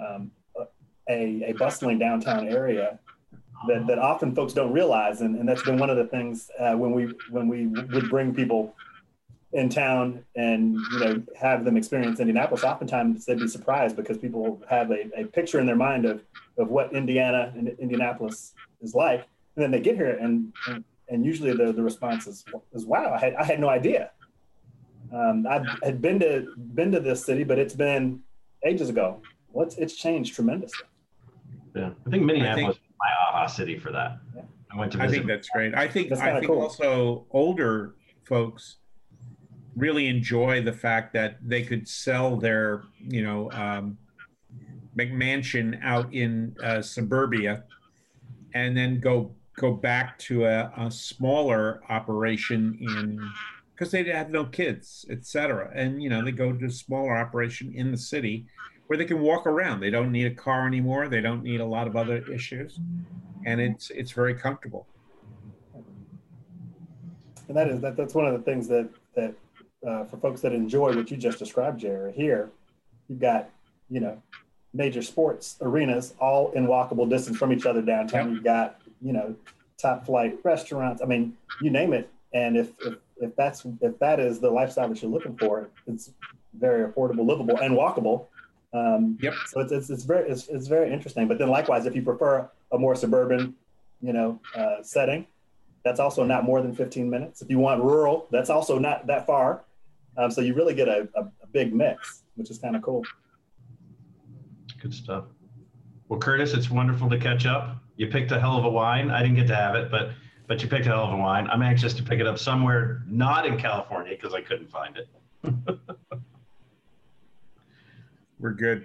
um, 0.00 0.32
a, 1.08 1.44
a 1.50 1.52
bustling 1.52 2.00
downtown 2.00 2.48
area 2.48 2.98
that, 3.68 3.86
that 3.86 3.98
often 3.98 4.34
folks 4.34 4.52
don't 4.52 4.72
realize. 4.72 5.20
And, 5.20 5.36
and 5.38 5.48
that's 5.48 5.62
been 5.62 5.78
one 5.78 5.90
of 5.90 5.96
the 5.96 6.06
things 6.06 6.50
uh, 6.58 6.74
when 6.74 6.92
we 6.92 7.12
when 7.30 7.48
we 7.48 7.66
would 7.66 8.08
bring 8.10 8.34
people 8.34 8.74
in 9.52 9.68
town 9.68 10.24
and 10.34 10.76
you 10.92 10.98
know 10.98 11.22
have 11.36 11.64
them 11.64 11.76
experience 11.76 12.20
Indianapolis. 12.20 12.64
Oftentimes 12.64 13.24
they'd 13.24 13.38
be 13.38 13.48
surprised 13.48 13.96
because 13.96 14.18
people 14.18 14.60
have 14.68 14.90
a, 14.90 15.08
a 15.16 15.24
picture 15.24 15.60
in 15.60 15.66
their 15.66 15.76
mind 15.76 16.04
of 16.04 16.22
of 16.58 16.68
what 16.68 16.92
Indiana 16.92 17.52
and 17.56 17.68
Indianapolis 17.78 18.52
is 18.82 18.94
like, 18.94 19.26
and 19.56 19.62
then 19.62 19.70
they 19.70 19.80
get 19.80 19.94
here 19.96 20.10
and 20.10 20.52
and, 20.66 20.84
and 21.08 21.24
usually 21.24 21.52
the, 21.52 21.72
the 21.72 21.82
response 21.82 22.26
is, 22.26 22.44
is 22.72 22.84
wow, 22.84 23.12
I 23.14 23.18
had 23.18 23.34
I 23.34 23.44
had 23.44 23.60
no 23.60 23.68
idea. 23.68 24.10
Um, 25.12 25.46
I 25.46 25.64
had 25.82 26.02
been 26.02 26.18
to 26.20 26.52
been 26.56 26.90
to 26.92 27.00
this 27.00 27.24
city, 27.24 27.44
but 27.44 27.58
it's 27.58 27.74
been 27.74 28.22
ages 28.64 28.88
ago. 28.88 29.22
Well, 29.52 29.66
it's, 29.66 29.76
it's 29.76 29.94
changed 29.94 30.34
tremendously. 30.34 30.86
Yeah, 31.76 31.90
I 32.06 32.10
think 32.10 32.24
Minneapolis 32.24 32.78
my 32.98 33.08
aha 33.28 33.46
city 33.46 33.78
for 33.78 33.92
that. 33.92 34.18
Yeah. 34.34 34.42
I 34.72 34.78
went 34.78 34.92
to. 34.92 35.02
I 35.02 35.08
think 35.08 35.26
that's 35.26 35.48
great. 35.48 35.74
I 35.74 35.86
think 35.88 36.12
I 36.12 36.34
think 36.40 36.46
cool. 36.46 36.60
also 36.60 37.26
older 37.30 37.94
folks 38.24 38.76
really 39.76 40.06
enjoy 40.06 40.62
the 40.62 40.72
fact 40.72 41.12
that 41.14 41.36
they 41.42 41.62
could 41.62 41.88
sell 41.88 42.36
their 42.36 42.82
you 43.00 43.22
know 43.22 43.50
um, 43.52 43.98
McMansion 44.98 45.78
out 45.82 46.12
in 46.12 46.56
uh, 46.62 46.82
suburbia, 46.82 47.64
and 48.54 48.76
then 48.76 49.00
go 49.00 49.34
go 49.56 49.72
back 49.72 50.18
to 50.18 50.46
a, 50.46 50.72
a 50.76 50.90
smaller 50.90 51.82
operation 51.88 52.76
in 52.80 53.20
because 53.74 53.90
they 53.90 54.04
have 54.04 54.30
no 54.30 54.44
kids, 54.44 55.04
etc. 55.10 55.70
And 55.74 56.02
you 56.02 56.08
know 56.08 56.24
they 56.24 56.32
go 56.32 56.52
to 56.52 56.66
a 56.66 56.70
smaller 56.70 57.16
operation 57.16 57.72
in 57.74 57.90
the 57.90 57.98
city 57.98 58.46
where 58.86 58.98
they 58.98 59.04
can 59.04 59.20
walk 59.20 59.46
around. 59.46 59.80
They 59.80 59.90
don't 59.90 60.12
need 60.12 60.26
a 60.26 60.34
car 60.34 60.66
anymore. 60.66 61.08
They 61.08 61.20
don't 61.20 61.42
need 61.42 61.60
a 61.60 61.66
lot 61.66 61.86
of 61.86 61.96
other 61.96 62.18
issues, 62.30 62.78
and 63.46 63.60
it's 63.60 63.90
it's 63.90 64.12
very 64.12 64.34
comfortable. 64.34 64.86
And 67.48 67.56
that 67.56 67.68
is 67.68 67.80
that 67.80 67.96
that's 67.96 68.14
one 68.14 68.26
of 68.26 68.32
the 68.32 68.40
things 68.40 68.68
that 68.68 68.88
that 69.14 69.34
uh, 69.86 70.04
for 70.04 70.16
folks 70.18 70.40
that 70.42 70.52
enjoy 70.52 70.94
what 70.94 71.10
you 71.10 71.16
just 71.16 71.38
described, 71.38 71.80
Gerry. 71.80 72.12
Here, 72.12 72.50
you've 73.08 73.20
got 73.20 73.50
you 73.90 74.00
know 74.00 74.20
major 74.72 75.02
sports 75.02 75.56
arenas 75.60 76.14
all 76.18 76.50
in 76.52 76.66
walkable 76.66 77.08
distance 77.08 77.38
from 77.38 77.52
each 77.52 77.66
other 77.66 77.80
downtown. 77.80 78.26
Yep. 78.26 78.34
You've 78.34 78.44
got 78.44 78.80
you 79.00 79.12
know 79.12 79.34
top 79.78 80.06
flight 80.06 80.38
restaurants. 80.44 81.02
I 81.02 81.06
mean, 81.06 81.36
you 81.60 81.70
name 81.70 81.92
it, 81.92 82.10
And 82.32 82.56
if, 82.56 82.72
if 82.84 82.94
if 83.16 83.36
that's 83.36 83.64
if 83.80 83.98
that 83.98 84.20
is 84.20 84.40
the 84.40 84.50
lifestyle 84.50 84.88
that 84.88 85.00
you're 85.00 85.10
looking 85.10 85.36
for, 85.36 85.68
it's 85.86 86.10
very 86.58 86.90
affordable, 86.90 87.26
livable, 87.26 87.58
and 87.58 87.74
walkable. 87.74 88.26
Um, 88.74 89.16
Yep. 89.22 89.34
So 89.46 89.60
it's, 89.60 89.72
it's, 89.72 89.88
it's 89.88 90.02
very 90.02 90.28
it's, 90.28 90.48
it's 90.48 90.66
very 90.66 90.92
interesting. 90.92 91.28
But 91.28 91.38
then 91.38 91.48
likewise, 91.48 91.86
if 91.86 91.94
you 91.94 92.02
prefer 92.02 92.50
a 92.72 92.78
more 92.78 92.96
suburban, 92.96 93.54
you 94.02 94.12
know, 94.12 94.40
uh, 94.56 94.82
setting, 94.82 95.26
that's 95.84 96.00
also 96.00 96.24
not 96.24 96.44
more 96.44 96.60
than 96.60 96.74
15 96.74 97.08
minutes. 97.08 97.40
If 97.40 97.50
you 97.50 97.58
want 97.58 97.82
rural, 97.82 98.26
that's 98.30 98.50
also 98.50 98.78
not 98.78 99.06
that 99.06 99.26
far. 99.26 99.64
Um, 100.16 100.30
so 100.30 100.40
you 100.40 100.54
really 100.54 100.74
get 100.74 100.88
a, 100.88 101.08
a, 101.14 101.22
a 101.22 101.46
big 101.52 101.74
mix, 101.74 102.24
which 102.34 102.50
is 102.50 102.58
kind 102.58 102.74
of 102.74 102.82
cool. 102.82 103.04
Good 104.80 104.94
stuff. 104.94 105.24
Well, 106.08 106.18
Curtis, 106.18 106.52
it's 106.52 106.70
wonderful 106.70 107.08
to 107.10 107.18
catch 107.18 107.46
up. 107.46 107.76
You 107.96 108.08
picked 108.08 108.32
a 108.32 108.40
hell 108.40 108.58
of 108.58 108.64
a 108.64 108.70
wine. 108.70 109.10
I 109.10 109.22
didn't 109.22 109.36
get 109.36 109.46
to 109.48 109.56
have 109.56 109.74
it, 109.76 109.90
but 109.90 110.10
but 110.46 110.62
you 110.62 110.68
picked 110.68 110.84
a 110.86 110.90
hell 110.90 111.04
of 111.04 111.12
a 111.12 111.16
wine. 111.16 111.48
I'm 111.50 111.62
anxious 111.62 111.94
to 111.94 112.02
pick 112.02 112.20
it 112.20 112.26
up 112.26 112.38
somewhere 112.38 113.02
not 113.06 113.46
in 113.46 113.56
California 113.56 114.14
because 114.14 114.34
I 114.34 114.42
couldn't 114.42 114.70
find 114.70 114.98
it. 114.98 115.08
We're 118.44 118.50
good. 118.50 118.84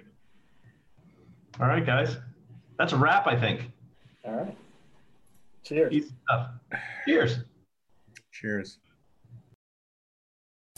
All 1.60 1.66
right, 1.66 1.84
guys. 1.84 2.16
That's 2.78 2.94
a 2.94 2.96
wrap, 2.96 3.26
I 3.26 3.38
think. 3.38 3.70
All 4.24 4.32
right. 4.32 4.56
Cheers. 5.64 5.92
Easy 5.92 6.14
stuff. 6.24 6.48
Cheers. 7.06 7.40
Cheers. 8.32 8.78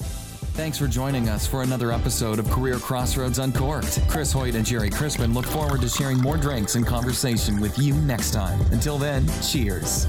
Thanks 0.01 0.79
for 0.79 0.89
joining 0.89 1.29
us 1.29 1.47
for 1.47 1.63
another 1.63 1.93
episode 1.93 2.41
of 2.41 2.51
Career 2.51 2.79
Crossroads 2.79 3.39
Uncorked. 3.39 4.01
Chris 4.09 4.33
Hoyt 4.33 4.57
and 4.57 4.67
Gerry 4.67 4.91
Crispin 4.91 5.33
look 5.33 5.47
forward 5.47 5.81
to 5.83 5.89
sharing 5.89 6.21
more 6.21 6.37
drinks 6.37 6.75
and 6.75 6.85
conversation 6.85 7.61
with 7.61 7.79
you 7.79 7.95
next 7.95 8.33
time. 8.33 8.61
Until 8.73 8.99
then, 8.99 9.29
cheers. 9.49 10.09